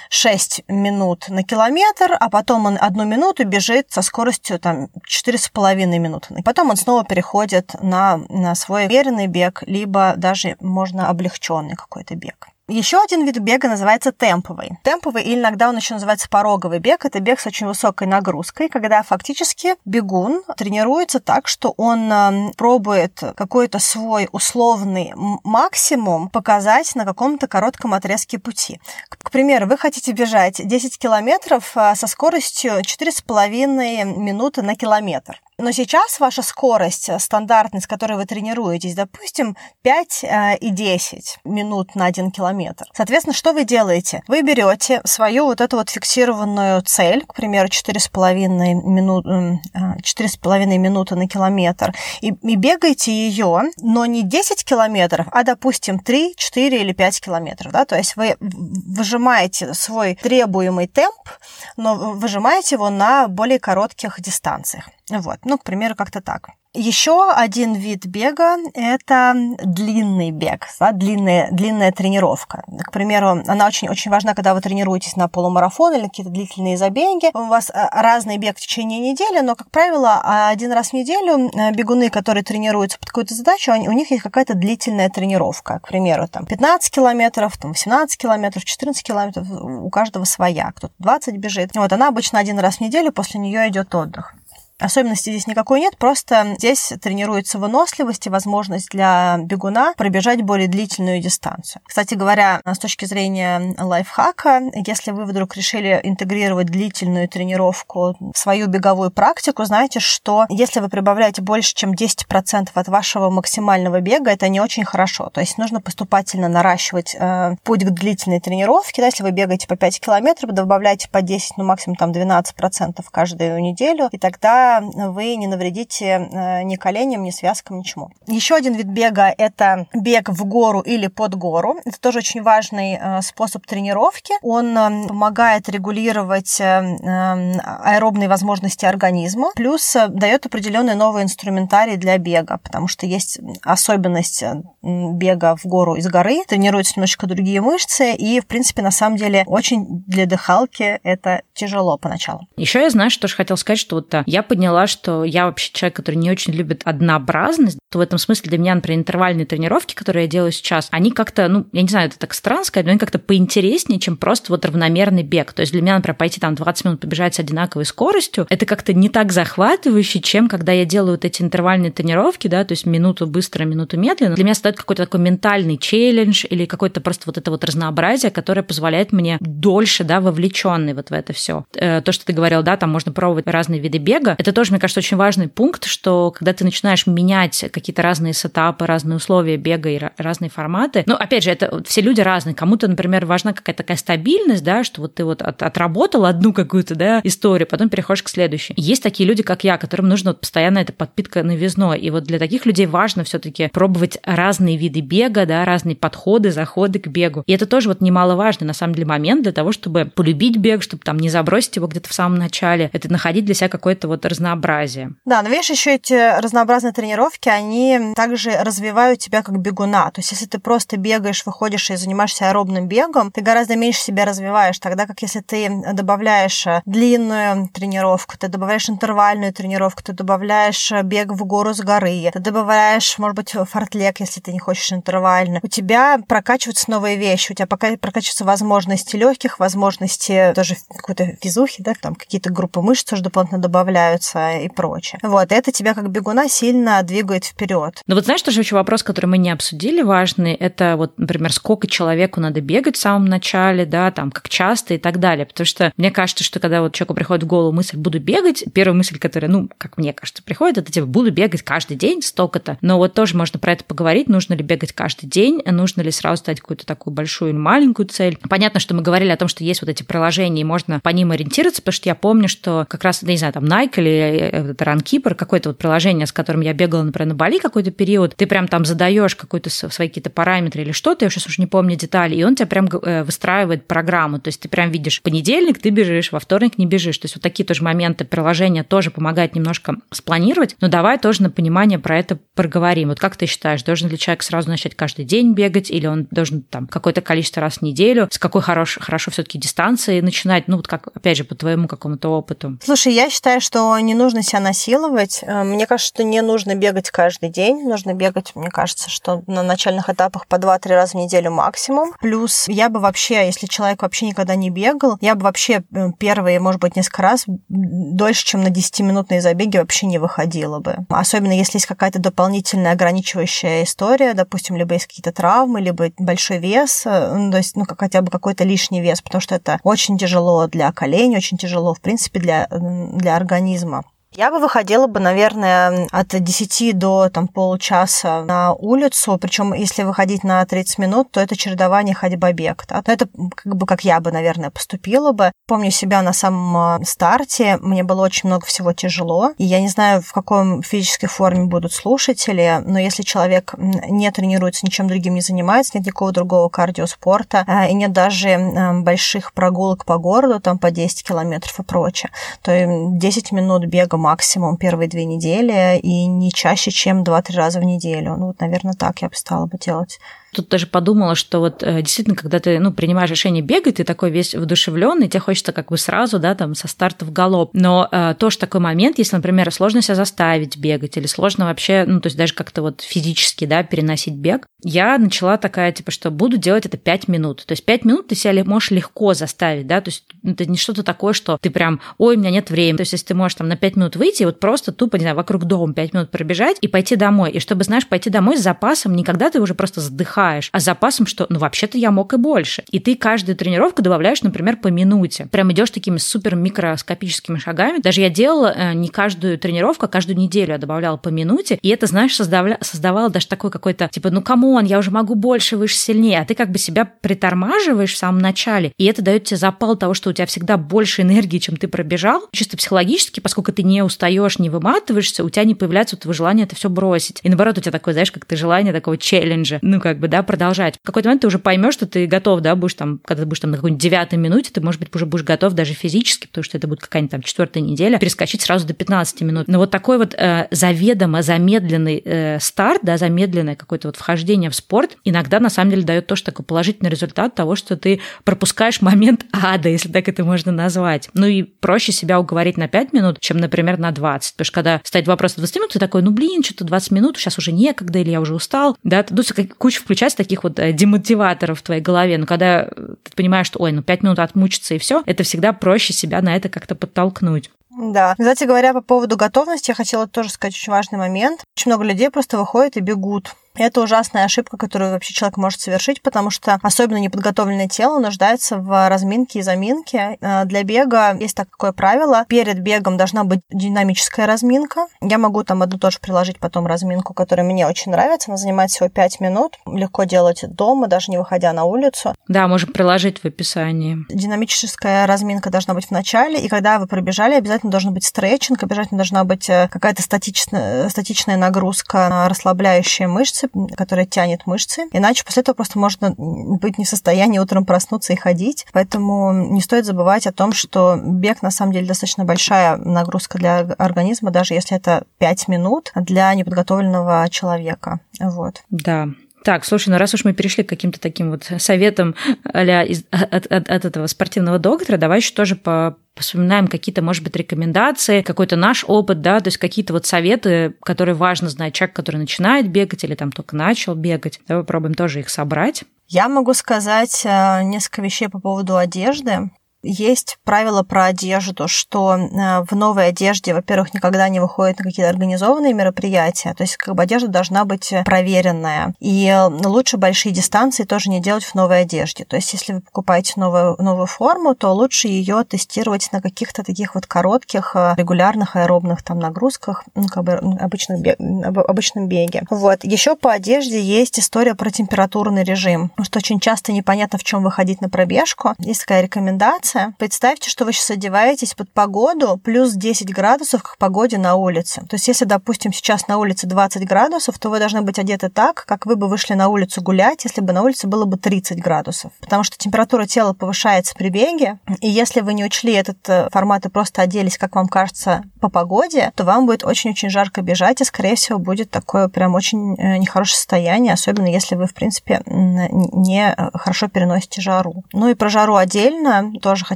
6 0.09 0.59
э, 0.67 0.73
минут 0.73 1.29
на 1.29 1.43
километр, 1.43 2.17
а 2.19 2.29
потом 2.31 2.65
он 2.65 2.79
одну 2.81 3.05
минуту 3.05 3.45
бежит 3.45 3.91
со 3.91 4.01
скоростью 4.01 4.57
там 4.57 4.87
4,5 5.07 5.75
минуты. 5.99 6.41
Потом 6.43 6.71
он 6.71 6.75
снова 6.75 7.03
переходит 7.03 7.75
на, 7.79 8.17
на 8.29 8.55
свой 8.55 8.87
уверенный 8.87 9.27
бег, 9.27 9.61
либо 9.67 10.15
даже 10.17 10.55
можно 10.59 11.09
облегченный 11.09 11.75
какой-то 11.75 12.15
бег. 12.15 12.47
Еще 12.67 12.99
один 12.99 13.25
вид 13.25 13.37
бега 13.37 13.67
называется 13.67 14.11
темповый. 14.11 14.79
Темповый 14.83 15.21
или 15.21 15.39
иногда 15.39 15.69
он 15.69 15.77
еще 15.77 15.93
называется 15.93 16.27
пороговый 16.27 16.79
бег. 16.79 17.05
Это 17.05 17.19
бег 17.19 17.39
с 17.39 17.45
очень 17.45 17.67
высокой 17.67 18.07
нагрузкой, 18.07 18.69
когда 18.69 19.03
фактически 19.03 19.75
бегун 19.85 20.41
тренируется 20.57 21.19
так, 21.19 21.47
что 21.47 21.75
он 21.77 22.11
эм, 22.11 22.53
пробует 22.57 23.21
какой-то 23.35 23.77
свой 23.77 24.29
условный 24.31 25.13
максимум 25.43 26.27
показать 26.29 26.95
на 26.95 27.05
каком-то 27.05 27.47
коротком 27.47 27.93
отрезке 27.93 28.39
пути. 28.39 28.81
К 29.09 29.29
примеру, 29.29 29.67
вы 29.67 29.77
хотите 29.77 30.11
бежать 30.13 30.59
10 30.67 30.97
километров 30.97 31.77
э, 31.77 31.93
со 31.93 32.07
скоростью 32.07 32.79
4,5 32.79 34.05
минуты 34.17 34.63
на 34.63 34.75
километр. 34.75 35.39
Но 35.57 35.71
сейчас 35.71 36.19
ваша 36.19 36.41
скорость 36.41 37.07
э, 37.07 37.17
стандартная, 37.17 37.79
с 37.79 37.87
которой 37.87 38.17
вы 38.17 38.25
тренируетесь, 38.25 38.93
допустим, 38.93 39.55
5 39.83 40.23
э, 40.23 40.57
и 40.57 40.69
10 40.69 41.39
минут 41.45 41.95
на 41.95 42.07
1 42.07 42.31
километр. 42.31 42.85
Соответственно, 42.93 43.33
что 43.33 43.53
вы 43.53 43.63
делаете? 43.63 44.21
Вы 44.27 44.41
берете 44.41 45.01
свою 45.05 45.45
вот 45.45 45.61
эту 45.61 45.77
вот 45.77 45.89
фиксированную 45.89 46.81
цель, 46.81 47.25
к 47.25 47.33
примеру, 47.33 47.69
4,5 47.69 48.35
минут, 48.47 49.25
4,5 49.25 50.65
минуты 50.77 51.15
на 51.15 51.25
километр, 51.29 51.95
и, 52.19 52.33
и 52.33 52.55
бегаете 52.57 53.13
ее, 53.13 53.63
но 53.77 54.05
не 54.05 54.23
10 54.23 54.65
километров, 54.65 55.27
а, 55.31 55.43
допустим, 55.43 55.99
3, 55.99 56.35
4 56.35 56.81
или 56.81 56.91
5 56.91 57.21
километров. 57.21 57.71
Да? 57.71 57.85
То 57.85 57.95
есть 57.95 58.17
вы 58.17 58.35
выжимаете 58.41 59.73
свой 59.73 60.15
требуемый 60.15 60.87
темп, 60.87 61.29
но 61.77 61.95
выжимаете 61.95 62.75
его 62.75 62.89
на 62.89 63.29
более 63.29 63.59
коротких 63.59 64.19
дистанциях. 64.19 64.89
Вот, 65.09 65.39
ну, 65.43 65.57
к 65.57 65.63
примеру, 65.63 65.95
как-то 65.95 66.21
так. 66.21 66.49
Еще 66.75 67.31
один 67.31 67.73
вид 67.73 68.05
бега– 68.05 68.57
это 68.73 69.33
длинный 69.63 70.31
бег, 70.31 70.67
да, 70.77 70.91
длинная, 70.91 71.49
длинная 71.49 71.93
тренировка. 71.93 72.65
К 72.83 72.91
примеру, 72.91 73.43
она 73.47 73.67
очень-очень 73.67 74.11
важна, 74.11 74.33
когда 74.33 74.53
вы 74.53 74.59
тренируетесь 74.59 75.15
на 75.15 75.29
полумарафон 75.29 75.93
или 75.93 76.03
какие-то 76.03 76.33
длительные 76.33 76.75
забеги. 76.75 77.29
У 77.33 77.45
вас 77.45 77.69
э, 77.69 77.87
разный 77.91 78.37
бег 78.37 78.57
в 78.57 78.59
течение 78.59 78.99
недели, 78.99 79.39
но, 79.39 79.55
как 79.55 79.71
правило, 79.71 80.49
один 80.49 80.73
раз 80.73 80.89
в 80.89 80.93
неделю 80.93 81.49
э, 81.49 81.71
бегуны, 81.71 82.09
которые 82.09 82.43
тренируются 82.43 82.99
под 82.99 83.07
какую-то 83.07 83.35
задачу, 83.35 83.71
у 83.71 83.91
них 83.93 84.11
есть 84.11 84.23
какая-то 84.23 84.55
длительная 84.55 85.09
тренировка. 85.09 85.79
К 85.79 85.87
примеру, 85.87 86.27
там 86.27 86.45
15 86.45 86.93
километров, 86.93 87.57
там 87.57 87.71
18 87.71 88.17
километров, 88.17 88.65
14 88.65 89.01
километров, 89.01 89.47
у 89.49 89.89
каждого 89.89 90.25
своя. 90.25 90.73
Кто-то 90.75 90.93
20 90.99 91.37
бежит. 91.37 91.73
Вот 91.75 91.93
она 91.93 92.09
обычно 92.09 92.39
один 92.39 92.59
раз 92.59 92.77
в 92.77 92.81
неделю, 92.81 93.13
после 93.13 93.39
нее 93.39 93.69
идет 93.69 93.95
отдых. 93.95 94.35
Особенности 94.77 95.29
здесь 95.29 95.47
никакой 95.47 95.79
нет, 95.79 95.97
просто 95.97 96.55
здесь 96.57 96.91
тренируется 97.01 97.59
выносливость 97.59 98.27
и 98.27 98.29
возможность 98.29 98.89
для 98.89 99.37
бегуна 99.39 99.93
пробежать 99.95 100.41
более 100.41 100.67
длительную 100.67 101.21
дистанцию. 101.21 101.81
Кстати 101.85 102.15
говоря, 102.15 102.59
с 102.65 102.77
точки 102.77 103.05
зрения 103.05 103.73
лайфхака, 103.79 104.61
если 104.85 105.11
вы 105.11 105.23
вдруг 105.23 105.55
решили 105.55 106.01
интегрировать 106.03 106.67
длительную 106.67 107.29
тренировку 107.29 108.17
в 108.33 108.37
свою 108.37 108.67
беговую 108.67 109.11
практику, 109.11 109.63
знаете, 109.63 110.01
что 110.01 110.45
если 110.49 110.81
вы 110.81 110.89
прибавляете 110.89 111.41
больше, 111.41 111.73
чем 111.73 111.93
10% 111.93 112.69
от 112.73 112.87
вашего 112.89 113.29
максимального 113.29 114.01
бега, 114.01 114.31
это 114.31 114.49
не 114.49 114.59
очень 114.59 114.83
хорошо. 114.83 115.29
То 115.29 115.39
есть 115.39 115.57
нужно 115.57 115.79
поступательно 115.79 116.49
наращивать 116.49 117.15
э, 117.17 117.55
путь 117.63 117.85
к 117.85 117.91
длительной 117.91 118.41
тренировке. 118.41 119.01
Да, 119.01 119.05
если 119.05 119.23
вы 119.23 119.31
бегаете 119.31 119.67
по 119.67 119.77
5 119.77 120.01
километров, 120.01 120.51
добавляйте 120.51 121.07
по 121.09 121.21
10, 121.21 121.53
ну 121.57 121.63
максимум 121.63 121.95
там 121.95 122.11
12% 122.11 123.01
каждую 123.09 123.61
неделю, 123.61 124.09
и 124.11 124.17
тогда 124.17 124.64
вы 124.81 125.35
не 125.35 125.47
навредите 125.47 126.05
э, 126.05 126.63
ни 126.63 126.75
коленям, 126.75 127.23
ни 127.23 127.31
связкам, 127.31 127.79
ничему. 127.79 128.11
Еще 128.27 128.55
один 128.55 128.73
вид 128.73 128.87
бега– 128.87 129.33
это 129.37 129.87
бег 129.93 130.29
в 130.29 130.45
гору 130.45 130.81
или 130.81 131.07
под 131.07 131.35
гору. 131.35 131.77
Это 131.85 131.99
тоже 131.99 132.19
очень 132.19 132.41
важный 132.41 132.97
э, 132.99 133.21
способ 133.21 133.65
тренировки. 133.65 134.33
Он 134.41 134.77
э, 134.77 135.07
помогает 135.07 135.69
регулировать 135.69 136.59
аэробные 136.61 138.29
возможности 138.29 138.85
организма, 138.85 139.51
плюс 139.55 139.95
дает 140.09 140.45
определенный 140.45 140.95
новый 140.95 141.23
инструментарий 141.23 141.97
для 141.97 142.17
бега, 142.17 142.57
потому 142.57 142.87
что 142.87 143.05
есть 143.05 143.39
особенность 143.63 144.43
бега 144.81 145.55
в 145.55 145.65
гору 145.65 145.95
из 145.95 146.07
горы, 146.07 146.43
тренируются 146.47 146.93
немножечко 146.95 147.27
другие 147.27 147.61
мышцы, 147.61 148.13
и, 148.13 148.39
в 148.39 148.47
принципе, 148.47 148.81
на 148.81 148.91
самом 148.91 149.17
деле, 149.17 149.43
очень 149.47 150.03
для 150.07 150.25
дыхалки 150.25 150.99
это 151.03 151.41
тяжело 151.53 151.97
поначалу. 151.97 152.47
Еще 152.57 152.81
я, 152.81 152.89
знаю, 152.89 153.09
что 153.09 153.27
же 153.27 153.35
хотел 153.35 153.57
сказать, 153.57 153.79
что 153.79 153.97
вот 153.97 154.13
я 154.25 154.43
поняла, 154.55 154.87
что 154.87 155.23
я 155.23 155.45
вообще 155.45 155.69
человек, 155.73 155.97
который 155.97 156.15
не 156.15 156.31
очень 156.31 156.53
любит 156.53 156.81
однообразность. 156.85 157.77
То 157.91 157.99
в 157.99 158.01
этом 158.01 158.17
смысле 158.17 158.49
для 158.49 158.57
меня, 158.57 158.75
например, 158.75 158.99
интервальные 158.99 159.45
тренировки, 159.45 159.93
которые 159.93 160.23
я 160.23 160.29
делаю 160.29 160.51
сейчас, 160.51 160.87
они 160.91 161.11
как-то, 161.11 161.47
ну, 161.47 161.65
я 161.73 161.81
не 161.81 161.87
знаю, 161.87 162.07
это 162.07 162.17
так 162.17 162.33
странно 162.33 162.63
сказать, 162.63 162.85
но 162.85 162.91
они 162.91 162.99
как-то 162.99 163.19
поинтереснее, 163.19 163.99
чем 163.99 164.17
просто 164.17 164.51
вот 164.51 164.65
равномерный 164.65 165.23
бег. 165.23 165.53
То 165.53 165.61
есть 165.61 165.73
для 165.73 165.81
меня, 165.81 165.95
например, 165.95 166.15
пойти 166.15 166.39
там 166.39 166.55
20 166.55 166.85
минут 166.85 166.99
побежать 167.01 167.35
с 167.35 167.39
одинаковой 167.39 167.85
скоростью, 167.85 168.47
это 168.49 168.65
как-то 168.65 168.93
не 168.93 169.09
так 169.09 169.31
захватывающе, 169.31 170.21
чем 170.21 170.47
когда 170.47 170.71
я 170.71 170.85
делаю 170.85 171.11
вот 171.11 171.25
эти 171.25 171.41
интервальные 171.41 171.91
тренировки, 171.91 172.47
да, 172.47 172.63
то 172.63 172.71
есть 172.71 172.85
минуту 172.85 173.27
быстро, 173.27 173.65
минуту 173.65 173.99
медленно. 173.99 174.35
Для 174.35 174.43
меня 174.43 174.55
стоит 174.55 174.77
какой-то 174.77 175.03
такой 175.03 175.19
ментальный 175.19 175.77
челлендж 175.77 176.45
или 176.49 176.65
какой-то 176.65 177.01
просто 177.01 177.23
вот 177.25 177.37
это 177.37 177.51
вот 177.51 177.63
разнообразие, 177.63 178.31
которое 178.31 178.63
позволяет 178.63 179.11
мне 179.11 179.37
дольше, 179.41 180.03
да, 180.03 180.21
вовлеченный 180.21 180.93
вот 180.93 181.09
в 181.09 181.13
это 181.13 181.33
все. 181.33 181.65
Э, 181.75 182.01
то, 182.01 182.11
что 182.11 182.25
ты 182.25 182.33
говорил, 182.33 182.63
да, 182.63 182.77
там 182.77 182.89
можно 182.89 183.11
пробовать 183.11 183.47
разные 183.47 183.79
виды 183.79 183.97
бега, 183.97 184.35
Это 184.45 184.53
тоже, 184.53 184.71
мне 184.71 184.79
кажется, 184.79 184.99
очень 184.99 185.17
важный 185.17 185.47
пункт, 185.47 185.85
что 185.85 186.29
когда 186.29 186.53
ты 186.53 186.63
начинаешь 186.63 187.07
менять 187.07 187.65
какие-то 187.71 188.03
разные 188.03 188.31
сетапы, 188.33 188.85
разные 188.85 189.17
условия 189.17 189.57
бега 189.57 189.89
и 189.89 189.99
разные 190.17 190.51
форматы, 190.51 191.03
ну, 191.07 191.15
опять 191.15 191.43
же, 191.43 191.49
это 191.49 191.81
все 191.83 192.01
люди 192.01 192.21
разные. 192.21 192.53
Кому-то, 192.53 192.87
например, 192.87 193.25
важна 193.25 193.53
какая-то 193.53 193.81
такая 193.81 193.97
стабильность, 193.97 194.63
да, 194.63 194.83
что 194.83 195.01
вот 195.01 195.15
ты 195.15 195.25
вот 195.25 195.41
от, 195.41 195.63
отработал 195.63 196.25
одну 196.25 196.53
какую-то, 196.53 196.93
да, 196.93 197.21
историю, 197.23 197.65
потом 197.65 197.89
переходишь 197.89 198.21
к 198.21 198.29
следующей. 198.29 198.75
Есть 198.77 199.01
такие 199.01 199.27
люди, 199.27 199.41
как 199.41 199.63
я, 199.63 199.79
которым 199.79 200.09
нужно 200.09 200.29
вот 200.29 200.41
постоянно 200.41 200.77
эта 200.77 200.93
подпитка 200.93 201.41
новизной. 201.41 201.97
И 201.97 202.11
вот 202.11 202.25
для 202.25 202.37
таких 202.37 202.67
людей 202.67 202.85
важно 202.85 203.23
все 203.23 203.39
таки 203.39 203.69
пробовать 203.73 204.19
разные 204.23 204.77
виды 204.77 204.99
бега, 204.99 205.47
да, 205.47 205.65
разные 205.65 205.95
подходы, 205.95 206.51
заходы 206.51 206.99
к 206.99 207.07
бегу. 207.07 207.41
И 207.47 207.53
это 207.53 207.65
тоже 207.65 207.89
вот 207.89 207.99
немаловажный, 207.99 208.67
на 208.67 208.73
самом 208.73 208.93
деле, 208.93 209.07
момент 209.07 209.41
для 209.41 209.53
того, 209.53 209.71
чтобы 209.71 210.05
полюбить 210.05 210.57
бег, 210.57 210.83
чтобы 210.83 211.01
там 211.01 211.17
не 211.17 211.29
забросить 211.29 211.77
его 211.77 211.87
где-то 211.87 212.09
в 212.09 212.13
самом 212.13 212.37
начале. 212.37 212.91
Это 212.93 213.11
находить 213.11 213.45
для 213.45 213.55
себя 213.55 213.69
какое-то 213.69 214.07
вот 214.07 214.23
разнообразие. 214.35 215.11
Да, 215.25 215.41
но 215.41 215.49
видишь, 215.49 215.69
еще 215.69 215.95
эти 215.95 216.39
разнообразные 216.39 216.93
тренировки, 216.93 217.49
они 217.49 218.13
также 218.15 218.51
развивают 218.51 219.19
тебя 219.19 219.41
как 219.41 219.57
бегуна. 219.59 220.11
То 220.11 220.19
есть, 220.19 220.31
если 220.31 220.45
ты 220.45 220.59
просто 220.59 220.97
бегаешь, 220.97 221.45
выходишь 221.45 221.89
и 221.89 221.95
занимаешься 221.95 222.49
аэробным 222.49 222.87
бегом, 222.87 223.31
ты 223.31 223.41
гораздо 223.41 223.75
меньше 223.75 224.01
себя 224.01 224.25
развиваешь. 224.25 224.79
Тогда 224.79 225.05
как 225.05 225.21
если 225.21 225.39
ты 225.39 225.69
добавляешь 225.93 226.65
длинную 226.85 227.69
тренировку, 227.69 228.37
ты 228.37 228.47
добавляешь 228.47 228.89
интервальную 228.89 229.53
тренировку, 229.53 230.03
ты 230.03 230.13
добавляешь 230.13 230.91
бег 231.03 231.31
в 231.31 231.45
гору 231.45 231.73
с 231.73 231.79
горы, 231.79 232.29
ты 232.33 232.39
добавляешь, 232.39 233.17
может 233.17 233.35
быть, 233.35 233.55
фортлек, 233.69 234.19
если 234.19 234.41
ты 234.41 234.51
не 234.51 234.59
хочешь 234.59 234.91
интервально. 234.91 235.59
У 235.63 235.67
тебя 235.67 236.19
прокачиваются 236.27 236.91
новые 236.91 237.17
вещи, 237.17 237.51
у 237.51 237.55
тебя 237.55 237.67
пока 237.67 237.95
прокачиваются 237.97 238.45
возможности 238.45 239.15
легких, 239.15 239.59
возможности 239.59 240.51
тоже 240.55 240.75
какой-то 240.89 241.37
физухи, 241.41 241.81
да, 241.81 241.93
там 241.99 242.15
какие-то 242.15 242.49
группы 242.49 242.81
мышц 242.81 243.03
тоже 243.03 243.23
дополнительно 243.23 243.61
добавляются 243.61 244.24
и 244.33 244.69
прочее. 244.69 245.19
Вот, 245.21 245.51
это 245.51 245.71
тебя 245.71 245.93
как 245.93 246.09
бегуна 246.09 246.47
сильно 246.49 247.01
двигает 247.03 247.45
вперед. 247.45 248.01
Ну 248.07 248.15
вот 248.15 248.25
знаешь, 248.25 248.41
тоже 248.41 248.61
еще 248.61 248.75
вопрос, 248.75 249.03
который 249.03 249.25
мы 249.27 249.37
не 249.37 249.49
обсудили, 249.49 250.01
важный, 250.01 250.53
это 250.53 250.95
вот, 250.97 251.17
например, 251.17 251.51
сколько 251.51 251.87
человеку 251.87 252.39
надо 252.39 252.61
бегать 252.61 252.95
в 252.95 252.99
самом 252.99 253.25
начале, 253.25 253.85
да, 253.85 254.11
там, 254.11 254.31
как 254.31 254.49
часто 254.49 254.93
и 254.93 254.97
так 254.97 255.19
далее. 255.19 255.45
Потому 255.45 255.65
что 255.65 255.91
мне 255.97 256.11
кажется, 256.11 256.43
что 256.43 256.59
когда 256.59 256.81
вот 256.81 256.93
человеку 256.93 257.13
приходит 257.13 257.43
в 257.43 257.47
голову 257.47 257.71
мысль 257.71 257.97
«буду 257.97 258.19
бегать», 258.19 258.63
первая 258.73 258.95
мысль, 258.95 259.17
которая, 259.19 259.49
ну, 259.51 259.69
как 259.77 259.97
мне 259.97 260.13
кажется, 260.13 260.43
приходит, 260.43 260.77
это 260.77 260.91
типа 260.91 261.05
«буду 261.05 261.31
бегать 261.31 261.63
каждый 261.63 261.97
день 261.97 262.21
столько-то». 262.21 262.77
Но 262.81 262.97
вот 262.97 263.13
тоже 263.13 263.35
можно 263.35 263.59
про 263.59 263.73
это 263.73 263.83
поговорить, 263.83 264.27
нужно 264.29 264.53
ли 264.53 264.63
бегать 264.63 264.93
каждый 264.93 265.27
день, 265.27 265.61
нужно 265.65 266.01
ли 266.01 266.11
сразу 266.11 266.37
ставить 266.37 266.61
какую-то 266.61 266.85
такую 266.85 267.13
большую 267.13 267.51
или 267.51 267.57
маленькую 267.57 268.07
цель. 268.07 268.37
Понятно, 268.49 268.79
что 268.79 268.93
мы 268.93 269.01
говорили 269.01 269.29
о 269.29 269.37
том, 269.37 269.47
что 269.47 269.63
есть 269.63 269.81
вот 269.81 269.89
эти 269.89 270.03
приложения, 270.03 270.61
и 270.61 270.65
можно 270.65 270.99
по 270.99 271.09
ним 271.09 271.31
ориентироваться, 271.31 271.81
потому 271.81 271.93
что 271.93 272.09
я 272.09 272.15
помню, 272.15 272.47
что 272.47 272.85
как 272.89 273.03
раз, 273.03 273.21
не 273.21 273.37
знаю, 273.37 273.53
там 273.53 273.65
Nike 273.65 273.93
или 273.97 274.14
э, 274.15 274.73
Runkeeper, 274.73 275.35
какое-то 275.35 275.69
вот 275.69 275.77
приложение, 275.77 276.27
с 276.27 276.31
которым 276.31 276.61
я 276.61 276.73
бегала, 276.73 277.03
например, 277.03 277.29
на 277.29 277.35
Бали 277.35 277.59
какой-то 277.59 277.91
период, 277.91 278.35
ты 278.35 278.45
прям 278.45 278.67
там 278.67 278.85
задаешь 278.85 279.35
какой-то 279.35 279.69
свои 279.69 280.07
какие-то 280.07 280.29
параметры 280.29 280.81
или 280.81 280.91
что-то, 280.91 281.25
я 281.25 281.29
сейчас 281.29 281.47
уже 281.47 281.61
не 281.61 281.67
помню 281.67 281.95
детали, 281.95 282.35
и 282.35 282.43
он 282.43 282.55
тебя 282.55 282.67
прям 282.67 282.87
э, 282.87 283.23
выстраивает 283.23 283.87
программу, 283.87 284.39
то 284.39 284.49
есть 284.49 284.59
ты 284.61 284.69
прям 284.69 284.91
видишь, 284.91 285.21
понедельник 285.21 285.79
ты 285.79 285.89
бежишь, 285.89 286.31
во 286.31 286.39
вторник 286.39 286.77
не 286.77 286.85
бежишь, 286.85 287.17
то 287.17 287.25
есть 287.25 287.35
вот 287.35 287.43
такие 287.43 287.65
тоже 287.65 287.83
моменты 287.83 288.25
приложения 288.25 288.83
тоже 288.83 289.11
помогают 289.11 289.55
немножко 289.55 289.95
спланировать, 290.11 290.75
но 290.81 290.87
давай 290.87 291.17
тоже 291.17 291.43
на 291.43 291.49
понимание 291.49 291.99
про 291.99 292.19
это 292.19 292.39
проговорим. 292.55 293.09
Вот 293.09 293.19
как 293.19 293.35
ты 293.35 293.45
считаешь, 293.45 293.83
должен 293.83 294.09
ли 294.09 294.17
человек 294.17 294.43
сразу 294.43 294.69
начать 294.69 294.95
каждый 294.95 295.25
день 295.25 295.53
бегать, 295.53 295.91
или 295.91 296.07
он 296.07 296.27
должен 296.31 296.61
там 296.61 296.87
какое-то 296.87 297.21
количество 297.21 297.61
раз 297.61 297.77
в 297.77 297.81
неделю, 297.81 298.27
с 298.31 298.39
какой 298.39 298.61
хорош, 298.61 298.97
хорошо 299.01 299.31
все-таки 299.31 299.57
дистанции 299.57 300.21
начинать, 300.21 300.67
ну 300.67 300.77
вот 300.77 300.87
как, 300.87 301.07
опять 301.13 301.37
же, 301.37 301.43
по 301.43 301.55
твоему 301.55 301.87
какому-то 301.87 302.29
опыту? 302.29 302.77
Слушай, 302.83 303.13
я 303.13 303.29
считаю, 303.29 303.61
что 303.61 303.97
не 304.05 304.13
нужно 304.13 304.43
себя 304.43 304.59
насиловать. 304.59 305.39
Э, 305.43 305.63
мне 305.63 305.85
кажется, 305.87 306.07
что 306.07 306.23
не 306.23 306.41
нужно 306.41 306.75
бегать 306.75 307.09
каждый 307.09 307.49
день. 307.49 307.87
Нужно 307.87 308.13
бегать, 308.13 308.55
мне 308.55 308.69
кажется, 308.69 309.09
что 309.09 309.43
на 309.47 309.63
начальных 309.63 310.09
этапах 310.09 310.47
по 310.47 310.55
2-3 310.55 310.89
раза 310.89 311.11
в 311.11 311.15
неделю 311.15 311.51
максимум. 311.51 312.13
Плюс 312.19 312.67
я 312.67 312.89
бы 312.89 312.99
вообще, 312.99 313.45
если 313.45 313.67
человек 313.67 314.01
вообще 314.01 314.27
никогда 314.27 314.55
не 314.55 314.69
бегал, 314.69 315.17
я 315.21 315.35
бы 315.35 315.43
вообще 315.43 315.83
э, 315.93 316.11
первые, 316.17 316.59
может 316.59 316.81
быть, 316.81 316.95
несколько 316.95 317.21
раз 317.21 317.45
дольше, 317.47 318.45
чем 318.45 318.63
на 318.63 318.69
10-минутные 318.69 319.41
забеги 319.41 319.77
вообще 319.77 320.05
не 320.05 320.17
выходила 320.17 320.79
бы. 320.79 320.97
Особенно 321.09 321.53
если 321.53 321.77
есть 321.77 321.85
какая-то 321.85 322.19
дополнительная 322.19 322.93
ограничивающая 322.93 323.83
история, 323.83 324.33
допустим, 324.33 324.75
либо 324.75 324.93
есть 324.93 325.07
какие-то 325.07 325.31
травмы, 325.31 325.81
либо 325.81 326.11
большой 326.17 326.59
вес, 326.59 327.03
э, 327.05 327.35
ну, 327.35 327.51
то 327.51 327.57
есть, 327.57 327.75
ну, 327.75 327.85
хотя 327.97 328.21
бы 328.21 328.29
какой-то 328.29 328.63
лишний 328.63 329.01
вес, 329.01 329.21
потому 329.21 329.41
что 329.41 329.55
это 329.55 329.79
очень 329.83 330.17
тяжело 330.17 330.67
для 330.67 330.91
коленей, 330.91 331.37
очень 331.37 331.57
тяжело, 331.57 331.93
в 331.93 332.01
принципе, 332.01 332.39
для, 332.39 332.67
для 332.69 333.35
организма. 333.35 333.94
Я 334.37 334.51
бы 334.51 334.59
выходила 334.59 335.07
бы, 335.07 335.21
наверное, 335.21 336.07
от 336.11 336.27
10 336.27 336.97
до 336.97 337.29
там, 337.29 337.47
получаса 337.47 338.43
на 338.43 338.73
улицу, 338.73 339.37
причем 339.37 339.73
если 339.73 340.03
выходить 340.03 340.43
на 340.43 340.65
30 340.65 340.97
минут, 340.97 341.31
то 341.31 341.39
это 341.39 341.55
чередование 341.55 342.13
ходьба-бег. 342.13 342.85
Да? 342.89 343.01
Это 343.05 343.29
как 343.55 343.75
бы 343.77 343.85
как 343.85 344.03
я 344.03 344.19
бы, 344.19 344.31
наверное, 344.33 344.71
поступила 344.71 345.31
бы. 345.31 345.53
Помню 345.67 345.89
себя 345.89 346.21
на 346.21 346.33
самом 346.33 347.01
э, 347.01 347.05
старте, 347.05 347.77
мне 347.77 348.03
было 348.03 348.23
очень 348.23 348.49
много 348.49 348.65
всего 348.65 348.91
тяжело, 348.91 349.51
и 349.57 349.63
я 349.63 349.79
не 349.79 349.87
знаю, 349.87 350.21
в 350.21 350.33
какой 350.33 350.81
физической 350.81 351.27
форме 351.27 351.65
будут 351.65 351.93
слушатели, 351.93 352.81
но 352.85 352.99
если 352.99 353.23
человек 353.23 353.73
не 353.77 354.29
тренируется, 354.31 354.85
ничем 354.85 355.07
другим 355.07 355.35
не 355.35 355.41
занимается, 355.41 355.91
нет 355.95 356.07
никакого 356.07 356.33
другого 356.33 356.67
кардиоспорта, 356.67 357.63
э, 357.67 357.89
и 357.89 357.93
нет 357.93 358.11
даже 358.11 358.49
э, 358.49 358.99
больших 358.99 359.53
прогулок 359.53 360.03
по 360.03 360.17
городу, 360.17 360.59
там 360.59 360.77
по 360.77 360.91
10 360.91 361.23
километров 361.23 361.79
и 361.79 361.83
прочее, 361.83 362.31
то 362.61 362.71
10 362.75 363.51
минут 363.53 363.85
бега 363.85 364.17
максимум 364.25 364.77
первые 364.77 365.07
две 365.07 365.25
недели 365.25 365.99
и 365.99 366.25
не 366.25 366.51
чаще, 366.51 366.89
чем 366.89 367.23
2-3 367.23 367.55
раза 367.55 367.79
в 367.79 367.83
неделю. 367.83 368.35
Ну, 368.35 368.47
вот, 368.47 368.59
наверное, 368.59 368.93
так 368.93 369.21
я 369.21 369.29
бы 369.29 369.35
стала 369.35 369.67
бы 369.67 369.77
делать 369.77 370.19
тут 370.55 370.69
даже 370.69 370.87
подумала, 370.87 371.35
что 371.35 371.59
вот 371.59 371.83
э, 371.83 372.01
действительно, 372.01 372.35
когда 372.35 372.59
ты, 372.59 372.79
ну, 372.79 372.91
принимаешь 372.93 373.29
решение 373.29 373.61
бегать, 373.61 373.95
ты 373.95 374.03
такой 374.03 374.31
весь 374.31 374.55
вдушевленный, 374.55 375.27
тебе 375.27 375.39
хочется 375.39 375.71
как 375.71 375.89
бы 375.89 375.97
сразу, 375.97 376.39
да, 376.39 376.55
там, 376.55 376.75
со 376.75 376.87
старта 376.87 377.25
в 377.25 377.31
галоп. 377.31 377.71
Но 377.73 378.07
э, 378.11 378.35
тоже 378.39 378.57
такой 378.57 378.81
момент, 378.81 379.17
если, 379.17 379.35
например, 379.35 379.71
сложно 379.71 380.01
себя 380.01 380.15
заставить 380.15 380.77
бегать 380.77 381.17
или 381.17 381.27
сложно 381.27 381.65
вообще, 381.65 382.05
ну, 382.07 382.21
то 382.21 382.27
есть 382.27 382.37
даже 382.37 382.53
как-то 382.53 382.81
вот 382.81 383.01
физически, 383.01 383.65
да, 383.65 383.83
переносить 383.83 384.35
бег, 384.35 384.67
я 384.83 385.17
начала 385.17 385.57
такая, 385.57 385.91
типа, 385.91 386.11
что 386.11 386.31
буду 386.31 386.57
делать 386.57 386.85
это 386.85 386.97
5 386.97 387.27
минут. 387.27 387.65
То 387.65 387.73
есть 387.73 387.85
5 387.85 388.05
минут 388.05 388.27
ты 388.27 388.35
себя 388.35 388.63
можешь 388.63 388.91
легко 388.91 389.33
заставить, 389.33 389.87
да, 389.87 390.01
то 390.01 390.09
есть 390.09 390.23
это 390.43 390.65
не 390.65 390.77
что-то 390.77 391.03
такое, 391.03 391.33
что 391.33 391.57
ты 391.59 391.69
прям, 391.69 391.99
ой, 392.17 392.35
у 392.35 392.39
меня 392.39 392.51
нет 392.51 392.69
времени. 392.69 392.97
То 392.97 393.01
есть 393.01 393.13
если 393.13 393.27
ты 393.27 393.33
можешь 393.35 393.55
там 393.55 393.67
на 393.67 393.75
5 393.75 393.95
минут 393.95 394.15
выйти 394.15 394.43
и 394.43 394.45
вот 394.45 394.59
просто 394.59 394.91
тупо, 394.91 395.17
не 395.17 395.21
знаю, 395.21 395.35
вокруг 395.35 395.65
дома 395.65 395.93
5 395.93 396.13
минут 396.13 396.31
пробежать 396.31 396.77
и 396.81 396.87
пойти 396.87 397.15
домой. 397.15 397.51
И 397.51 397.59
чтобы, 397.59 397.83
знаешь, 397.83 398.07
пойти 398.07 398.29
домой 398.29 398.57
с 398.57 398.61
запасом, 398.61 399.15
никогда 399.15 399.49
ты 399.49 399.59
уже 399.59 399.73
просто 399.73 400.01
задыхаешься 400.01 400.44
отдыхаешь, 400.45 400.69
а 400.71 400.79
с 400.79 400.83
запасом, 400.83 401.25
что, 401.25 401.45
ну, 401.49 401.59
вообще-то 401.59 401.97
я 401.97 402.11
мог 402.11 402.33
и 402.33 402.37
больше. 402.37 402.83
И 402.91 402.99
ты 402.99 403.15
каждую 403.15 403.55
тренировку 403.55 404.01
добавляешь, 404.01 404.41
например, 404.41 404.77
по 404.77 404.87
минуте. 404.87 405.47
Прям 405.51 405.71
идешь 405.71 405.89
такими 405.91 406.17
супер 406.17 406.55
микроскопическими 406.55 407.57
шагами. 407.57 407.99
Даже 407.99 408.21
я 408.21 408.29
делала 408.29 408.73
э, 408.75 408.93
не 408.93 409.09
каждую 409.09 409.57
тренировку, 409.57 410.05
а 410.05 410.09
каждую 410.09 410.37
неделю 410.37 410.73
я 410.73 410.77
добавляла 410.77 411.17
по 411.17 411.29
минуте. 411.29 411.79
И 411.81 411.89
это, 411.89 412.07
знаешь, 412.07 412.35
создавля... 412.35 412.77
создавало 412.81 413.29
даже 413.29 413.47
такой 413.47 413.71
какой-то, 413.71 414.07
типа, 414.09 414.29
ну, 414.29 414.41
come 414.41 414.66
on, 414.66 414.85
я 414.85 414.99
уже 414.99 415.11
могу 415.11 415.35
больше, 415.35 415.77
выше, 415.77 415.95
сильнее. 415.95 416.41
А 416.41 416.45
ты 416.45 416.55
как 416.55 416.71
бы 416.71 416.77
себя 416.77 417.05
притормаживаешь 417.05 418.13
в 418.13 418.17
самом 418.17 418.39
начале, 418.39 418.91
и 418.97 419.05
это 419.05 419.21
дает 419.21 419.45
тебе 419.45 419.57
запал 419.57 419.95
того, 419.95 420.13
что 420.13 420.29
у 420.29 420.33
тебя 420.33 420.45
всегда 420.45 420.77
больше 420.77 421.21
энергии, 421.21 421.59
чем 421.59 421.77
ты 421.77 421.87
пробежал. 421.87 422.43
Чисто 422.51 422.77
психологически, 422.77 423.39
поскольку 423.39 423.71
ты 423.71 423.83
не 423.83 424.03
устаешь, 424.03 424.59
не 424.59 424.69
выматываешься, 424.69 425.43
у 425.43 425.49
тебя 425.49 425.63
не 425.63 425.75
появляется 425.75 426.17
вот 426.21 426.35
желание 426.35 426.65
это 426.65 426.75
все 426.75 426.89
бросить. 426.89 427.39
И 427.43 427.49
наоборот, 427.49 427.77
у 427.77 427.81
тебя 427.81 427.91
такое, 427.91 428.13
знаешь, 428.13 428.31
как 428.31 428.45
ты 428.45 428.55
желание 428.55 428.93
такого 428.93 429.17
челленджа. 429.17 429.79
Ну, 429.81 429.99
как 429.99 430.19
бы, 430.19 430.27
да, 430.27 430.34
продолжать. 430.43 430.95
В 431.01 431.05
какой-то 431.05 431.29
момент 431.29 431.41
ты 431.41 431.47
уже 431.47 431.59
поймешь, 431.59 431.93
что 431.93 432.05
ты 432.05 432.25
готов, 432.25 432.61
да, 432.61 432.75
будешь 432.75 432.93
там, 432.93 433.19
когда 433.25 433.43
ты 433.43 433.47
будешь 433.47 433.59
там 433.59 433.71
на 433.71 433.77
какой-нибудь 433.77 434.01
девятой 434.01 434.37
минуте, 434.39 434.71
ты, 434.71 434.81
может 434.81 434.99
быть, 434.99 435.13
уже 435.15 435.25
будешь 435.25 435.43
готов 435.43 435.73
даже 435.73 435.93
физически, 435.93 436.47
потому 436.47 436.63
что 436.63 436.77
это 436.77 436.87
будет 436.87 437.01
какая-нибудь 437.01 437.31
там 437.31 437.41
четвертая 437.41 437.83
неделя, 437.83 438.19
перескочить 438.19 438.61
сразу 438.61 438.87
до 438.87 438.93
15 438.93 439.41
минут. 439.41 439.67
Но 439.67 439.79
вот 439.79 439.91
такой 439.91 440.17
вот 440.17 440.33
э, 440.33 440.67
заведомо 440.71 441.41
замедленный 441.41 442.21
э, 442.23 442.59
старт, 442.59 443.01
да, 443.03 443.17
замедленное 443.17 443.75
какое-то 443.75 444.07
вот 444.07 444.17
вхождение 444.17 444.69
в 444.69 444.75
спорт 444.75 445.17
иногда 445.23 445.59
на 445.59 445.69
самом 445.69 445.91
деле 445.91 446.03
дает 446.03 446.27
тоже 446.27 446.43
такой 446.43 446.65
положительный 446.65 447.09
результат 447.09 447.55
того, 447.55 447.75
что 447.75 447.97
ты 447.97 448.21
пропускаешь 448.43 449.01
момент 449.01 449.45
ада, 449.51 449.89
если 449.89 450.09
так 450.09 450.27
это 450.27 450.43
можно 450.43 450.71
назвать. 450.71 451.29
Ну 451.33 451.45
и 451.45 451.63
проще 451.63 452.11
себя 452.11 452.39
уговорить 452.39 452.77
на 452.77 452.87
5 452.87 453.13
минут, 453.13 453.39
чем, 453.39 453.57
например, 453.57 453.97
на 453.97 454.11
20. 454.11 454.53
Потому 454.53 454.65
что 454.65 454.73
когда 454.73 455.01
стоит 455.03 455.27
вопрос 455.27 455.55
20 455.55 455.75
минут, 455.75 455.91
ты 455.93 455.99
такой, 455.99 456.21
ну 456.21 456.31
блин, 456.31 456.63
что-то 456.63 456.85
20 456.85 457.11
минут, 457.11 457.37
сейчас 457.37 457.57
уже 457.57 457.71
некогда, 457.71 458.19
или 458.19 458.31
я 458.31 458.41
уже 458.41 458.55
устал. 458.55 458.97
Да, 459.03 459.23
тут 459.23 459.45
куча 459.77 460.01
включается 460.01 460.14
таких 460.35 460.63
вот 460.63 460.79
э, 460.79 460.93
демотиваторов 460.93 461.79
в 461.79 461.83
твоей 461.83 462.01
голове. 462.01 462.37
Но 462.37 462.45
когда 462.45 462.85
ты 462.85 463.31
понимаешь, 463.35 463.67
что, 463.67 463.79
ой, 463.81 463.91
ну 463.91 464.01
пять 464.01 464.23
минут 464.23 464.39
отмучиться 464.39 464.95
и 464.95 464.97
все, 464.97 465.23
это 465.25 465.43
всегда 465.43 465.73
проще 465.73 466.13
себя 466.13 466.41
на 466.41 466.55
это 466.55 466.69
как-то 466.69 466.95
подтолкнуть. 466.95 467.71
Да. 467.97 468.35
Кстати 468.37 468.65
говоря, 468.65 468.93
по 468.93 469.01
поводу 469.01 469.37
готовности, 469.37 469.91
я 469.91 469.95
хотела 469.95 470.27
тоже 470.27 470.49
сказать 470.49 470.73
очень 470.73 470.91
важный 470.91 471.17
момент. 471.17 471.63
Очень 471.77 471.91
много 471.91 472.03
людей 472.03 472.29
просто 472.29 472.57
выходят 472.57 472.97
и 472.97 472.99
бегут 472.99 473.55
Это 473.75 474.01
ужасная 474.01 474.45
ошибка, 474.45 474.77
которую 474.77 475.11
вообще 475.11 475.33
человек 475.33 475.57
может 475.57 475.81
совершить, 475.81 476.21
потому 476.21 476.49
что 476.49 476.79
особенно 476.81 477.17
неподготовленное 477.17 477.87
тело 477.87 478.19
нуждается 478.19 478.77
в 478.77 479.09
разминке 479.09 479.59
и 479.59 479.61
заминке. 479.61 480.37
Э, 480.41 480.65
для 480.65 480.83
бега 480.83 481.35
есть 481.35 481.55
такое 481.55 481.91
правило. 481.91 482.45
Перед 482.47 482.79
бегом 482.79 483.17
должна 483.17 483.43
быть 483.43 483.61
динамическая 483.71 484.45
разминка. 484.45 485.07
Я 485.21 485.37
могу 485.37 485.63
там 485.63 485.81
одну 485.81 485.97
тоже 485.97 486.19
приложить 486.19 486.59
потом 486.59 486.87
разминку, 486.87 487.33
которая 487.33 487.65
мне 487.65 487.87
очень 487.87 488.11
нравится. 488.11 488.51
Она 488.51 488.57
занимает 488.57 488.91
всего 488.91 489.09
5 489.09 489.39
минут. 489.39 489.77
Легко 489.85 490.23
делать 490.23 490.63
дома, 490.67 491.07
даже 491.07 491.31
не 491.31 491.37
выходя 491.37 491.73
на 491.73 491.83
улицу. 491.83 492.33
Да, 492.47 492.67
можем 492.67 492.93
приложить 492.93 493.39
в 493.39 493.45
описании. 493.45 494.17
Динамическая 494.29 495.27
разминка 495.27 495.69
должна 495.69 495.93
быть 495.93 496.07
в 496.07 496.11
начале, 496.11 496.59
и 496.59 496.67
когда 496.67 496.99
вы 496.99 497.07
пробежали, 497.07 497.55
обязательно 497.55 497.91
должен 497.91 498.13
быть 498.13 498.25
стретчинг, 498.25 498.83
обязательно 498.83 499.17
должна 499.17 499.43
быть 499.43 499.69
э, 499.69 499.87
какая-то 499.91 500.21
статичная, 500.21 501.09
статичная 501.09 501.57
нагрузка 501.57 502.29
на 502.29 502.49
расслабляющие 502.49 503.27
мышцы, 503.27 503.64
которая 503.95 504.25
тянет 504.25 504.65
мышцы. 504.65 505.03
Иначе 505.11 505.43
после 505.43 505.61
этого 505.61 505.75
просто 505.75 505.99
можно 505.99 506.33
быть 506.37 506.97
не 506.97 507.05
в 507.05 507.09
состоянии 507.09 507.59
утром 507.59 507.85
проснуться 507.85 508.33
и 508.33 508.37
ходить. 508.37 508.85
Поэтому 508.93 509.51
не 509.53 509.81
стоит 509.81 510.05
забывать 510.05 510.47
о 510.47 510.53
том, 510.53 510.73
что 510.73 511.17
бег 511.21 511.61
на 511.61 511.71
самом 511.71 511.93
деле 511.93 512.07
достаточно 512.07 512.45
большая 512.45 512.97
нагрузка 512.97 513.57
для 513.57 513.79
организма, 513.79 514.51
даже 514.51 514.73
если 514.73 514.97
это 514.97 515.25
5 515.39 515.67
минут 515.67 516.11
для 516.15 516.53
неподготовленного 516.53 517.47
человека. 517.49 518.19
Вот. 518.39 518.83
Да, 518.89 519.27
так, 519.65 519.83
слушай, 519.83 520.09
ну 520.09 520.19
раз 520.19 520.31
уж 520.35 520.45
мы 520.45 520.53
перешли 520.53 520.83
к 520.83 520.89
каким-то 520.89 521.19
таким 521.19 521.49
вот 521.49 521.63
советам 521.79 522.35
а 522.63 522.83
из, 523.03 523.25
от, 523.31 523.65
от, 523.65 523.89
от 523.89 524.05
этого 524.05 524.27
спортивного 524.27 524.77
доктора, 524.77 525.17
давай 525.17 525.39
еще 525.39 525.55
тоже 525.55 525.75
по 525.75 526.17
вспоминаем 526.35 526.87
какие-то, 526.87 527.23
может 527.23 527.43
быть, 527.43 527.55
рекомендации, 527.55 528.41
какой-то 528.41 528.75
наш 528.75 529.03
опыт, 529.07 529.41
да, 529.41 529.59
то 529.59 529.69
есть 529.69 529.77
какие-то 529.77 530.13
вот 530.13 530.27
советы, 530.27 530.93
которые 531.01 531.33
важно 531.33 531.69
знать 531.69 531.93
человек, 531.93 532.15
который 532.15 532.37
начинает 532.37 532.89
бегать 532.89 533.23
или 533.23 533.33
там 533.33 533.51
только 533.51 533.75
начал 533.75 534.13
бегать. 534.13 534.59
Давай 534.67 534.83
попробуем 534.83 535.15
тоже 535.15 535.39
их 535.39 535.49
собрать. 535.49 536.03
Я 536.27 536.47
могу 536.47 536.73
сказать 536.73 537.43
э, 537.43 537.83
несколько 537.83 538.21
вещей 538.21 538.49
по 538.49 538.59
поводу 538.59 538.97
одежды 538.97 539.71
есть 540.05 540.57
правило 540.63 541.03
про 541.03 541.25
одежду, 541.25 541.87
что 541.87 542.35
э, 542.35 542.85
в 542.89 542.95
новой 542.95 543.27
одежде, 543.27 543.73
во-первых, 543.73 544.13
никогда 544.13 544.47
не 544.49 544.59
выходит 544.59 544.99
на 544.99 545.05
какие-то 545.05 545.29
организованные 545.29 545.93
мероприятия, 545.93 546.73
то 546.73 546.83
есть 546.83 546.97
как 546.97 547.15
бы 547.15 547.23
одежда 547.23 547.47
должна 547.47 547.85
быть 547.85 548.13
проверенная. 548.25 549.13
И 549.19 549.47
э, 549.47 549.65
лучше 549.67 550.17
большие 550.17 550.53
дистанции 550.53 551.03
тоже 551.03 551.29
не 551.29 551.41
делать 551.41 551.63
в 551.63 551.75
новой 551.75 552.01
одежде. 552.01 552.45
То 552.45 552.55
есть 552.55 552.71
если 552.73 552.93
вы 552.93 553.01
покупаете 553.01 553.53
новую, 553.57 553.95
новую 553.99 554.27
форму, 554.27 554.75
то 554.75 554.93
лучше 554.93 555.27
ее 555.27 555.63
тестировать 555.63 556.29
на 556.31 556.41
каких-то 556.41 556.83
таких 556.83 557.15
вот 557.15 557.25
коротких, 557.25 557.95
э, 557.95 558.13
регулярных 558.17 558.75
аэробных 558.75 559.23
там 559.23 559.39
нагрузках, 559.39 560.03
ну, 560.15 560.27
как 560.27 560.43
бы 560.43 560.53
обычных 560.53 561.19
бег, 561.21 561.37
обычном 561.39 562.27
беге. 562.27 562.63
Вот. 562.69 563.03
Еще 563.03 563.35
по 563.35 563.51
одежде 563.51 563.99
есть 563.99 564.39
история 564.39 564.75
про 564.75 564.89
температурный 564.89 565.63
режим, 565.63 566.11
что 566.21 566.39
очень 566.39 566.59
часто 566.59 566.91
непонятно, 566.91 567.39
в 567.39 567.43
чем 567.43 567.63
выходить 567.63 568.01
на 568.01 568.09
пробежку. 568.09 568.73
Есть 568.79 569.01
такая 569.01 569.21
рекомендация, 569.21 569.94
ситуация. 569.95 570.15
Представьте, 570.17 570.69
что 570.69 570.85
вы 570.85 570.93
сейчас 570.93 571.11
одеваетесь 571.11 571.73
под 571.73 571.91
погоду 571.91 572.59
плюс 572.63 572.93
10 572.93 573.33
градусов 573.33 573.83
к 573.83 573.97
погоде 573.97 574.37
на 574.37 574.55
улице. 574.55 575.01
То 575.01 575.15
есть, 575.15 575.27
если, 575.27 575.45
допустим, 575.45 575.93
сейчас 575.93 576.27
на 576.27 576.37
улице 576.37 576.67
20 576.67 577.05
градусов, 577.07 577.57
то 577.59 577.69
вы 577.69 577.79
должны 577.79 578.01
быть 578.01 578.19
одеты 578.19 578.49
так, 578.49 578.85
как 578.85 579.05
вы 579.05 579.15
бы 579.15 579.27
вышли 579.27 579.53
на 579.53 579.69
улицу 579.69 580.01
гулять, 580.01 580.43
если 580.43 580.61
бы 580.61 580.73
на 580.73 580.83
улице 580.83 581.07
было 581.07 581.25
бы 581.25 581.37
30 581.37 581.81
градусов. 581.81 582.31
Потому 582.41 582.63
что 582.63 582.77
температура 582.77 583.25
тела 583.25 583.53
повышается 583.53 584.13
при 584.15 584.29
беге, 584.29 584.79
и 584.99 585.07
если 585.07 585.41
вы 585.41 585.53
не 585.53 585.65
учли 585.65 585.93
этот 585.93 586.17
э, 586.29 586.49
формат 586.51 586.85
и 586.85 586.89
просто 586.89 587.21
оделись, 587.21 587.57
как 587.57 587.75
вам 587.75 587.87
кажется, 587.87 588.43
по 588.59 588.69
погоде, 588.69 589.31
то 589.35 589.43
вам 589.43 589.65
будет 589.65 589.83
очень-очень 589.83 590.29
жарко 590.29 590.61
бежать, 590.61 591.01
и, 591.01 591.05
скорее 591.05 591.35
всего, 591.35 591.59
будет 591.59 591.89
такое 591.89 592.27
прям 592.27 592.55
очень 592.55 592.95
э, 592.95 593.17
нехорошее 593.17 593.57
состояние, 593.57 594.13
особенно 594.13 594.47
если 594.47 594.75
вы, 594.75 594.87
в 594.87 594.93
принципе, 594.93 595.41
не 595.45 596.53
э, 596.55 596.69
хорошо 596.73 597.07
переносите 597.07 597.61
жару. 597.61 598.03
Ну 598.13 598.29
и 598.29 598.33
про 598.33 598.49
жару 598.49 598.75
отдельно 598.75 599.51
тоже 599.61 599.84
тоже 599.85 599.95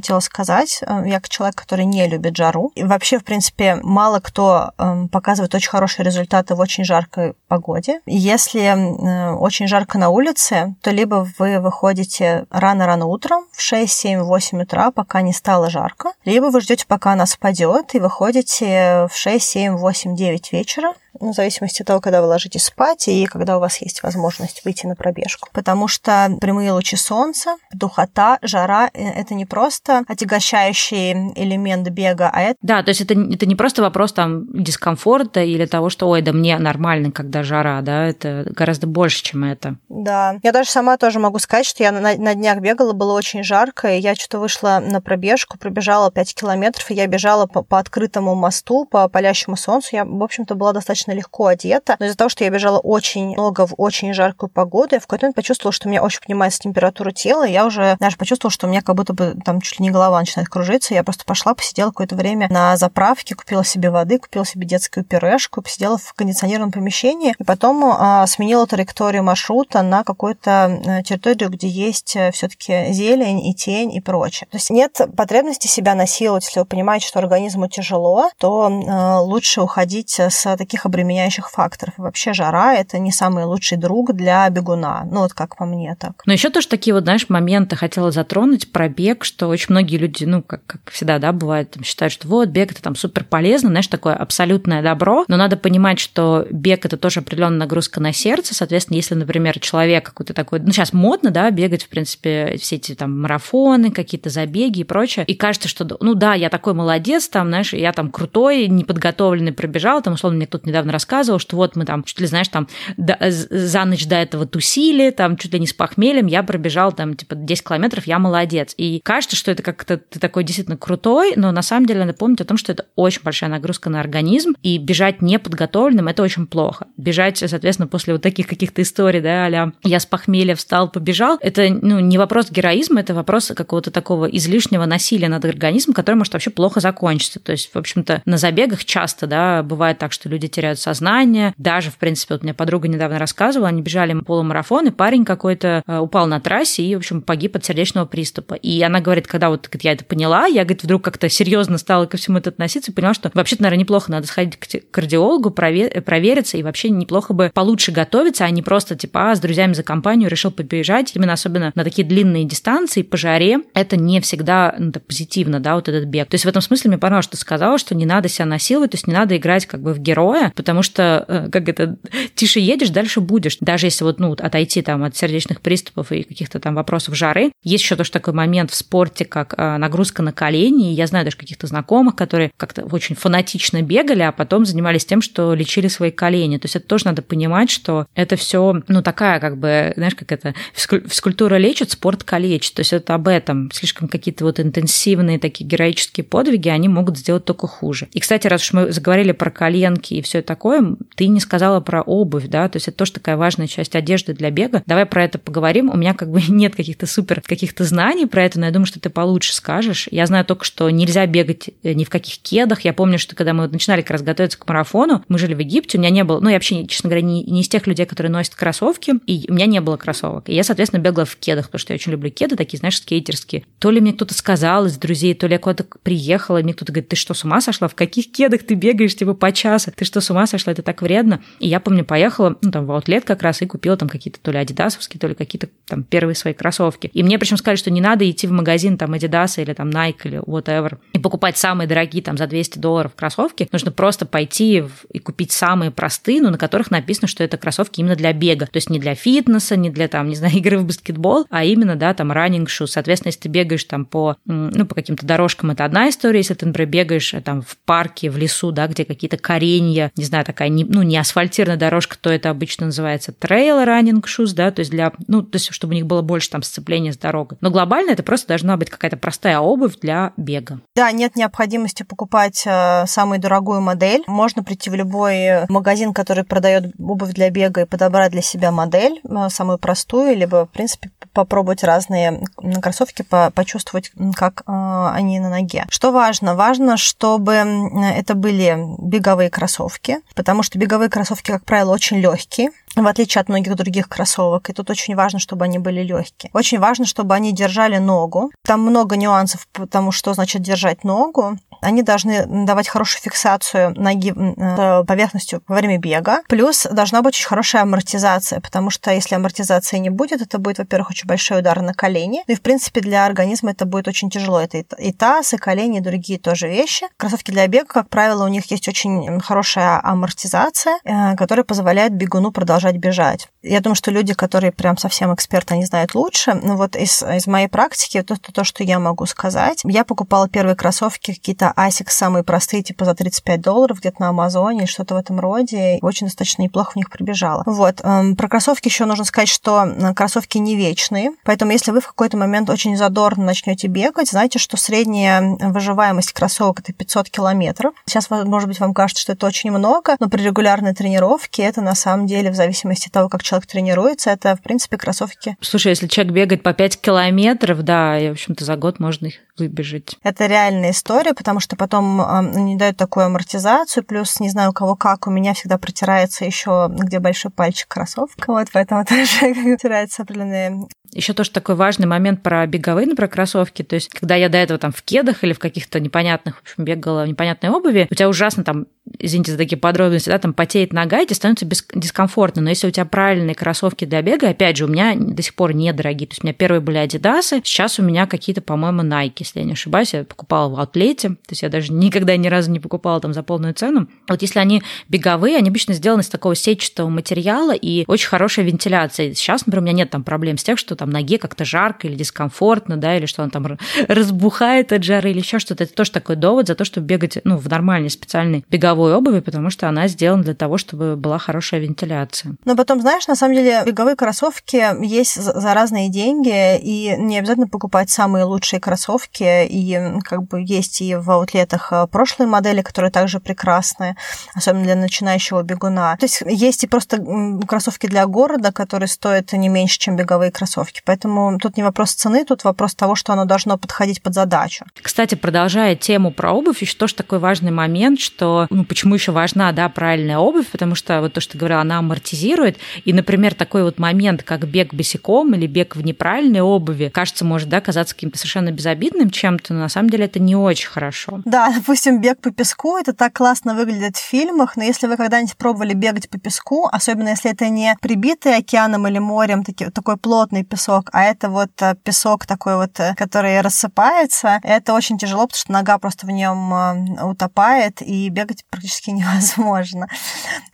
хотела 0.00 0.20
сказать. 0.20 0.80
Э, 0.86 1.02
я 1.06 1.20
как 1.20 1.28
человек, 1.28 1.56
который 1.56 1.84
не 1.84 2.06
любит 2.08 2.36
жару. 2.36 2.72
И 2.74 2.84
вообще, 2.84 3.18
в 3.18 3.24
принципе, 3.24 3.76
мало 3.82 4.20
кто 4.20 4.70
эм, 4.78 5.08
показывает 5.08 5.54
очень 5.54 5.70
хорошие 5.70 6.04
результаты 6.04 6.54
в 6.54 6.60
очень 6.60 6.84
жаркой 6.84 7.34
погоде. 7.48 8.00
Если 8.06 8.60
э, 8.60 9.32
очень 9.34 9.68
жарко 9.68 9.98
на 9.98 10.08
улице, 10.10 10.74
то 10.82 10.90
либо 10.90 11.26
вы 11.38 11.60
выходите 11.60 12.46
рано-рано 12.50 13.06
утром 13.06 13.44
в 13.52 13.60
6, 13.60 13.92
7, 13.92 14.20
8 14.20 14.62
утра, 14.62 14.90
пока 14.90 15.22
не 15.22 15.32
стало 15.32 15.70
жарко, 15.70 16.12
либо 16.24 16.46
вы 16.50 16.60
ждете, 16.60 16.84
пока 16.86 17.12
она 17.12 17.26
спадет, 17.26 17.94
и 17.94 18.00
выходите 18.00 19.08
в 19.10 19.16
6, 19.16 19.44
7, 19.44 19.76
8, 19.76 20.16
9 20.16 20.52
вечера, 20.52 20.94
ну, 21.18 21.32
в 21.32 21.34
зависимости 21.34 21.82
от 21.82 21.88
того, 21.88 22.00
когда 22.00 22.20
вы 22.20 22.28
ложитесь 22.28 22.64
спать 22.64 23.08
и 23.08 23.26
когда 23.26 23.56
у 23.56 23.60
вас 23.60 23.80
есть 23.80 24.02
возможность 24.02 24.64
выйти 24.64 24.86
на 24.86 24.94
пробежку. 24.94 25.48
Потому 25.52 25.88
что 25.88 26.36
прямые 26.40 26.72
лучи 26.72 26.96
солнца, 26.96 27.56
духота, 27.72 28.38
жара 28.42 28.90
э,– 28.92 29.08
это 29.20 29.34
не 29.34 29.46
просто 29.46 30.04
отягощающий 30.08 31.32
элемент 31.34 31.88
бега, 31.88 32.30
а 32.32 32.42
это... 32.42 32.58
Да, 32.62 32.82
то 32.82 32.90
есть 32.90 33.00
это, 33.00 33.14
это 33.14 33.46
не 33.46 33.56
просто 33.56 33.82
вопрос 33.82 34.12
там 34.12 34.44
дискомфорта 34.52 35.40
или 35.40 35.66
того, 35.66 35.90
что, 35.90 36.08
ой, 36.08 36.22
да 36.22 36.32
мне 36.32 36.58
нормально, 36.58 37.10
когда 37.10 37.42
жара, 37.42 37.80
да, 37.82 38.06
это 38.06 38.46
гораздо 38.50 38.86
больше, 38.86 39.22
чем 39.22 39.44
это. 39.44 39.76
Да. 39.88 40.36
Я 40.42 40.52
даже 40.52 40.70
сама 40.70 40.96
тоже 40.96 41.18
могу 41.18 41.38
сказать, 41.38 41.66
что 41.66 41.82
я 41.82 41.92
на, 41.92 42.16
на 42.16 42.34
днях 42.34 42.60
бегала, 42.60 42.92
было 42.92 43.14
очень 43.14 43.42
жарко, 43.42 43.94
и 43.94 44.00
я 44.00 44.14
что-то 44.14 44.38
вышла 44.38 44.80
на 44.80 45.00
пробежку, 45.00 45.58
пробежала 45.58 46.10
5 46.10 46.34
километров, 46.34 46.90
и 46.90 46.94
я 46.94 47.06
бежала 47.06 47.46
по, 47.46 47.62
по 47.62 47.78
открытому 47.78 48.34
мосту, 48.34 48.84
по 48.84 49.08
палящему 49.08 49.56
солнцу. 49.56 49.88
Я, 49.92 50.04
в 50.04 50.22
общем-то, 50.22 50.54
была 50.54 50.72
достаточно 50.72 50.99
достаточно 51.00 51.12
легко 51.12 51.46
одета, 51.46 51.96
но 51.98 52.06
из-за 52.06 52.16
того, 52.16 52.28
что 52.28 52.44
я 52.44 52.50
бежала 52.50 52.78
очень 52.78 53.32
много 53.32 53.66
в 53.66 53.74
очень 53.76 54.12
жаркую 54.12 54.50
погоду, 54.50 54.94
я 54.94 55.00
в 55.00 55.02
какой-то 55.02 55.26
момент 55.26 55.36
почувствовала, 55.36 55.72
что 55.72 55.88
у 55.88 55.90
меня 55.90 56.02
очень 56.02 56.20
поднимается 56.20 56.60
температура 56.60 57.12
тела, 57.12 57.46
и 57.46 57.52
я 57.52 57.66
уже 57.66 57.96
даже 57.98 58.16
почувствовала, 58.16 58.52
что 58.52 58.66
у 58.66 58.70
меня 58.70 58.82
как 58.82 58.96
будто 58.96 59.12
бы 59.12 59.36
там 59.44 59.60
чуть 59.60 59.78
ли 59.78 59.84
не 59.84 59.90
голова 59.90 60.18
начинает 60.20 60.48
кружиться. 60.48 60.94
Я 60.94 61.02
просто 61.02 61.24
пошла, 61.24 61.54
посидела 61.54 61.88
какое-то 61.88 62.16
время 62.16 62.48
на 62.50 62.76
заправке, 62.76 63.34
купила 63.34 63.64
себе 63.64 63.90
воды, 63.90 64.18
купила 64.18 64.44
себе 64.44 64.66
детскую 64.66 65.04
пюрешку, 65.04 65.62
посидела 65.62 65.98
в 65.98 66.12
кондиционированном 66.14 66.72
помещении, 66.72 67.34
и 67.38 67.44
потом 67.44 67.84
а, 67.84 68.26
сменила 68.26 68.66
траекторию 68.66 69.22
маршрута 69.22 69.82
на 69.82 70.04
какую-то 70.04 70.80
э, 70.84 71.02
территорию, 71.02 71.50
где 71.50 71.68
есть 71.68 72.16
э, 72.16 72.30
все-таки 72.32 72.92
зелень 72.92 73.46
и 73.46 73.54
тень 73.54 73.94
и 73.94 74.00
прочее. 74.00 74.48
То 74.50 74.56
есть 74.56 74.70
нет 74.70 75.00
потребности 75.16 75.66
себя 75.66 75.94
насиловать, 75.94 76.44
если 76.44 76.60
вы 76.60 76.66
понимаете, 76.66 77.06
что 77.06 77.18
организму 77.18 77.68
тяжело, 77.68 78.30
то 78.38 78.68
э, 78.68 79.18
лучше 79.20 79.62
уходить 79.62 80.18
с 80.18 80.56
таких 80.56 80.86
обременяющих 80.90 81.50
факторов. 81.50 81.94
И 81.98 82.02
вообще 82.02 82.32
жара– 82.32 82.74
это 82.76 82.98
не 82.98 83.12
самый 83.12 83.44
лучший 83.44 83.78
друг 83.78 84.12
для 84.12 84.48
бегуна. 84.50 85.06
Ну, 85.10 85.20
вот 85.20 85.32
как 85.32 85.56
по 85.56 85.64
мне 85.64 85.96
так. 85.98 86.22
Но 86.26 86.32
еще 86.32 86.50
тоже 86.50 86.68
такие 86.68 86.92
вот, 86.92 87.04
знаешь, 87.04 87.28
моменты 87.28 87.76
хотела 87.76 88.10
затронуть 88.10 88.72
про 88.72 88.88
бег, 88.88 89.24
что 89.24 89.48
очень 89.48 89.68
многие 89.70 89.96
люди, 89.96 90.24
ну, 90.24 90.42
как, 90.42 90.66
как 90.66 90.80
всегда, 90.90 91.18
да, 91.18 91.32
бывает, 91.32 91.70
там, 91.70 91.84
считают, 91.84 92.12
что 92.12 92.28
вот, 92.28 92.48
бег– 92.48 92.72
это 92.72 92.82
там 92.82 92.96
супер 92.96 93.24
полезно, 93.24 93.70
знаешь, 93.70 93.86
такое 93.86 94.14
абсолютное 94.14 94.82
добро, 94.82 95.24
но 95.28 95.36
надо 95.36 95.56
понимать, 95.56 95.98
что 95.98 96.46
бег– 96.50 96.84
это 96.86 96.96
тоже 96.96 97.20
определенная 97.20 97.60
нагрузка 97.60 98.00
на 98.00 98.12
сердце, 98.12 98.54
соответственно, 98.54 98.96
если, 98.96 99.14
например, 99.14 99.58
человек 99.60 100.04
какой-то 100.04 100.34
такой, 100.34 100.60
ну, 100.60 100.72
сейчас 100.72 100.92
модно, 100.92 101.30
да, 101.30 101.50
бегать, 101.50 101.84
в 101.84 101.88
принципе, 101.88 102.56
все 102.60 102.76
эти 102.76 102.94
там 102.94 103.20
марафоны, 103.20 103.90
какие-то 103.90 104.30
забеги 104.30 104.80
и 104.80 104.84
прочее, 104.84 105.24
и 105.26 105.34
кажется, 105.34 105.68
что, 105.68 105.86
ну, 106.00 106.14
да, 106.14 106.34
я 106.34 106.48
такой 106.48 106.74
молодец, 106.74 107.28
там, 107.28 107.48
знаешь, 107.48 107.72
я 107.72 107.92
там 107.92 108.10
крутой, 108.10 108.66
неподготовленный 108.68 109.52
пробежал, 109.52 110.02
там, 110.02 110.14
условно, 110.14 110.38
мне 110.38 110.46
тут 110.46 110.66
недавно 110.66 110.79
недавно 110.80 110.92
рассказывал, 110.92 111.38
что 111.38 111.56
вот 111.56 111.76
мы 111.76 111.84
там, 111.84 112.02
чуть 112.04 112.20
ли, 112.20 112.26
знаешь, 112.26 112.48
там 112.48 112.68
до, 112.96 113.16
за 113.20 113.84
ночь 113.84 114.06
до 114.06 114.16
этого 114.16 114.46
тусили, 114.46 115.10
там 115.10 115.36
чуть 115.36 115.52
ли 115.52 115.60
не 115.60 115.66
с 115.66 115.72
похмельем, 115.72 116.26
я 116.26 116.42
пробежал 116.42 116.92
там 116.92 117.14
типа 117.14 117.34
10 117.34 117.64
километров, 117.64 118.06
я 118.06 118.18
молодец. 118.18 118.74
И 118.76 119.00
кажется, 119.04 119.36
что 119.36 119.50
это 119.50 119.62
как-то 119.62 119.98
ты 119.98 120.18
такой 120.18 120.44
действительно 120.44 120.76
крутой, 120.76 121.34
но 121.36 121.52
на 121.52 121.62
самом 121.62 121.86
деле 121.86 122.00
надо 122.00 122.14
помнить 122.14 122.40
о 122.40 122.44
том, 122.44 122.56
что 122.56 122.72
это 122.72 122.86
очень 122.96 123.22
большая 123.22 123.50
нагрузка 123.50 123.90
на 123.90 124.00
организм, 124.00 124.54
и 124.62 124.78
бежать 124.78 125.22
неподготовленным– 125.22 126.08
это 126.08 126.22
очень 126.22 126.46
плохо. 126.46 126.86
Бежать, 126.96 127.38
соответственно, 127.38 127.86
после 127.86 128.14
вот 128.14 128.22
таких 128.22 128.46
каких-то 128.46 128.82
историй, 128.82 129.20
да, 129.20 129.46
а 129.46 129.72
я 129.84 130.00
с 130.00 130.06
похмелья 130.06 130.54
встал, 130.54 130.90
побежал, 130.90 131.38
это 131.40 131.68
ну, 131.68 132.00
не 132.00 132.18
вопрос 132.18 132.50
героизма, 132.50 133.00
это 133.00 133.14
вопрос 133.14 133.52
какого-то 133.54 133.90
такого 133.90 134.26
излишнего 134.26 134.86
насилия 134.86 135.28
над 135.28 135.44
организмом, 135.44 135.94
который 135.94 136.16
может 136.16 136.32
вообще 136.32 136.50
плохо 136.50 136.80
закончиться. 136.80 137.40
То 137.40 137.52
есть, 137.52 137.74
в 137.74 137.78
общем-то, 137.78 138.22
на 138.24 138.38
забегах 138.38 138.84
часто, 138.84 139.26
да, 139.26 139.62
бывает 139.62 139.98
так, 139.98 140.12
что 140.12 140.28
люди 140.28 140.48
теряют 140.48 140.69
теряют 140.70 140.80
сознание. 140.80 141.54
Даже, 141.58 141.90
в 141.90 141.96
принципе, 141.96 142.34
вот 142.34 142.42
мне 142.42 142.54
подруга 142.54 142.88
недавно 142.88 143.18
рассказывала, 143.18 143.68
они 143.68 143.82
бежали 143.82 144.18
полумарафон, 144.20 144.88
и 144.88 144.90
парень 144.90 145.24
какой-то 145.24 145.82
э, 145.86 145.98
упал 145.98 146.26
на 146.26 146.40
трассе 146.40 146.82
и, 146.82 146.94
в 146.94 146.98
общем, 146.98 147.22
погиб 147.22 147.56
от 147.56 147.64
сердечного 147.64 148.06
приступа. 148.06 148.54
И 148.54 148.80
она 148.82 149.00
говорит, 149.00 149.26
когда 149.26 149.50
вот 149.50 149.66
говорит, 149.66 149.84
я 149.84 149.92
это 149.92 150.04
поняла, 150.04 150.46
я, 150.46 150.64
говорит, 150.64 150.82
вдруг 150.82 151.02
как-то 151.02 151.28
серьезно 151.28 151.78
стала 151.78 152.06
ко 152.06 152.16
всему 152.16 152.38
это 152.38 152.50
относиться 152.50 152.90
и 152.90 152.94
поняла, 152.94 153.14
что 153.14 153.30
вообще-то, 153.34 153.62
наверное, 153.62 153.82
неплохо 153.82 154.10
надо 154.10 154.26
сходить 154.26 154.56
к 154.56 154.90
кардиологу, 154.90 155.50
провериться 155.50 156.56
и 156.56 156.62
вообще 156.62 156.90
неплохо 156.90 157.34
бы 157.34 157.50
получше 157.52 157.92
готовиться, 157.92 158.44
а 158.44 158.50
не 158.50 158.62
просто 158.62 158.96
типа 158.96 159.32
а, 159.32 159.34
с 159.34 159.40
друзьями 159.40 159.72
за 159.72 159.82
компанию 159.82 160.30
решил 160.30 160.50
побежать, 160.50 161.12
именно 161.14 161.32
особенно 161.32 161.72
на 161.74 161.84
такие 161.84 162.06
длинные 162.06 162.44
дистанции 162.44 163.02
по 163.02 163.16
жаре. 163.16 163.60
Это 163.74 163.96
не 163.96 164.20
всегда 164.20 164.74
ну, 164.78 164.90
это 164.90 165.00
позитивно, 165.00 165.60
да, 165.60 165.74
вот 165.74 165.88
этот 165.88 166.04
бег. 166.04 166.28
То 166.28 166.34
есть 166.34 166.44
в 166.44 166.48
этом 166.48 166.62
смысле 166.62 166.88
мне 166.88 166.98
понравилось, 166.98 167.24
что 167.24 167.36
ты 167.36 167.40
сказала, 167.40 167.78
что 167.78 167.94
не 167.94 168.06
надо 168.06 168.28
себя 168.28 168.46
насиловать, 168.46 168.92
то 168.92 168.96
есть 168.96 169.06
не 169.06 169.14
надо 169.14 169.36
играть 169.36 169.66
как 169.66 169.80
бы 169.80 169.92
в 169.92 169.98
героя, 169.98 170.52
потому 170.60 170.82
что, 170.82 171.24
э, 171.26 171.48
как 171.50 171.70
это, 171.70 171.96
тише 172.34 172.60
едешь, 172.60 172.90
дальше 172.90 173.22
будешь. 173.22 173.56
Даже 173.60 173.86
если 173.86 174.04
вот, 174.04 174.20
ну, 174.20 174.32
отойти 174.32 174.82
там 174.82 175.04
от 175.04 175.16
сердечных 175.16 175.62
приступов 175.62 176.12
и 176.12 176.22
каких-то 176.22 176.60
там 176.60 176.74
вопросов 176.74 177.16
жары. 177.16 177.50
Есть 177.64 177.84
еще 177.84 177.96
тоже 177.96 178.10
такой 178.10 178.34
момент 178.34 178.70
в 178.70 178.74
спорте, 178.74 179.24
как 179.24 179.54
э, 179.56 179.76
нагрузка 179.78 180.22
на 180.22 180.32
колени. 180.32 180.92
Я 180.92 181.06
знаю 181.06 181.24
даже 181.24 181.38
каких-то 181.38 181.66
знакомых, 181.66 182.14
которые 182.14 182.50
как-то 182.58 182.84
очень 182.84 183.16
фанатично 183.16 183.80
бегали, 183.80 184.20
а 184.20 184.32
потом 184.32 184.66
занимались 184.66 185.06
тем, 185.06 185.22
что 185.22 185.54
лечили 185.54 185.88
свои 185.88 186.10
колени. 186.10 186.58
То 186.58 186.66
есть 186.66 186.76
это 186.76 186.86
тоже 186.86 187.06
надо 187.06 187.22
понимать, 187.22 187.70
что 187.70 188.06
это 188.14 188.36
все, 188.36 188.82
ну, 188.86 189.02
такая 189.02 189.40
как 189.40 189.56
бы, 189.56 189.94
знаешь, 189.96 190.14
как 190.14 190.30
это, 190.30 190.54
физкультура 190.74 191.54
лечит, 191.56 191.90
спорт 191.90 192.22
калечит. 192.22 192.74
То 192.74 192.80
есть 192.80 192.92
это 192.92 193.14
об 193.14 193.28
этом. 193.28 193.70
Слишком 193.72 194.08
какие-то 194.08 194.44
вот 194.44 194.60
интенсивные 194.60 195.38
такие 195.38 195.66
героические 195.66 196.24
подвиги, 196.24 196.68
они 196.68 196.88
могут 196.88 197.16
сделать 197.16 197.46
только 197.46 197.66
хуже. 197.66 198.08
И, 198.12 198.20
кстати, 198.20 198.46
раз 198.46 198.62
уж 198.62 198.72
мы 198.74 198.92
заговорили 198.92 199.32
про 199.32 199.50
коленки 199.50 200.14
и 200.14 200.22
все 200.22 200.42
такое, 200.50 200.96
ты 201.14 201.28
не 201.28 201.38
сказала 201.38 201.78
про 201.78 202.02
обувь, 202.02 202.48
да, 202.48 202.68
то 202.68 202.76
есть 202.76 202.88
это 202.88 202.96
тоже 202.96 203.12
такая 203.12 203.36
важная 203.36 203.68
часть 203.68 203.94
одежды 203.94 204.34
для 204.34 204.50
бега. 204.50 204.82
Давай 204.84 205.06
про 205.06 205.22
это 205.22 205.38
поговорим. 205.38 205.90
У 205.90 205.96
меня 205.96 206.12
как 206.12 206.28
бы 206.28 206.42
нет 206.48 206.74
каких-то 206.74 207.06
супер 207.06 207.40
каких-то 207.40 207.84
знаний 207.84 208.26
про 208.26 208.44
это, 208.44 208.58
но 208.58 208.66
я 208.66 208.72
думаю, 208.72 208.86
что 208.86 208.98
ты 208.98 209.10
получше 209.10 209.54
скажешь. 209.54 210.08
Я 210.10 210.26
знаю 210.26 210.44
только, 210.44 210.64
что 210.64 210.90
нельзя 210.90 211.24
бегать 211.26 211.70
э, 211.84 211.92
ни 211.92 212.02
в 212.02 212.10
каких 212.10 212.38
кедах. 212.38 212.80
Я 212.80 212.92
помню, 212.92 213.20
что 213.20 213.36
когда 213.36 213.52
мы 213.52 213.68
начинали 213.68 214.00
как 214.00 214.10
раз 214.10 214.22
готовиться 214.22 214.58
к 214.58 214.66
марафону, 214.66 215.24
мы 215.28 215.38
жили 215.38 215.54
в 215.54 215.60
Египте, 215.60 215.98
у 215.98 216.00
меня 216.00 216.10
не 216.10 216.24
было, 216.24 216.40
ну, 216.40 216.48
я 216.48 216.56
вообще, 216.56 216.84
честно 216.88 217.10
говоря, 217.10 217.24
не, 217.24 217.44
не 217.44 217.60
из 217.60 217.68
тех 217.68 217.86
людей, 217.86 218.06
которые 218.06 218.32
носят 218.32 218.56
кроссовки, 218.56 219.14
и 219.28 219.46
у 219.48 219.54
меня 219.54 219.66
не 219.66 219.80
было 219.80 219.96
кроссовок. 219.98 220.48
И 220.48 220.54
я, 220.54 220.64
соответственно, 220.64 221.00
бегала 221.00 221.26
в 221.26 221.36
кедах, 221.36 221.66
потому 221.66 221.78
что 221.78 221.92
я 221.92 221.94
очень 221.94 222.10
люблю 222.10 222.30
кеды, 222.30 222.56
такие, 222.56 222.78
знаешь, 222.78 222.96
скейтерские. 222.96 223.62
То 223.78 223.92
ли 223.92 224.00
мне 224.00 224.14
кто-то 224.14 224.34
сказал 224.34 224.86
из 224.86 224.96
друзей, 224.96 225.34
то 225.34 225.46
ли 225.46 225.52
я 225.52 225.58
куда-то 225.60 225.84
приехала, 226.02 226.58
и 226.58 226.64
мне 226.64 226.74
кто-то 226.74 226.90
говорит, 226.90 227.08
ты 227.08 227.14
что, 227.14 227.34
с 227.34 227.44
ума 227.44 227.60
сошла? 227.60 227.86
В 227.86 227.94
каких 227.94 228.32
кедах 228.32 228.64
ты 228.64 228.74
бегаешь, 228.74 229.14
типа, 229.14 229.34
по 229.34 229.52
часу? 229.52 229.92
Ты 229.94 230.04
что, 230.04 230.20
с 230.20 230.28
ума 230.28 230.39
сошла? 230.46 230.72
Это 230.72 230.82
так 230.82 231.02
вредно. 231.02 231.40
И 231.58 231.68
я 231.68 231.80
помню, 231.80 232.04
поехала, 232.04 232.56
ну, 232.62 232.70
там, 232.70 232.86
в 232.86 232.92
аутлет 232.92 233.24
как 233.24 233.42
раз, 233.42 233.62
и 233.62 233.66
купила 233.66 233.96
там 233.96 234.08
какие-то 234.08 234.40
то 234.40 234.50
ли 234.50 234.58
адидасовские, 234.58 235.20
то 235.20 235.26
ли 235.26 235.34
какие-то 235.34 235.68
там 235.86 236.02
первые 236.02 236.34
свои 236.34 236.54
кроссовки. 236.54 237.10
И 237.12 237.22
мне 237.22 237.38
причем 237.38 237.56
сказали, 237.56 237.76
что 237.76 237.90
не 237.90 238.00
надо 238.00 238.28
идти 238.30 238.46
в 238.46 238.52
магазин 238.52 238.98
там 238.98 239.14
Adidas 239.14 239.60
или 239.60 239.72
там 239.72 239.90
Nike 239.90 240.20
или 240.24 240.38
whatever 240.38 240.98
и 241.12 241.18
покупать 241.18 241.56
самые 241.56 241.86
дорогие 241.86 242.22
там 242.22 242.36
за 242.36 242.46
200 242.46 242.78
долларов 242.78 243.12
кроссовки. 243.14 243.68
Нужно 243.72 243.90
просто 243.90 244.26
пойти 244.26 244.84
и 245.12 245.18
купить 245.18 245.52
самые 245.52 245.90
простые, 245.90 246.40
но 246.40 246.50
на 246.50 246.58
которых 246.58 246.90
написано, 246.90 247.28
что 247.28 247.44
это 247.44 247.56
кроссовки 247.56 248.00
именно 248.00 248.16
для 248.16 248.32
бега. 248.32 248.66
То 248.66 248.76
есть 248.76 248.90
не 248.90 248.98
для 248.98 249.14
фитнеса, 249.14 249.76
не 249.76 249.90
для 249.90 250.08
там, 250.08 250.28
не 250.28 250.36
знаю, 250.36 250.54
игры 250.56 250.78
в 250.78 250.84
баскетбол, 250.84 251.46
а 251.50 251.64
именно, 251.64 251.96
да, 251.96 252.14
там 252.14 252.32
running 252.32 252.66
shoes. 252.66 252.88
Соответственно, 252.88 253.30
если 253.30 253.40
ты 253.40 253.48
бегаешь 253.48 253.84
там 253.84 254.04
по, 254.04 254.36
ну, 254.44 254.86
по 254.86 254.94
каким-то 254.94 255.26
дорожкам, 255.26 255.70
это 255.70 255.84
одна 255.84 256.08
история. 256.08 256.38
Если 256.38 256.54
ты, 256.54 256.66
например, 256.66 256.90
бегаешь 256.90 257.34
э, 257.34 257.40
там 257.40 257.62
в 257.62 257.76
парке, 257.84 258.30
в 258.30 258.36
лесу, 258.36 258.72
да, 258.72 258.86
где 258.86 259.04
какие-то 259.04 259.36
коренья, 259.36 260.10
не 260.20 260.26
знаю, 260.26 260.44
такая, 260.44 260.68
не, 260.68 260.84
ну, 260.84 261.02
не 261.02 261.16
асфальтированная 261.16 261.78
дорожка, 261.78 262.16
то 262.18 262.30
это 262.30 262.50
обычно 262.50 262.86
называется 262.86 263.32
trail 263.32 263.84
running 263.84 264.22
shoes, 264.22 264.54
да, 264.54 264.70
то 264.70 264.80
есть 264.80 264.90
для, 264.90 265.12
ну, 265.26 265.42
то 265.42 265.56
есть 265.56 265.72
чтобы 265.72 265.92
у 265.92 265.94
них 265.94 266.06
было 266.06 266.22
больше 266.22 266.50
там 266.50 266.62
сцепления 266.62 267.12
с 267.12 267.16
дорогой. 267.16 267.58
Но 267.60 267.70
глобально 267.70 268.10
это 268.10 268.22
просто 268.22 268.48
должна 268.48 268.76
быть 268.76 268.90
какая-то 268.90 269.16
простая 269.16 269.58
обувь 269.58 269.98
для 270.00 270.32
бега. 270.36 270.80
Да, 270.94 271.10
нет 271.12 271.36
необходимости 271.36 272.02
покупать 272.02 272.62
э, 272.66 273.06
самую 273.06 273.40
дорогую 273.40 273.80
модель. 273.80 274.22
Можно 274.26 274.62
прийти 274.62 274.90
в 274.90 274.94
любой 274.94 275.66
магазин, 275.68 276.12
который 276.12 276.44
продает 276.44 276.92
обувь 276.98 277.32
для 277.32 277.50
бега 277.50 277.82
и 277.82 277.86
подобрать 277.86 278.32
для 278.32 278.42
себя 278.42 278.70
модель, 278.70 279.20
э, 279.24 279.48
самую 279.48 279.78
простую, 279.78 280.36
либо, 280.36 280.66
в 280.66 280.70
принципе, 280.70 281.10
попробовать 281.32 281.82
разные 281.82 282.44
кроссовки, 282.82 283.24
почувствовать, 283.54 284.12
как 284.34 284.62
э, 284.66 285.10
они 285.14 285.40
на 285.40 285.48
ноге. 285.48 285.86
Что 285.88 286.12
важно? 286.12 286.54
Важно, 286.54 286.96
чтобы 286.96 287.52
это 287.52 288.34
были 288.34 288.76
беговые 288.98 289.50
кроссовки, 289.50 290.09
потому 290.34 290.62
что 290.62 290.78
беговые 290.78 291.08
кроссовки, 291.10 291.50
как 291.50 291.64
правило, 291.64 291.92
очень 291.92 292.18
легкие 292.18 292.70
в 292.96 293.06
отличие 293.06 293.40
от 293.40 293.48
многих 293.48 293.74
других 293.76 294.08
кроссовок. 294.08 294.68
И 294.70 294.72
тут 294.72 294.90
очень 294.90 295.14
важно, 295.14 295.38
чтобы 295.38 295.64
они 295.64 295.78
были 295.78 296.02
легкие. 296.02 296.50
Очень 296.52 296.78
важно, 296.78 297.06
чтобы 297.06 297.34
они 297.34 297.52
держали 297.52 297.98
ногу. 297.98 298.50
Там 298.64 298.82
много 298.82 299.16
нюансов, 299.16 299.66
потому 299.72 300.12
что 300.12 300.34
значит 300.34 300.62
держать 300.62 301.04
ногу. 301.04 301.56
Они 301.80 302.02
должны 302.02 302.44
давать 302.66 302.88
хорошую 302.88 303.22
фиксацию 303.22 303.94
ноги 303.96 304.34
э, 304.36 305.04
поверхностью 305.04 305.62
во 305.66 305.76
время 305.76 305.98
бега. 305.98 306.42
Плюс 306.48 306.86
должна 306.90 307.22
быть 307.22 307.34
очень 307.34 307.46
хорошая 307.46 307.82
амортизация, 307.82 308.60
потому 308.60 308.90
что 308.90 309.10
если 309.10 309.34
амортизации 309.34 309.96
не 309.96 310.10
будет, 310.10 310.42
это 310.42 310.58
будет, 310.58 310.78
во-первых, 310.78 311.10
очень 311.10 311.26
большой 311.26 311.60
удар 311.60 311.80
на 311.80 311.94
колени. 311.94 312.42
Ну 312.46 312.52
и, 312.52 312.56
в 312.56 312.60
принципе, 312.60 313.00
для 313.00 313.24
организма 313.24 313.70
это 313.70 313.86
будет 313.86 314.08
очень 314.08 314.28
тяжело. 314.28 314.60
Это 314.60 314.78
и 314.96 315.12
таз, 315.12 315.54
и 315.54 315.56
колени, 315.56 315.98
и 315.98 316.02
другие 316.02 316.38
тоже 316.38 316.68
вещи. 316.68 317.06
Кроссовки 317.16 317.50
для 317.50 317.66
бега, 317.66 317.86
как 317.86 318.08
правило, 318.10 318.44
у 318.44 318.48
них 318.48 318.70
есть 318.70 318.86
очень 318.86 319.40
хорошая 319.40 320.00
амортизация, 320.02 320.98
э, 321.04 321.34
которая 321.36 321.64
позволяет 321.64 322.12
бегуну 322.12 322.50
продолжать 322.50 322.79
бежать. 322.96 323.48
Я 323.62 323.80
думаю, 323.80 323.94
что 323.94 324.10
люди, 324.10 324.32
которые 324.32 324.72
прям 324.72 324.96
совсем 324.96 325.34
эксперты, 325.34 325.74
они 325.74 325.84
знают 325.84 326.14
лучше. 326.14 326.54
Но 326.54 326.76
вот 326.76 326.96
из, 326.96 327.22
из 327.22 327.46
моей 327.46 327.68
практики, 327.68 328.22
то, 328.22 328.36
то, 328.36 328.52
то, 328.52 328.64
что 328.64 328.82
я 328.82 328.98
могу 328.98 329.26
сказать, 329.26 329.80
я 329.84 330.04
покупала 330.04 330.48
первые 330.48 330.76
кроссовки 330.76 331.34
какие-то 331.34 331.72
Asics 331.76 332.10
самые 332.10 332.42
простые, 332.42 332.82
типа 332.82 333.04
за 333.04 333.14
35 333.14 333.60
долларов 333.60 333.98
где-то 333.98 334.20
на 334.22 334.28
Амазоне, 334.30 334.86
что-то 334.86 335.14
в 335.14 335.18
этом 335.18 335.38
роде. 335.40 335.98
Очень 336.00 336.26
достаточно 336.28 336.62
неплохо 336.62 336.92
в 336.92 336.96
них 336.96 337.10
прибежала. 337.10 337.62
Вот. 337.66 338.00
Эм, 338.02 338.34
про 338.34 338.48
кроссовки 338.48 338.88
еще 338.88 339.04
нужно 339.04 339.24
сказать, 339.24 339.48
что 339.48 339.84
э, 339.84 340.14
кроссовки 340.14 340.58
не 340.58 340.74
вечные. 340.74 341.32
Поэтому 341.44 341.72
если 341.72 341.90
вы 341.90 342.00
в 342.00 342.06
какой-то 342.06 342.36
момент 342.36 342.70
очень 342.70 342.96
задорно 342.96 343.44
начнете 343.44 343.88
бегать, 343.88 344.30
знаете, 344.30 344.58
что 344.58 344.76
средняя 344.76 345.42
выживаемость 345.42 346.32
кроссовок 346.32 346.80
это 346.80 346.92
500 346.92 347.28
километров. 347.28 347.92
Сейчас, 348.06 348.30
может 348.30 348.68
быть, 348.68 348.80
вам 348.80 348.94
кажется, 348.94 349.22
что 349.22 349.32
это 349.32 349.46
очень 349.46 349.70
много, 349.70 350.16
но 350.18 350.28
при 350.28 350.42
регулярной 350.42 350.94
тренировке 350.94 351.62
это 351.62 351.82
на 351.82 351.94
самом 351.94 352.26
деле 352.26 352.50
в 352.50 352.54
зависимости 352.54 352.69
от 353.06 353.12
того, 353.12 353.28
как 353.28 353.42
человек 353.42 353.66
тренируется, 353.66 354.30
это, 354.30 354.56
в 354.56 354.62
принципе, 354.62 354.96
кроссовки. 354.96 355.56
Слушай, 355.60 355.88
если 355.88 356.06
человек 356.06 356.32
бегает 356.32 356.62
по 356.62 356.72
5 356.72 357.00
километров, 357.00 357.82
да, 357.82 358.18
и, 358.18 358.28
в 358.28 358.32
общем-то, 358.32 358.64
за 358.64 358.76
год 358.76 359.00
можно 359.00 359.26
их 359.26 359.34
выбежать. 359.60 360.16
Это 360.22 360.46
реальная 360.46 360.90
история, 360.90 361.34
потому 361.34 361.60
что 361.60 361.76
потом 361.76 362.20
не 362.66 362.76
дают 362.76 362.96
такую 362.96 363.26
амортизацию, 363.26 364.04
плюс, 364.04 364.40
не 364.40 364.50
знаю, 364.50 364.70
у 364.70 364.72
кого 364.72 364.96
как, 364.96 365.26
у 365.26 365.30
меня 365.30 365.54
всегда 365.54 365.78
протирается 365.78 366.44
еще, 366.44 366.90
где 366.90 367.20
большой 367.20 367.52
пальчик 367.52 367.86
кроссовка, 367.88 368.50
вот, 368.50 368.68
поэтому 368.72 369.04
тоже 369.08 369.54
протирается 369.54 370.22
определенные 370.22 370.88
еще 371.12 371.32
тоже 371.32 371.50
такой 371.50 371.74
важный 371.74 372.06
момент 372.06 372.42
про 372.42 372.66
беговые, 372.66 373.06
например, 373.06 373.28
кроссовки. 373.30 373.82
То 373.82 373.94
есть, 373.94 374.10
когда 374.10 374.36
я 374.36 374.48
до 374.48 374.58
этого 374.58 374.78
там 374.78 374.92
в 374.92 375.02
кедах 375.02 375.42
или 375.42 375.52
в 375.52 375.58
каких-то 375.58 375.98
непонятных, 376.00 376.58
в 376.58 376.62
общем, 376.62 376.84
бегала 376.84 377.24
в 377.24 377.28
непонятной 377.28 377.70
обуви, 377.70 378.06
у 378.10 378.14
тебя 378.14 378.28
ужасно 378.28 378.64
там 378.64 378.86
извините 379.18 379.52
за 379.52 379.58
такие 379.58 379.76
подробности, 379.76 380.28
да, 380.28 380.38
там 380.38 380.54
потеет 380.54 380.92
нога, 380.92 381.20
и 381.20 381.26
тебе 381.26 381.34
становится 381.34 381.66
дискомфортно. 381.66 382.62
Но 382.62 382.70
если 382.70 382.86
у 382.86 382.90
тебя 382.90 383.04
правильные 383.04 383.54
кроссовки 383.54 384.04
для 384.04 384.22
бега, 384.22 384.50
опять 384.50 384.76
же, 384.76 384.84
у 384.84 384.88
меня 384.88 385.14
до 385.16 385.42
сих 385.42 385.54
пор 385.54 385.74
недорогие. 385.74 386.28
То 386.28 386.32
есть 386.32 386.44
у 386.44 386.46
меня 386.46 386.54
первые 386.54 386.80
были 386.80 386.98
Адидасы, 386.98 387.60
сейчас 387.64 387.98
у 387.98 388.02
меня 388.02 388.26
какие-то, 388.26 388.60
по-моему, 388.60 389.02
Nike, 389.02 389.44
если 389.50 389.60
я 389.60 389.66
не 389.66 389.72
ошибаюсь. 389.72 390.14
Я 390.14 390.24
покупала 390.24 390.68
в 390.68 390.78
аутлете, 390.78 391.30
то 391.30 391.50
есть 391.50 391.62
я 391.62 391.68
даже 391.68 391.92
никогда 391.92 392.36
ни 392.36 392.48
разу 392.48 392.70
не 392.70 392.80
покупала 392.80 393.20
там 393.20 393.34
за 393.34 393.42
полную 393.42 393.74
цену. 393.74 394.08
Вот 394.28 394.42
если 394.42 394.58
они 394.58 394.82
беговые, 395.08 395.56
они 395.56 395.68
обычно 395.68 395.94
сделаны 395.94 396.20
из 396.20 396.28
такого 396.28 396.54
сетчатого 396.54 397.08
материала 397.08 397.74
и 397.74 398.04
очень 398.06 398.28
хорошая 398.28 398.64
вентиляция. 398.64 399.34
Сейчас, 399.34 399.66
например, 399.66 399.82
у 399.82 399.84
меня 399.84 399.96
нет 399.96 400.10
там 400.10 400.22
проблем 400.22 400.58
с 400.58 400.62
тем, 400.62 400.76
что 400.76 400.94
там 400.94 401.10
ноге 401.10 401.38
как-то 401.38 401.64
жарко 401.64 402.06
или 402.06 402.14
дискомфортно, 402.14 402.96
да, 402.96 403.16
или 403.16 403.26
что 403.26 403.42
он 403.42 403.50
там 403.50 403.66
разбухает 404.08 404.92
от 404.92 405.04
жары 405.04 405.30
или 405.30 405.38
еще 405.38 405.58
что-то. 405.58 405.84
Это 405.84 405.94
тоже 405.94 406.12
такой 406.12 406.36
довод 406.36 406.66
за 406.66 406.74
то, 406.74 406.84
чтобы 406.84 407.06
бегать 407.06 407.38
ну, 407.44 407.56
в 407.56 407.68
нормальной 407.68 408.10
специальной 408.10 408.64
беговой 408.70 409.14
обуви, 409.14 409.40
потому 409.40 409.70
что 409.70 409.88
она 409.88 410.08
сделана 410.08 410.42
для 410.42 410.54
того, 410.54 410.78
чтобы 410.78 411.16
была 411.16 411.38
хорошая 411.38 411.80
вентиляция. 411.80 412.54
Но 412.64 412.76
потом, 412.76 413.00
знаешь, 413.00 413.26
на 413.26 413.34
самом 413.34 413.54
деле 413.54 413.82
беговые 413.84 414.16
кроссовки 414.16 414.82
есть 415.04 415.34
за 415.34 415.74
разные 415.74 416.10
деньги, 416.10 416.78
и 416.78 417.16
не 417.18 417.38
обязательно 417.38 417.68
покупать 417.68 418.10
самые 418.10 418.44
лучшие 418.44 418.80
кроссовки, 418.80 419.29
и 419.38 419.98
как 420.24 420.44
бы 420.44 420.62
есть 420.62 421.00
и 421.00 421.14
в 421.14 421.30
аутлетах 421.30 421.92
э, 421.92 422.06
прошлые 422.06 422.48
модели, 422.48 422.82
которые 422.82 423.10
также 423.10 423.40
прекрасны, 423.40 424.16
особенно 424.54 424.84
для 424.84 424.96
начинающего 424.96 425.62
бегуна. 425.62 426.16
То 426.16 426.26
есть 426.26 426.42
есть 426.46 426.84
и 426.84 426.86
просто 426.86 427.24
кроссовки 427.66 428.06
для 428.06 428.26
города, 428.26 428.72
которые 428.72 429.08
стоят 429.08 429.52
не 429.52 429.68
меньше, 429.68 429.98
чем 429.98 430.16
беговые 430.16 430.50
кроссовки. 430.50 431.02
Поэтому 431.04 431.58
тут 431.58 431.76
не 431.76 431.82
вопрос 431.82 432.12
цены, 432.12 432.44
тут 432.44 432.64
вопрос 432.64 432.94
того, 432.94 433.14
что 433.14 433.32
оно 433.32 433.44
должно 433.44 433.78
подходить 433.78 434.22
под 434.22 434.34
задачу. 434.34 434.84
Кстати, 435.00 435.34
продолжая 435.34 435.96
тему 435.96 436.32
про 436.32 436.52
обувь, 436.52 436.82
еще 436.82 436.96
тоже 436.96 437.14
такой 437.14 437.38
важный 437.38 437.70
момент, 437.70 438.20
что 438.20 438.66
ну, 438.70 438.84
почему 438.84 439.14
еще 439.14 439.32
важна, 439.32 439.72
да, 439.72 439.88
правильная 439.88 440.38
обувь, 440.38 440.66
потому 440.68 440.94
что 440.94 441.20
вот 441.20 441.32
то, 441.32 441.40
что 441.40 441.52
ты 441.52 441.58
говорила, 441.58 441.80
она 441.80 441.98
амортизирует. 441.98 442.78
И, 443.04 443.12
например, 443.12 443.54
такой 443.54 443.82
вот 443.82 443.98
момент, 443.98 444.42
как 444.42 444.66
бег 444.66 444.94
босиком 444.94 445.54
или 445.54 445.66
бег 445.66 445.96
в 445.96 446.04
неправильной 446.04 446.60
обуви, 446.60 447.10
кажется, 447.12 447.44
может, 447.44 447.68
да, 447.68 447.80
казаться 447.80 448.14
каким-то 448.14 448.38
совершенно 448.38 448.70
безобидным, 448.70 449.19
спортивным 449.20 449.30
чем-то, 449.30 449.74
но 449.74 449.80
на 449.80 449.88
самом 449.88 450.10
деле 450.10 450.24
это 450.24 450.40
не 450.40 450.56
очень 450.56 450.88
хорошо. 450.88 451.40
Да, 451.44 451.72
допустим, 451.74 452.20
бег 452.20 452.40
по 452.40 452.50
песку, 452.50 452.96
это 452.96 453.12
так 453.12 453.32
классно 453.32 453.74
выглядит 453.74 454.16
в 454.16 454.20
фильмах, 454.20 454.76
но 454.76 454.84
если 454.84 455.06
вы 455.06 455.16
когда-нибудь 455.16 455.56
пробовали 455.56 455.94
бегать 455.94 456.28
по 456.28 456.38
песку, 456.38 456.88
особенно 456.92 457.28
если 457.30 457.50
это 457.50 457.68
не 457.68 457.96
прибитый 458.00 458.56
океаном 458.56 459.06
или 459.06 459.18
морем, 459.18 459.64
таки, 459.64 459.90
такой 459.90 460.16
плотный 460.16 460.64
песок, 460.64 461.10
а 461.12 461.24
это 461.24 461.48
вот 461.48 461.70
э, 461.80 461.94
песок 462.02 462.46
такой 462.46 462.76
вот, 462.76 462.98
э, 463.00 463.14
который 463.16 463.60
рассыпается, 463.60 464.60
это 464.62 464.92
очень 464.92 465.18
тяжело, 465.18 465.46
потому 465.46 465.58
что 465.58 465.72
нога 465.72 465.98
просто 465.98 466.26
в 466.26 466.30
нем 466.30 466.72
э, 466.74 467.24
утопает, 467.24 468.02
и 468.02 468.28
бегать 468.28 468.64
практически 468.70 469.10
невозможно. 469.14 470.06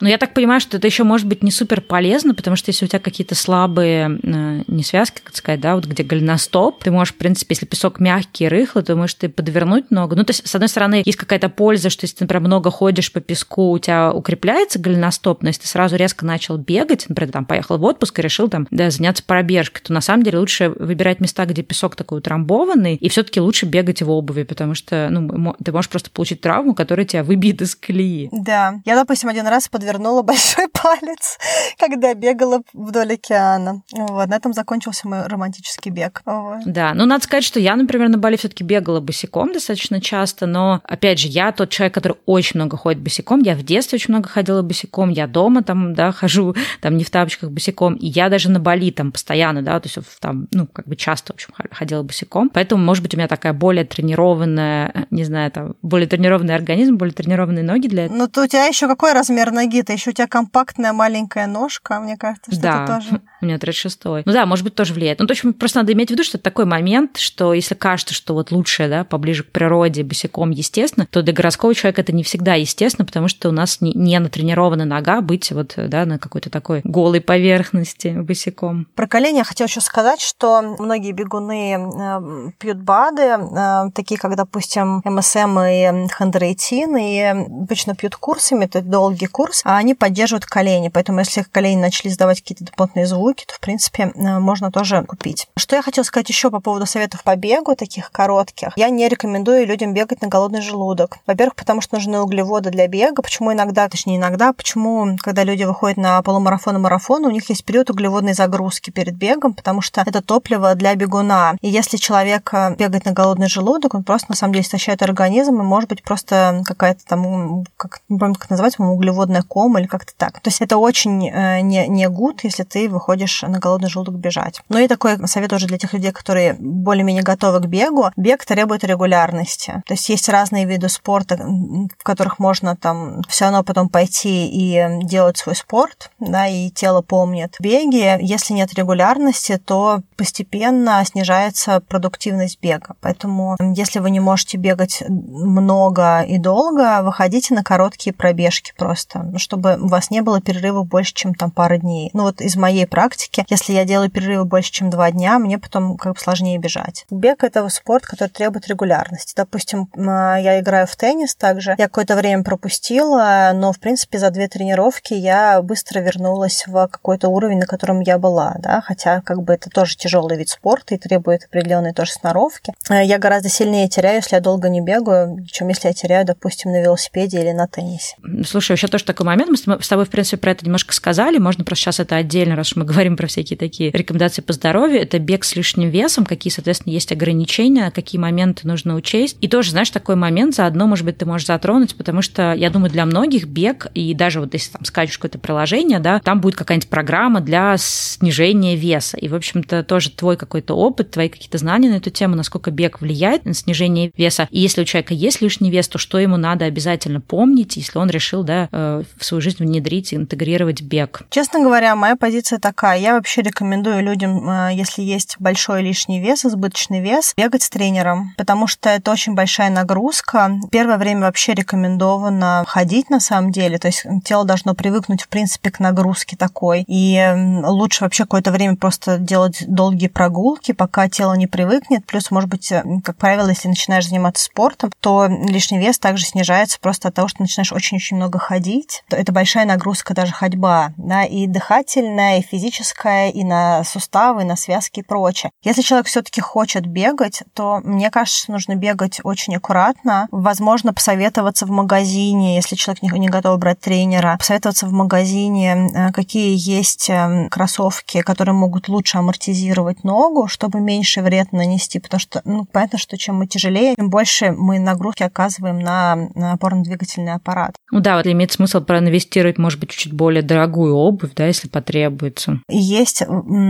Но 0.00 0.08
я 0.08 0.18
так 0.18 0.34
понимаю, 0.34 0.60
что 0.60 0.76
это 0.76 0.86
еще 0.86 1.04
может 1.04 1.26
быть 1.26 1.42
не 1.42 1.50
супер 1.50 1.80
полезно, 1.80 2.34
потому 2.34 2.56
что 2.56 2.70
если 2.70 2.84
у 2.84 2.88
тебя 2.88 3.00
какие-то 3.00 3.34
слабые 3.34 4.18
не 4.66 4.82
связки, 4.82 5.20
как 5.22 5.36
сказать, 5.36 5.60
да, 5.60 5.74
вот 5.74 5.86
где 5.86 6.02
голеностоп, 6.02 6.82
ты 6.82 6.90
можешь, 6.90 7.14
в 7.14 7.16
принципе, 7.16 7.54
если 7.54 7.66
песок 7.66 8.00
мягкий, 8.00 8.35
рыхлый, 8.44 8.84
то 8.84 8.94
можешь 8.96 9.14
ты 9.14 9.28
подвернуть 9.28 9.90
ногу. 9.90 10.14
Ну, 10.16 10.24
то 10.24 10.30
есть, 10.30 10.46
с 10.46 10.54
одной 10.54 10.68
стороны, 10.68 11.02
есть 11.04 11.18
какая-то 11.18 11.48
польза, 11.48 11.90
что 11.90 12.04
если 12.04 12.16
ты, 12.16 12.24
например, 12.24 12.42
много 12.42 12.70
ходишь 12.70 13.12
по 13.12 13.20
песку, 13.20 13.70
у 13.70 13.78
тебя 13.78 14.12
укрепляется 14.12 14.78
голеностоп, 14.78 15.42
но 15.42 15.48
если 15.48 15.62
ты 15.62 15.68
сразу 15.68 15.96
резко 15.96 16.24
начал 16.24 16.56
бегать, 16.56 17.06
например, 17.08 17.32
там 17.32 17.44
поехал 17.44 17.78
в 17.78 17.84
отпуск 17.84 18.18
и 18.18 18.22
решил 18.22 18.48
там 18.48 18.66
да, 18.70 18.90
заняться 18.90 19.22
пробежкой, 19.24 19.82
то 19.82 19.92
на 19.92 20.00
самом 20.00 20.22
деле 20.22 20.38
лучше 20.38 20.68
выбирать 20.68 21.20
места, 21.20 21.46
где 21.46 21.62
песок 21.62 21.96
такой 21.96 22.18
утрамбованный, 22.18 22.96
и 22.96 23.08
все-таки 23.08 23.40
лучше 23.40 23.66
бегать 23.66 24.02
в 24.02 24.10
обуви, 24.10 24.42
потому 24.42 24.74
что 24.74 25.08
ну, 25.10 25.54
ты 25.62 25.72
можешь 25.72 25.90
просто 25.90 26.10
получить 26.10 26.40
травму, 26.40 26.74
которая 26.74 27.06
тебя 27.06 27.24
выбьет 27.24 27.62
из 27.62 27.74
колеи. 27.74 28.28
Да. 28.32 28.80
Я, 28.84 28.96
допустим, 28.96 29.28
один 29.28 29.46
раз 29.46 29.68
подвернула 29.68 30.22
большой 30.22 30.68
палец, 30.68 31.38
когда 31.78 32.14
бегала 32.14 32.62
вдоль 32.72 33.14
океана. 33.14 33.82
Вот. 33.92 34.28
На 34.28 34.36
этом 34.36 34.52
закончился 34.52 35.08
мой 35.08 35.26
романтический 35.26 35.90
бег. 35.90 36.22
Вот. 36.24 36.60
Да. 36.66 36.94
Ну, 36.94 37.06
надо 37.06 37.24
сказать, 37.24 37.44
что 37.44 37.60
я, 37.60 37.76
например, 37.76 38.08
на 38.08 38.18
Бали 38.26 38.36
все-таки 38.36 38.64
бегала 38.64 38.98
босиком 38.98 39.52
достаточно 39.52 40.00
часто, 40.00 40.46
но, 40.46 40.80
опять 40.82 41.20
же, 41.20 41.28
я 41.28 41.52
тот 41.52 41.70
человек, 41.70 41.94
который 41.94 42.16
очень 42.26 42.58
много 42.58 42.76
ходит 42.76 43.00
босиком. 43.00 43.38
Я 43.38 43.54
в 43.54 43.62
детстве 43.62 43.98
очень 43.98 44.12
много 44.12 44.28
ходила 44.28 44.62
босиком, 44.62 45.10
я 45.10 45.28
дома 45.28 45.62
там, 45.62 45.94
да, 45.94 46.10
хожу, 46.12 46.56
там 46.80 46.96
не 46.96 47.04
в 47.04 47.10
тапочках 47.10 47.50
босиком, 47.50 47.94
и 47.94 48.06
я 48.08 48.28
даже 48.28 48.50
на 48.50 48.58
Бали 48.58 48.90
там 48.90 49.12
постоянно, 49.12 49.62
да, 49.62 49.78
то 49.78 49.88
есть 49.88 49.98
там, 50.18 50.48
ну, 50.50 50.66
как 50.66 50.88
бы 50.88 50.96
часто, 50.96 51.32
в 51.32 51.36
общем, 51.36 51.50
ходила 51.70 52.02
босиком. 52.02 52.48
Поэтому, 52.48 52.82
может 52.82 53.04
быть, 53.04 53.14
у 53.14 53.16
меня 53.16 53.28
такая 53.28 53.52
более 53.52 53.84
тренированная, 53.84 55.06
не 55.12 55.22
знаю, 55.22 55.52
там, 55.52 55.76
более 55.82 56.08
тренированный 56.08 56.56
организм, 56.56 56.96
более 56.96 57.14
тренированные 57.14 57.62
ноги 57.62 57.86
для 57.86 58.06
этого. 58.06 58.18
Ну, 58.18 58.26
то 58.26 58.42
у 58.42 58.46
тебя 58.48 58.66
еще 58.66 58.88
какой 58.88 59.12
размер 59.12 59.52
ноги-то? 59.52 59.92
Еще 59.92 60.10
у 60.10 60.12
тебя 60.12 60.26
компактная 60.26 60.92
маленькая 60.92 61.46
ножка, 61.46 62.00
мне 62.00 62.16
кажется, 62.16 62.50
что 62.50 62.60
да, 62.60 62.82
это 62.82 62.94
тоже... 62.94 63.20
у 63.46 63.48
меня 63.48 63.58
36 63.58 64.04
Ну 64.04 64.22
да, 64.26 64.46
может 64.46 64.64
быть, 64.64 64.74
тоже 64.74 64.92
влияет. 64.94 65.18
Ну, 65.20 65.26
то 65.26 65.32
есть 65.32 65.42
просто 65.58 65.78
надо 65.78 65.92
иметь 65.92 66.08
в 66.08 66.12
виду, 66.12 66.24
что 66.24 66.36
это 66.36 66.44
такой 66.44 66.64
момент, 66.64 67.16
что 67.16 67.54
если 67.54 67.74
кажется, 67.74 68.14
что 68.14 68.34
вот 68.34 68.50
лучше, 68.50 68.88
да, 68.88 69.04
поближе 69.04 69.44
к 69.44 69.50
природе, 69.50 70.02
босиком, 70.02 70.50
естественно, 70.50 71.06
то 71.10 71.22
для 71.22 71.32
городского 71.32 71.74
человека 71.74 72.02
это 72.02 72.12
не 72.12 72.22
всегда 72.22 72.54
естественно, 72.54 73.06
потому 73.06 73.28
что 73.28 73.48
у 73.48 73.52
нас 73.52 73.80
не, 73.80 73.92
не 73.94 74.18
натренирована 74.18 74.84
нога 74.84 75.20
быть 75.20 75.50
вот, 75.52 75.74
да, 75.76 76.04
на 76.04 76.18
какой-то 76.18 76.50
такой 76.50 76.80
голой 76.84 77.20
поверхности 77.20 78.08
босиком. 78.08 78.86
Про 78.94 79.06
колени 79.06 79.38
я 79.38 79.44
хотела 79.44 79.66
еще 79.66 79.80
сказать, 79.80 80.20
что 80.20 80.76
многие 80.78 81.12
бегуны 81.12 81.76
э, 81.76 82.50
пьют 82.58 82.78
БАДы, 82.78 83.22
э, 83.22 83.90
такие 83.94 84.18
как, 84.18 84.36
допустим, 84.36 85.02
МСМ 85.04 85.58
и 85.60 86.08
хондроитин, 86.08 86.96
и 86.96 87.20
обычно 87.20 87.94
пьют 87.94 88.16
курсами, 88.16 88.64
это 88.64 88.82
долгий 88.82 89.26
курс, 89.26 89.62
а 89.64 89.76
они 89.76 89.94
поддерживают 89.94 90.46
колени, 90.46 90.88
поэтому 90.88 91.20
если 91.20 91.42
колени 91.42 91.80
начали 91.80 92.08
издавать 92.08 92.40
какие-то 92.40 92.64
дополнительные 92.64 93.06
звуки, 93.06 93.35
то, 93.44 93.54
в 93.54 93.60
принципе, 93.60 94.12
э, 94.14 94.38
можно 94.38 94.70
тоже 94.70 95.04
купить. 95.04 95.48
Что 95.56 95.76
я 95.76 95.82
хотела 95.82 96.04
сказать 96.04 96.28
еще 96.28 96.50
по 96.50 96.60
поводу 96.60 96.86
советов 96.86 97.22
по 97.22 97.36
бегу, 97.36 97.74
таких 97.74 98.10
коротких. 98.10 98.70
Я 98.76 98.88
не 98.88 99.08
рекомендую 99.08 99.66
людям 99.66 99.92
бегать 99.92 100.22
на 100.22 100.28
голодный 100.28 100.62
желудок. 100.62 101.18
Во-первых, 101.26 101.56
потому 101.56 101.80
что 101.80 101.96
нужны 101.96 102.20
углеводы 102.20 102.70
для 102.70 102.86
бега. 102.86 103.22
Почему 103.22 103.52
иногда, 103.52 103.88
точнее 103.88 104.16
иногда, 104.16 104.52
почему, 104.52 105.16
когда 105.20 105.44
люди 105.44 105.64
выходят 105.64 105.98
на 105.98 106.22
полумарафон 106.22 106.76
и 106.76 106.78
марафон, 106.78 107.24
у 107.24 107.30
них 107.30 107.48
есть 107.48 107.64
период 107.64 107.90
углеводной 107.90 108.32
загрузки 108.32 108.90
перед 108.90 109.14
бегом, 109.16 109.54
потому 109.54 109.80
что 109.80 110.02
это 110.06 110.22
топливо 110.22 110.74
для 110.74 110.94
бегуна. 110.94 111.56
И 111.60 111.68
если 111.68 111.96
человек 111.96 112.48
э, 112.52 112.74
бегает 112.76 113.04
на 113.04 113.12
голодный 113.12 113.48
желудок, 113.48 113.94
он 113.94 114.04
просто 114.04 114.30
на 114.30 114.36
самом 114.36 114.54
деле 114.54 114.64
истощает 114.64 115.02
организм, 115.02 115.60
и 115.60 115.64
может 115.64 115.88
быть 115.88 116.02
просто 116.02 116.62
какая-то 116.64 117.04
там, 117.06 117.64
как, 117.76 118.00
не 118.08 118.18
помню, 118.18 118.34
как 118.34 118.50
называть, 118.50 118.78
углеводная 118.78 119.42
кома 119.42 119.80
или 119.80 119.86
как-то 119.86 120.12
так. 120.16 120.40
То 120.40 120.48
есть 120.48 120.60
это 120.60 120.76
очень 120.78 121.28
э, 121.28 121.60
не, 121.60 121.86
не 121.88 122.08
гуд, 122.08 122.44
если 122.44 122.62
ты 122.62 122.88
выходишь 122.88 123.15
на 123.42 123.58
голодный 123.58 123.88
желудок 123.88 124.16
бежать. 124.16 124.60
Ну 124.68 124.78
и 124.78 124.88
такой 124.88 125.18
совет 125.26 125.52
уже 125.52 125.66
для 125.66 125.78
тех 125.78 125.92
людей, 125.92 126.12
которые 126.12 126.54
более-менее 126.58 127.22
готовы 127.22 127.60
к 127.60 127.66
бегу. 127.66 128.10
Бег 128.16 128.44
требует 128.44 128.84
регулярности. 128.84 129.82
То 129.86 129.94
есть 129.94 130.08
есть 130.08 130.28
разные 130.28 130.66
виды 130.66 130.88
спорта, 130.88 131.36
в 131.36 132.02
которых 132.02 132.38
можно 132.38 132.76
там 132.76 133.22
все 133.28 133.46
равно 133.46 133.62
потом 133.64 133.88
пойти 133.88 134.46
и 134.46 135.04
делать 135.04 135.36
свой 135.36 135.56
спорт, 135.56 136.10
да, 136.18 136.46
и 136.46 136.70
тело 136.70 137.02
помнит. 137.02 137.56
В 137.58 137.62
беге, 137.62 138.18
если 138.20 138.54
нет 138.54 138.74
регулярности, 138.74 139.58
то 139.58 140.00
постепенно 140.16 141.02
снижается 141.04 141.80
продуктивность 141.80 142.60
бега. 142.60 142.96
Поэтому, 143.00 143.56
если 143.74 143.98
вы 143.98 144.10
не 144.10 144.20
можете 144.20 144.56
бегать 144.56 145.02
много 145.08 146.22
и 146.22 146.38
долго, 146.38 147.02
выходите 147.02 147.54
на 147.54 147.62
короткие 147.62 148.12
пробежки 148.12 148.72
просто, 148.76 149.22
ну, 149.22 149.38
чтобы 149.38 149.76
у 149.80 149.88
вас 149.88 150.10
не 150.10 150.20
было 150.20 150.40
перерывов 150.40 150.86
больше, 150.86 151.14
чем 151.14 151.34
там 151.34 151.50
пара 151.50 151.78
дней. 151.78 152.10
Ну 152.12 152.22
вот 152.22 152.40
из 152.40 152.56
моей 152.56 152.86
практики, 152.86 153.05
если 153.48 153.72
я 153.72 153.84
делаю 153.84 154.10
перерывы 154.10 154.44
больше, 154.44 154.72
чем 154.72 154.90
два 154.90 155.10
дня, 155.10 155.38
мне 155.38 155.58
потом 155.58 155.96
как 155.96 156.14
бы 156.14 156.20
сложнее 156.20 156.58
бежать. 156.58 157.04
Бег— 157.10 157.44
это 157.44 157.66
спорт, 157.68 158.06
который 158.06 158.28
требует 158.28 158.68
регулярности. 158.68 159.34
Допустим, 159.36 159.88
я 159.96 160.60
играю 160.60 160.86
в 160.86 160.96
теннис 160.96 161.34
также. 161.34 161.74
Я 161.78 161.86
какое-то 161.86 162.16
время 162.16 162.42
пропустила, 162.42 163.50
но, 163.54 163.72
в 163.72 163.80
принципе, 163.80 164.18
за 164.18 164.30
две 164.30 164.48
тренировки 164.48 165.14
я 165.14 165.60
быстро 165.62 166.00
вернулась 166.00 166.64
в 166.66 166.88
какой-то 166.88 167.28
уровень, 167.28 167.58
на 167.58 167.66
котором 167.66 168.00
я 168.00 168.18
была, 168.18 168.56
да, 168.58 168.80
хотя 168.80 169.20
как 169.20 169.42
бы 169.42 169.52
это 169.54 169.70
тоже 169.70 169.96
тяжелый 169.96 170.36
вид 170.36 170.48
спорта 170.48 170.94
и 170.94 170.98
требует 170.98 171.44
определенной 171.44 171.92
тоже 171.92 172.12
сноровки. 172.12 172.72
Э, 172.88 173.04
я 173.04 173.18
гораздо 173.18 173.48
сильнее 173.48 173.88
теряю, 173.88 174.16
если 174.16 174.36
я 174.36 174.40
долго 174.40 174.68
не 174.68 174.80
бегаю, 174.80 175.44
чем 175.46 175.68
если 175.68 175.88
я 175.88 175.94
теряю, 175.94 176.24
допустим, 176.24 176.72
на 176.72 176.80
велосипеде 176.80 177.40
или 177.40 177.52
на 177.52 177.66
теннисе. 177.66 178.16
Слушай, 178.44 178.72
еще 178.72 178.88
тоже 178.88 179.04
такой 179.04 179.26
момент, 179.26 179.50
мы 179.66 179.82
с 179.82 179.88
тобой, 179.88 180.04
в 180.04 180.10
принципе, 180.10 180.36
про 180.36 180.52
это 180.52 180.64
немножко 180.64 180.94
сказали, 180.94 181.38
можно 181.38 181.64
просто 181.64 181.84
сейчас 181.84 182.00
это 182.00 182.16
отдельно, 182.16 182.56
раз 182.56 182.76
мы 182.76 182.84
говорим 182.96 183.16
про 183.16 183.26
всякие 183.26 183.58
такие 183.58 183.90
рекомендации 183.90 184.40
по 184.40 184.54
здоровью, 184.54 185.02
это 185.02 185.18
бег 185.18 185.44
с 185.44 185.54
лишним 185.54 185.90
весом, 185.90 186.24
какие, 186.24 186.50
соответственно, 186.50 186.94
есть 186.94 187.12
ограничения, 187.12 187.90
какие 187.90 188.18
моменты 188.18 188.66
нужно 188.66 188.94
учесть. 188.94 189.36
И 189.42 189.48
тоже, 189.48 189.72
знаешь, 189.72 189.90
такой 189.90 190.16
момент 190.16 190.54
заодно, 190.54 190.86
может 190.86 191.04
быть, 191.04 191.18
ты 191.18 191.26
можешь 191.26 191.46
затронуть, 191.46 191.94
потому 191.94 192.22
что, 192.22 192.54
я 192.54 192.70
думаю, 192.70 192.90
для 192.90 193.04
многих 193.04 193.46
бег, 193.46 193.88
и 193.92 194.14
даже 194.14 194.40
вот 194.40 194.54
если 194.54 194.72
там 194.72 194.84
скачешь 194.86 195.18
какое-то 195.18 195.38
приложение, 195.38 195.98
да, 195.98 196.20
там 196.20 196.40
будет 196.40 196.56
какая-нибудь 196.56 196.88
программа 196.88 197.40
для 197.42 197.76
снижения 197.76 198.76
веса. 198.76 199.18
И, 199.18 199.28
в 199.28 199.34
общем-то, 199.34 199.84
тоже 199.84 200.10
твой 200.10 200.38
какой-то 200.38 200.74
опыт, 200.74 201.10
твои 201.10 201.28
какие-то 201.28 201.58
знания 201.58 201.90
на 201.90 201.96
эту 201.96 202.08
тему, 202.08 202.34
насколько 202.34 202.70
бег 202.70 203.02
влияет 203.02 203.44
на 203.44 203.52
снижение 203.52 204.10
веса. 204.16 204.48
И 204.50 204.58
если 204.58 204.80
у 204.80 204.84
человека 204.84 205.12
есть 205.12 205.42
лишний 205.42 205.70
вес, 205.70 205.86
то 205.88 205.98
что 205.98 206.18
ему 206.18 206.38
надо 206.38 206.64
обязательно 206.64 207.20
помнить, 207.20 207.76
если 207.76 207.98
он 207.98 208.08
решил, 208.08 208.42
да, 208.42 208.70
э, 208.72 209.02
в 209.18 209.24
свою 209.24 209.42
жизнь 209.42 209.62
внедрить, 209.62 210.14
интегрировать 210.14 210.80
бег? 210.80 211.24
Честно 211.28 211.60
говоря, 211.60 211.94
моя 211.94 212.16
позиция 212.16 212.58
такая. 212.58 212.85
Я 212.94 213.14
вообще 213.14 213.42
рекомендую 213.42 214.02
людям, 214.02 214.48
э, 214.48 214.74
если 214.74 215.02
есть 215.02 215.36
большой 215.38 215.82
лишний 215.82 216.20
вес, 216.20 216.44
избыточный 216.44 217.00
вес, 217.00 217.34
бегать 217.36 217.62
с 217.62 217.70
тренером, 217.70 218.34
потому 218.36 218.66
что 218.66 218.88
это 218.88 219.10
очень 219.10 219.34
большая 219.34 219.70
нагрузка. 219.70 220.52
Первое 220.70 220.98
время 220.98 221.22
вообще 221.22 221.54
рекомендовано 221.54 222.64
ходить 222.66 223.10
на 223.10 223.20
самом 223.20 223.52
деле, 223.52 223.78
то 223.78 223.88
есть 223.88 224.06
тело 224.24 224.44
должно 224.44 224.74
привыкнуть, 224.74 225.22
в 225.22 225.28
принципе, 225.28 225.70
к 225.70 225.80
нагрузке 225.80 226.36
такой. 226.36 226.84
И 226.86 227.20
лучше 227.64 228.04
вообще 228.04 228.24
какое-то 228.24 228.52
время 228.52 228.76
просто 228.76 229.18
делать 229.18 229.64
долгие 229.66 230.08
прогулки, 230.08 230.72
пока 230.72 231.08
тело 231.08 231.34
не 231.34 231.46
привыкнет. 231.46 232.06
Плюс, 232.06 232.30
может 232.30 232.48
быть, 232.48 232.70
э, 232.72 232.82
как 233.04 233.16
правило, 233.16 233.48
если 233.48 233.68
начинаешь 233.68 234.08
заниматься 234.08 234.44
спортом, 234.44 234.90
то 235.00 235.26
лишний 235.26 235.78
вес 235.78 235.98
также 235.98 236.24
снижается 236.24 236.78
просто 236.80 237.08
от 237.08 237.14
того, 237.14 237.28
что 237.28 237.42
начинаешь 237.42 237.72
очень-очень 237.72 238.16
много 238.16 238.38
ходить. 238.38 239.02
Это 239.10 239.32
большая 239.32 239.66
нагрузка 239.66 240.14
даже 240.14 240.32
ходьба, 240.32 240.92
да, 240.96 241.24
и 241.24 241.46
дыхательная, 241.46 242.38
и 242.38 242.42
физическая, 242.42 242.75
и 242.84 243.44
на 243.44 243.84
суставы, 243.84 244.42
и 244.42 244.44
на 244.44 244.56
связки 244.56 245.00
и 245.00 245.02
прочее. 245.02 245.50
Если 245.62 245.82
человек 245.82 246.06
все-таки 246.06 246.40
хочет 246.40 246.86
бегать, 246.86 247.42
то 247.54 247.80
мне 247.84 248.10
кажется, 248.10 248.50
нужно 248.50 248.74
бегать 248.76 249.20
очень 249.22 249.56
аккуратно. 249.56 250.28
Возможно, 250.30 250.92
посоветоваться 250.92 251.66
в 251.66 251.70
магазине, 251.70 252.56
если 252.56 252.76
человек 252.76 253.02
не, 253.02 253.10
не 253.18 253.28
готов 253.28 253.58
брать 253.58 253.80
тренера, 253.80 254.36
посоветоваться 254.38 254.86
в 254.86 254.92
магазине, 254.92 255.90
э, 255.94 256.12
какие 256.12 256.56
есть 256.56 257.08
э, 257.10 257.48
кроссовки, 257.50 258.22
которые 258.22 258.54
могут 258.54 258.88
лучше 258.88 259.18
амортизировать 259.18 260.04
ногу, 260.04 260.48
чтобы 260.48 260.80
меньше 260.80 261.22
вред 261.22 261.52
нанести, 261.52 261.98
потому 261.98 262.20
что, 262.20 262.42
ну, 262.44 262.64
понятно, 262.64 262.98
что 262.98 263.16
чем 263.16 263.36
мы 263.36 263.46
тяжелее, 263.46 263.94
тем 263.96 264.10
больше 264.10 264.52
мы 264.52 264.78
нагрузки 264.78 265.22
оказываем 265.22 265.78
на, 265.78 266.28
на 266.34 266.52
опорно-двигательный 266.52 267.34
аппарат. 267.34 267.74
Ну 267.90 268.00
да, 268.00 268.16
вот 268.16 268.26
имеет 268.26 268.52
смысл 268.52 268.80
проинвестировать, 268.80 269.58
может 269.58 269.80
быть, 269.80 269.90
чуть 269.90 270.12
более 270.12 270.42
дорогую 270.42 270.94
обувь, 270.94 271.34
да, 271.34 271.46
если 271.46 271.68
потребуется. 271.68 272.60
Есть 272.68 273.22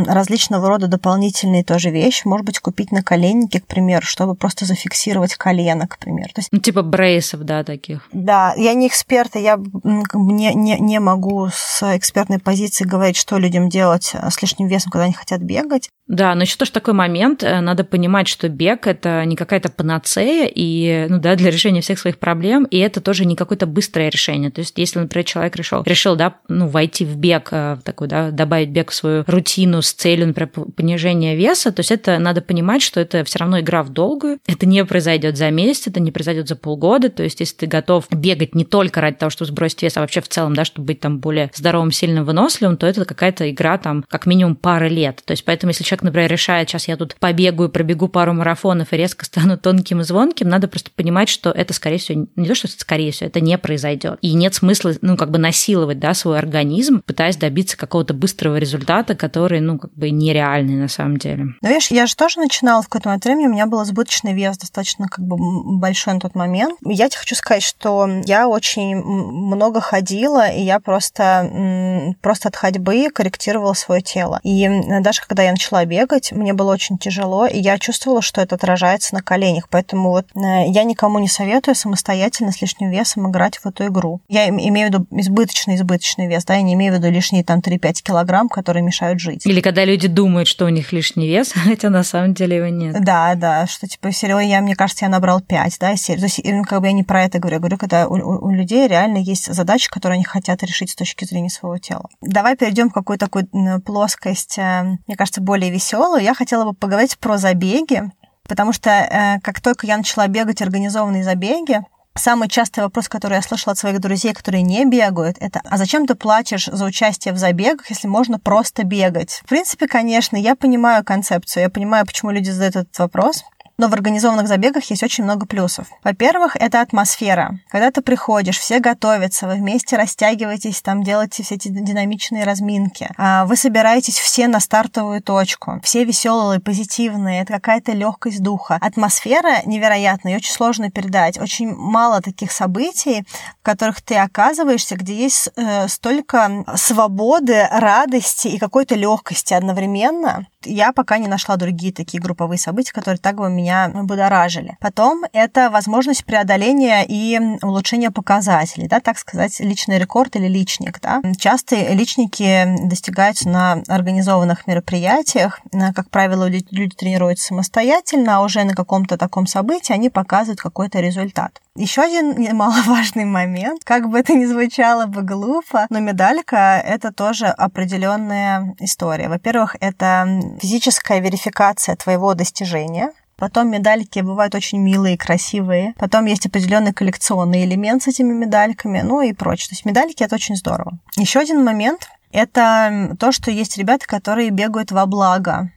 различного 0.06 0.68
рода 0.68 0.86
дополнительные 0.86 1.64
тоже 1.64 1.90
вещи. 1.90 2.26
Может 2.26 2.46
быть, 2.46 2.58
купить 2.60 2.92
на 2.92 2.98
наколенники, 2.98 3.58
к 3.58 3.66
примеру, 3.66 4.06
чтобы 4.06 4.34
просто 4.34 4.64
зафиксировать 4.64 5.34
колено, 5.34 5.86
к 5.86 5.98
примеру. 5.98 6.30
То 6.34 6.40
есть, 6.40 6.48
ну, 6.50 6.58
типа 6.58 6.82
брейсов, 6.82 7.40
да, 7.42 7.62
таких. 7.62 8.08
Да, 8.12 8.54
я 8.56 8.72
не 8.72 8.88
эксперт, 8.88 9.36
и 9.36 9.40
я 9.40 9.58
не, 9.84 10.54
не, 10.54 10.80
не 10.80 10.98
могу 10.98 11.48
с 11.52 11.82
экспертной 11.96 12.38
позиции 12.38 12.84
говорить, 12.84 13.16
что 13.16 13.38
людям 13.38 13.68
делать 13.68 14.14
с 14.14 14.40
лишним 14.40 14.66
весом, 14.66 14.90
когда 14.90 15.04
они 15.04 15.12
хотят 15.12 15.42
бегать. 15.42 15.90
Да, 16.08 16.34
но 16.34 16.42
еще 16.42 16.56
тоже 16.56 16.70
такой 16.70 16.94
момент, 16.94 17.42
э, 17.42 17.60
надо 17.60 17.82
понимать, 17.82 18.28
что 18.28 18.48
бег 18.48 18.86
это 18.86 19.24
не 19.24 19.34
какая-то 19.34 19.70
панацея 19.70 20.48
и, 20.52 21.06
ну 21.08 21.18
да, 21.18 21.34
для 21.34 21.50
решения 21.50 21.80
всех 21.80 21.98
своих 21.98 22.18
проблем, 22.18 22.64
и 22.64 22.78
это 22.78 23.00
тоже 23.00 23.24
не 23.24 23.34
какое-то 23.34 23.66
быстрое 23.66 24.08
решение. 24.08 24.50
То 24.50 24.60
есть, 24.60 24.78
если, 24.78 25.00
например, 25.00 25.24
человек 25.24 25.56
решил, 25.56 25.82
решил, 25.82 26.14
да, 26.14 26.36
ну, 26.48 26.68
войти 26.68 27.04
в 27.04 27.16
бег, 27.16 27.48
э, 27.50 27.74
в 27.74 27.82
такой, 27.82 28.06
да, 28.06 28.30
добавить 28.30 28.68
бег 28.68 28.92
в 28.92 28.94
свою 28.94 29.24
рутину 29.26 29.82
с 29.82 29.92
целью, 29.92 30.28
например, 30.28 30.50
понижения 30.76 31.34
веса, 31.34 31.72
то 31.72 31.80
есть 31.80 31.90
это 31.90 32.18
надо 32.18 32.40
понимать, 32.40 32.82
что 32.82 33.00
это 33.00 33.24
все 33.24 33.40
равно 33.40 33.58
игра 33.58 33.82
в 33.82 33.88
долгую, 33.88 34.38
это 34.46 34.64
не 34.64 34.84
произойдет 34.84 35.36
за 35.36 35.50
месяц, 35.50 35.88
это 35.88 35.98
не 35.98 36.12
произойдет 36.12 36.46
за 36.46 36.54
полгода, 36.54 37.10
то 37.10 37.24
есть, 37.24 37.40
если 37.40 37.56
ты 37.56 37.66
готов 37.66 38.06
бегать 38.10 38.54
не 38.54 38.64
только 38.64 39.00
ради 39.00 39.16
того, 39.16 39.30
чтобы 39.30 39.48
сбросить 39.48 39.82
вес, 39.82 39.96
а 39.96 40.00
вообще 40.00 40.20
в 40.20 40.28
целом, 40.28 40.54
да, 40.54 40.64
чтобы 40.64 40.86
быть 40.86 41.00
там 41.00 41.18
более 41.18 41.50
здоровым, 41.52 41.90
сильным, 41.90 42.24
выносливым, 42.24 42.76
то 42.76 42.86
это 42.86 43.04
какая-то 43.04 43.50
игра 43.50 43.76
там 43.76 44.04
как 44.08 44.26
минимум 44.26 44.54
пары 44.54 44.88
лет. 44.88 45.22
То 45.24 45.32
есть, 45.32 45.44
поэтому, 45.44 45.70
если 45.70 45.82
человек 45.82 45.95
человек, 45.96 46.02
например, 46.02 46.30
решает, 46.30 46.68
сейчас 46.68 46.88
я 46.88 46.96
тут 46.96 47.16
побегаю, 47.16 47.70
пробегу 47.70 48.08
пару 48.08 48.32
марафонов 48.32 48.92
и 48.92 48.96
резко 48.96 49.24
стану 49.24 49.56
тонким 49.56 50.00
и 50.00 50.04
звонким, 50.04 50.48
надо 50.48 50.68
просто 50.68 50.90
понимать, 50.94 51.28
что 51.28 51.50
это, 51.50 51.72
скорее 51.72 51.98
всего, 51.98 52.26
не 52.36 52.46
то, 52.46 52.54
что 52.54 52.68
это 52.68 52.78
скорее 52.78 53.12
всего, 53.12 53.28
это 53.28 53.40
не 53.40 53.56
произойдет. 53.58 54.18
И 54.20 54.34
нет 54.34 54.54
смысла, 54.54 54.92
ну, 55.00 55.16
как 55.16 55.30
бы 55.30 55.38
насиловать, 55.38 55.98
да, 55.98 56.14
свой 56.14 56.38
организм, 56.38 57.02
пытаясь 57.04 57.36
добиться 57.36 57.76
какого-то 57.76 58.14
быстрого 58.14 58.56
результата, 58.56 59.14
который, 59.14 59.60
ну, 59.60 59.78
как 59.78 59.92
бы 59.94 60.10
нереальный 60.10 60.74
на 60.74 60.88
самом 60.88 61.16
деле. 61.16 61.46
Ну, 61.62 61.68
видишь, 61.68 61.90
я 61.90 62.06
же 62.06 62.14
тоже 62.16 62.40
начинала 62.40 62.82
в 62.82 62.88
какой-то 62.88 63.08
момент 63.08 63.24
времени, 63.24 63.46
у 63.46 63.52
меня 63.52 63.66
был 63.66 63.82
избыточный 63.82 64.34
вес 64.34 64.58
достаточно 64.58 65.08
как 65.08 65.24
бы 65.24 65.36
большой 65.78 66.14
на 66.14 66.20
тот 66.20 66.34
момент. 66.34 66.78
Я 66.84 67.08
тебе 67.08 67.20
хочу 67.20 67.34
сказать, 67.34 67.62
что 67.62 68.08
я 68.24 68.48
очень 68.48 68.96
много 68.96 69.80
ходила, 69.80 70.48
и 70.48 70.62
я 70.62 70.80
просто, 70.80 72.14
просто 72.20 72.48
от 72.48 72.56
ходьбы 72.56 73.08
корректировала 73.10 73.72
свое 73.74 74.02
тело. 74.02 74.40
И 74.42 74.68
даже 75.00 75.20
когда 75.26 75.42
я 75.42 75.50
начала 75.50 75.84
бегать, 75.86 76.32
мне 76.32 76.52
было 76.52 76.72
очень 76.72 76.98
тяжело, 76.98 77.46
и 77.46 77.58
я 77.58 77.78
чувствовала, 77.78 78.22
что 78.22 78.40
это 78.40 78.56
отражается 78.56 79.14
на 79.14 79.22
коленях. 79.22 79.68
Поэтому 79.70 80.10
вот 80.10 80.26
э, 80.34 80.68
я 80.68 80.84
никому 80.84 81.18
не 81.18 81.28
советую 81.28 81.74
самостоятельно 81.74 82.52
с 82.52 82.60
лишним 82.60 82.90
весом 82.90 83.30
играть 83.30 83.58
в 83.58 83.66
эту 83.66 83.86
игру. 83.86 84.20
Я 84.28 84.48
имею 84.48 84.88
в 84.88 84.92
виду 84.92 85.06
избыточный 85.10 85.76
избыточный 85.76 86.26
вес, 86.26 86.44
да, 86.44 86.54
я 86.54 86.62
не 86.62 86.74
имею 86.74 86.92
в 86.92 86.96
виду 86.96 87.10
лишние 87.10 87.44
там 87.44 87.60
3-5 87.60 88.02
килограмм, 88.02 88.48
которые 88.48 88.82
мешают 88.82 89.20
жить. 89.20 89.46
Или 89.46 89.60
когда 89.60 89.84
люди 89.84 90.08
думают, 90.08 90.48
что 90.48 90.64
у 90.64 90.68
них 90.68 90.92
лишний 90.92 91.28
вес, 91.28 91.52
хотя 91.54 91.90
на 91.90 92.02
самом 92.02 92.34
деле 92.34 92.56
его 92.56 92.68
нет. 92.68 93.02
Да, 93.02 93.34
да, 93.34 93.66
что 93.66 93.86
типа, 93.86 94.12
серьезно, 94.12 94.46
я, 94.46 94.60
мне 94.60 94.74
кажется, 94.74 95.04
я 95.04 95.10
набрал 95.10 95.40
5, 95.40 95.76
да, 95.80 95.96
серии. 95.96 96.20
То 96.20 96.26
есть, 96.26 96.42
как 96.68 96.80
бы 96.80 96.86
я 96.86 96.92
не 96.92 97.04
про 97.04 97.24
это 97.24 97.38
говорю, 97.38 97.56
я 97.56 97.60
говорю, 97.60 97.78
когда 97.78 98.08
у, 98.08 98.14
у 98.14 98.50
людей 98.50 98.88
реально 98.88 99.18
есть 99.18 99.52
задачи, 99.52 99.88
которые 99.88 100.16
они 100.16 100.24
хотят 100.24 100.62
решить 100.62 100.90
с 100.90 100.94
точки 100.94 101.24
зрения 101.24 101.50
своего 101.50 101.78
тела. 101.78 102.08
Давай 102.20 102.56
перейдем 102.56 102.90
в 102.90 102.92
какую-то 102.92 103.26
такую 103.26 103.48
плоскость, 103.84 104.58
э, 104.58 104.98
мне 105.06 105.16
кажется, 105.16 105.40
более 105.40 105.70
веселую, 105.76 106.22
я 106.22 106.34
хотела 106.34 106.64
бы 106.64 106.72
поговорить 106.72 107.18
про 107.18 107.38
забеги, 107.38 108.02
потому 108.48 108.72
что 108.72 108.90
э, 108.90 109.40
как 109.40 109.60
только 109.60 109.86
я 109.86 109.96
начала 109.96 110.26
бегать 110.26 110.62
организованные 110.62 111.24
забеги, 111.24 111.82
Самый 112.18 112.48
частый 112.48 112.82
вопрос, 112.82 113.10
который 113.10 113.34
я 113.34 113.42
слышала 113.42 113.72
от 113.72 113.78
своих 113.78 114.00
друзей, 114.00 114.32
которые 114.32 114.62
не 114.62 114.86
бегают, 114.86 115.36
это 115.38 115.60
«А 115.64 115.76
зачем 115.76 116.06
ты 116.06 116.14
платишь 116.14 116.64
за 116.64 116.84
участие 116.86 117.34
в 117.34 117.36
забегах, 117.36 117.90
если 117.90 118.08
можно 118.08 118.38
просто 118.38 118.84
бегать?» 118.84 119.42
В 119.44 119.48
принципе, 119.48 119.86
конечно, 119.86 120.36
я 120.36 120.56
понимаю 120.56 121.04
концепцию, 121.04 121.64
я 121.64 121.68
понимаю, 121.68 122.06
почему 122.06 122.30
люди 122.30 122.48
задают 122.48 122.76
этот 122.76 122.98
вопрос, 122.98 123.44
но 123.78 123.88
в 123.88 123.92
организованных 123.92 124.48
забегах 124.48 124.84
есть 124.84 125.02
очень 125.02 125.24
много 125.24 125.46
плюсов. 125.46 125.88
Во-первых, 126.02 126.56
это 126.56 126.80
атмосфера. 126.80 127.58
Когда 127.68 127.90
ты 127.90 128.00
приходишь, 128.00 128.58
все 128.58 128.78
готовятся, 128.78 129.46
вы 129.46 129.54
вместе 129.54 129.96
растягиваетесь, 129.96 130.80
там 130.82 131.02
делаете 131.02 131.42
все 131.42 131.56
эти 131.56 131.68
динамичные 131.68 132.44
разминки. 132.44 133.08
А 133.16 133.44
вы 133.44 133.56
собираетесь 133.56 134.18
все 134.18 134.48
на 134.48 134.60
стартовую 134.60 135.22
точку. 135.22 135.80
Все 135.82 136.04
веселые, 136.04 136.60
позитивные, 136.60 137.42
это 137.42 137.52
какая-то 137.54 137.92
легкость 137.92 138.42
духа. 138.42 138.78
Атмосфера 138.80 139.62
невероятная 139.66 140.34
и 140.34 140.36
очень 140.36 140.52
сложно 140.52 140.90
передать. 140.90 141.38
Очень 141.38 141.74
мало 141.74 142.22
таких 142.22 142.52
событий, 142.52 143.24
в 143.60 143.62
которых 143.62 144.00
ты 144.00 144.16
оказываешься, 144.16 144.96
где 144.96 145.14
есть 145.14 145.50
э, 145.56 145.88
столько 145.88 146.64
свободы, 146.76 147.68
радости 147.70 148.48
и 148.48 148.58
какой-то 148.58 148.94
легкости 148.94 149.54
одновременно. 149.54 150.46
Я 150.64 150.92
пока 150.92 151.18
не 151.18 151.28
нашла 151.28 151.56
другие 151.56 151.92
такие 151.92 152.20
групповые 152.20 152.58
события, 152.58 152.92
которые 152.92 153.18
так 153.18 153.36
бы 153.36 153.48
меня 153.48 153.65
меня 153.66 153.90
будоражили. 154.04 154.76
Потом 154.80 155.24
это 155.32 155.70
возможность 155.70 156.24
преодоления 156.24 157.04
и 157.06 157.38
улучшения 157.62 158.10
показателей, 158.10 158.86
да, 158.86 159.00
так 159.00 159.18
сказать, 159.18 159.58
личный 159.60 159.98
рекорд 159.98 160.36
или 160.36 160.46
личник. 160.46 161.00
Да. 161.00 161.20
Часто 161.38 161.76
личники 161.92 162.64
достигаются 162.84 163.48
на 163.48 163.82
организованных 163.88 164.66
мероприятиях. 164.66 165.60
Как 165.94 166.10
правило, 166.10 166.48
люди 166.48 166.94
тренируются 166.94 167.46
самостоятельно, 167.48 168.36
а 168.36 168.42
уже 168.42 168.62
на 168.64 168.74
каком-то 168.74 169.18
таком 169.18 169.46
событии 169.46 169.92
они 169.92 170.10
показывают 170.10 170.60
какой-то 170.60 171.00
результат. 171.00 171.60
Еще 171.74 172.02
один 172.02 172.38
немаловажный 172.38 173.24
момент, 173.24 173.82
как 173.84 174.08
бы 174.08 174.18
это 174.18 174.32
ни 174.32 174.46
звучало 174.46 175.06
бы 175.06 175.22
глупо, 175.22 175.86
но 175.90 175.98
медалька— 175.98 176.82
это 176.86 177.12
тоже 177.12 177.46
определенная 177.46 178.74
история. 178.78 179.28
Во-первых, 179.28 179.76
это 179.80 180.26
физическая 180.60 181.18
верификация 181.20 181.96
твоего 181.96 182.32
достижения, 182.32 183.10
Потом 183.36 183.70
медальки 183.70 184.20
бывают 184.20 184.54
очень 184.54 184.78
милые, 184.78 185.18
красивые. 185.18 185.94
Потом 185.98 186.24
есть 186.24 186.46
определенный 186.46 186.94
коллекционный 186.94 187.64
элемент 187.64 188.02
с 188.02 188.08
этими 188.08 188.32
медальками, 188.32 189.02
ну 189.02 189.20
и 189.20 189.32
прочее. 189.32 189.68
То 189.68 189.74
есть 189.74 189.84
медальки 189.84 190.22
это 190.22 190.36
очень 190.36 190.56
здорово. 190.56 190.98
Еще 191.16 191.40
один 191.40 191.62
момент 191.62 192.08
это 192.32 193.16
то, 193.18 193.32
что 193.32 193.50
есть 193.50 193.78
ребята, 193.78 194.06
которые 194.06 194.50
бегают 194.50 194.90
во 194.90 195.06
благо. 195.06 195.70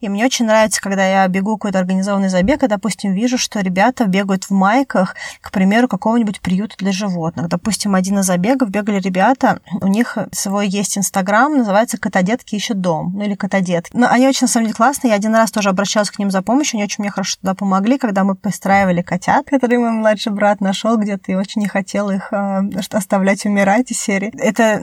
И 0.00 0.08
мне 0.08 0.24
очень 0.24 0.46
нравится, 0.46 0.80
когда 0.80 1.06
я 1.06 1.28
бегу 1.28 1.56
какой-то 1.56 1.78
организованный 1.78 2.28
забег, 2.28 2.62
и, 2.62 2.68
допустим, 2.68 3.12
вижу, 3.12 3.38
что 3.38 3.60
ребята 3.60 4.06
бегают 4.06 4.44
в 4.44 4.50
майках, 4.50 5.14
к 5.40 5.50
примеру, 5.50 5.88
какого-нибудь 5.88 6.40
приюта 6.40 6.76
для 6.78 6.92
животных. 6.92 7.48
Допустим, 7.48 7.94
один 7.94 8.18
из 8.18 8.26
забегов 8.26 8.70
бегали 8.70 9.00
ребята, 9.00 9.60
у 9.80 9.86
них 9.86 10.18
свой 10.32 10.68
есть 10.68 10.98
Инстаграм, 10.98 11.56
называется 11.56 11.98
«Котодетки 11.98 12.54
ищут 12.54 12.80
дом», 12.80 13.12
ну 13.14 13.24
или 13.24 13.34
«Котодетки». 13.34 13.96
Но 13.96 14.08
они 14.08 14.28
очень, 14.28 14.44
на 14.44 14.48
самом 14.48 14.66
деле, 14.66 14.76
классные. 14.76 15.10
Я 15.10 15.16
один 15.16 15.34
раз 15.34 15.50
тоже 15.50 15.68
обращалась 15.68 16.10
к 16.10 16.18
ним 16.18 16.30
за 16.30 16.42
помощью, 16.42 16.76
они 16.76 16.84
очень 16.84 17.02
мне 17.02 17.10
хорошо 17.10 17.36
туда 17.40 17.54
помогли, 17.54 17.98
когда 17.98 18.24
мы 18.24 18.34
постраивали 18.34 19.02
котят, 19.02 19.46
которые 19.46 19.78
мой 19.78 19.90
младший 19.90 20.32
брат 20.32 20.60
нашел 20.60 20.96
где-то 20.96 21.32
и 21.32 21.34
очень 21.34 21.60
не 21.60 21.68
хотел 21.68 22.10
их 22.10 22.32
э, 22.32 22.62
оставлять 22.90 23.44
умирать 23.46 23.90
из 23.90 24.00
серии. 24.00 24.32
Это 24.38 24.74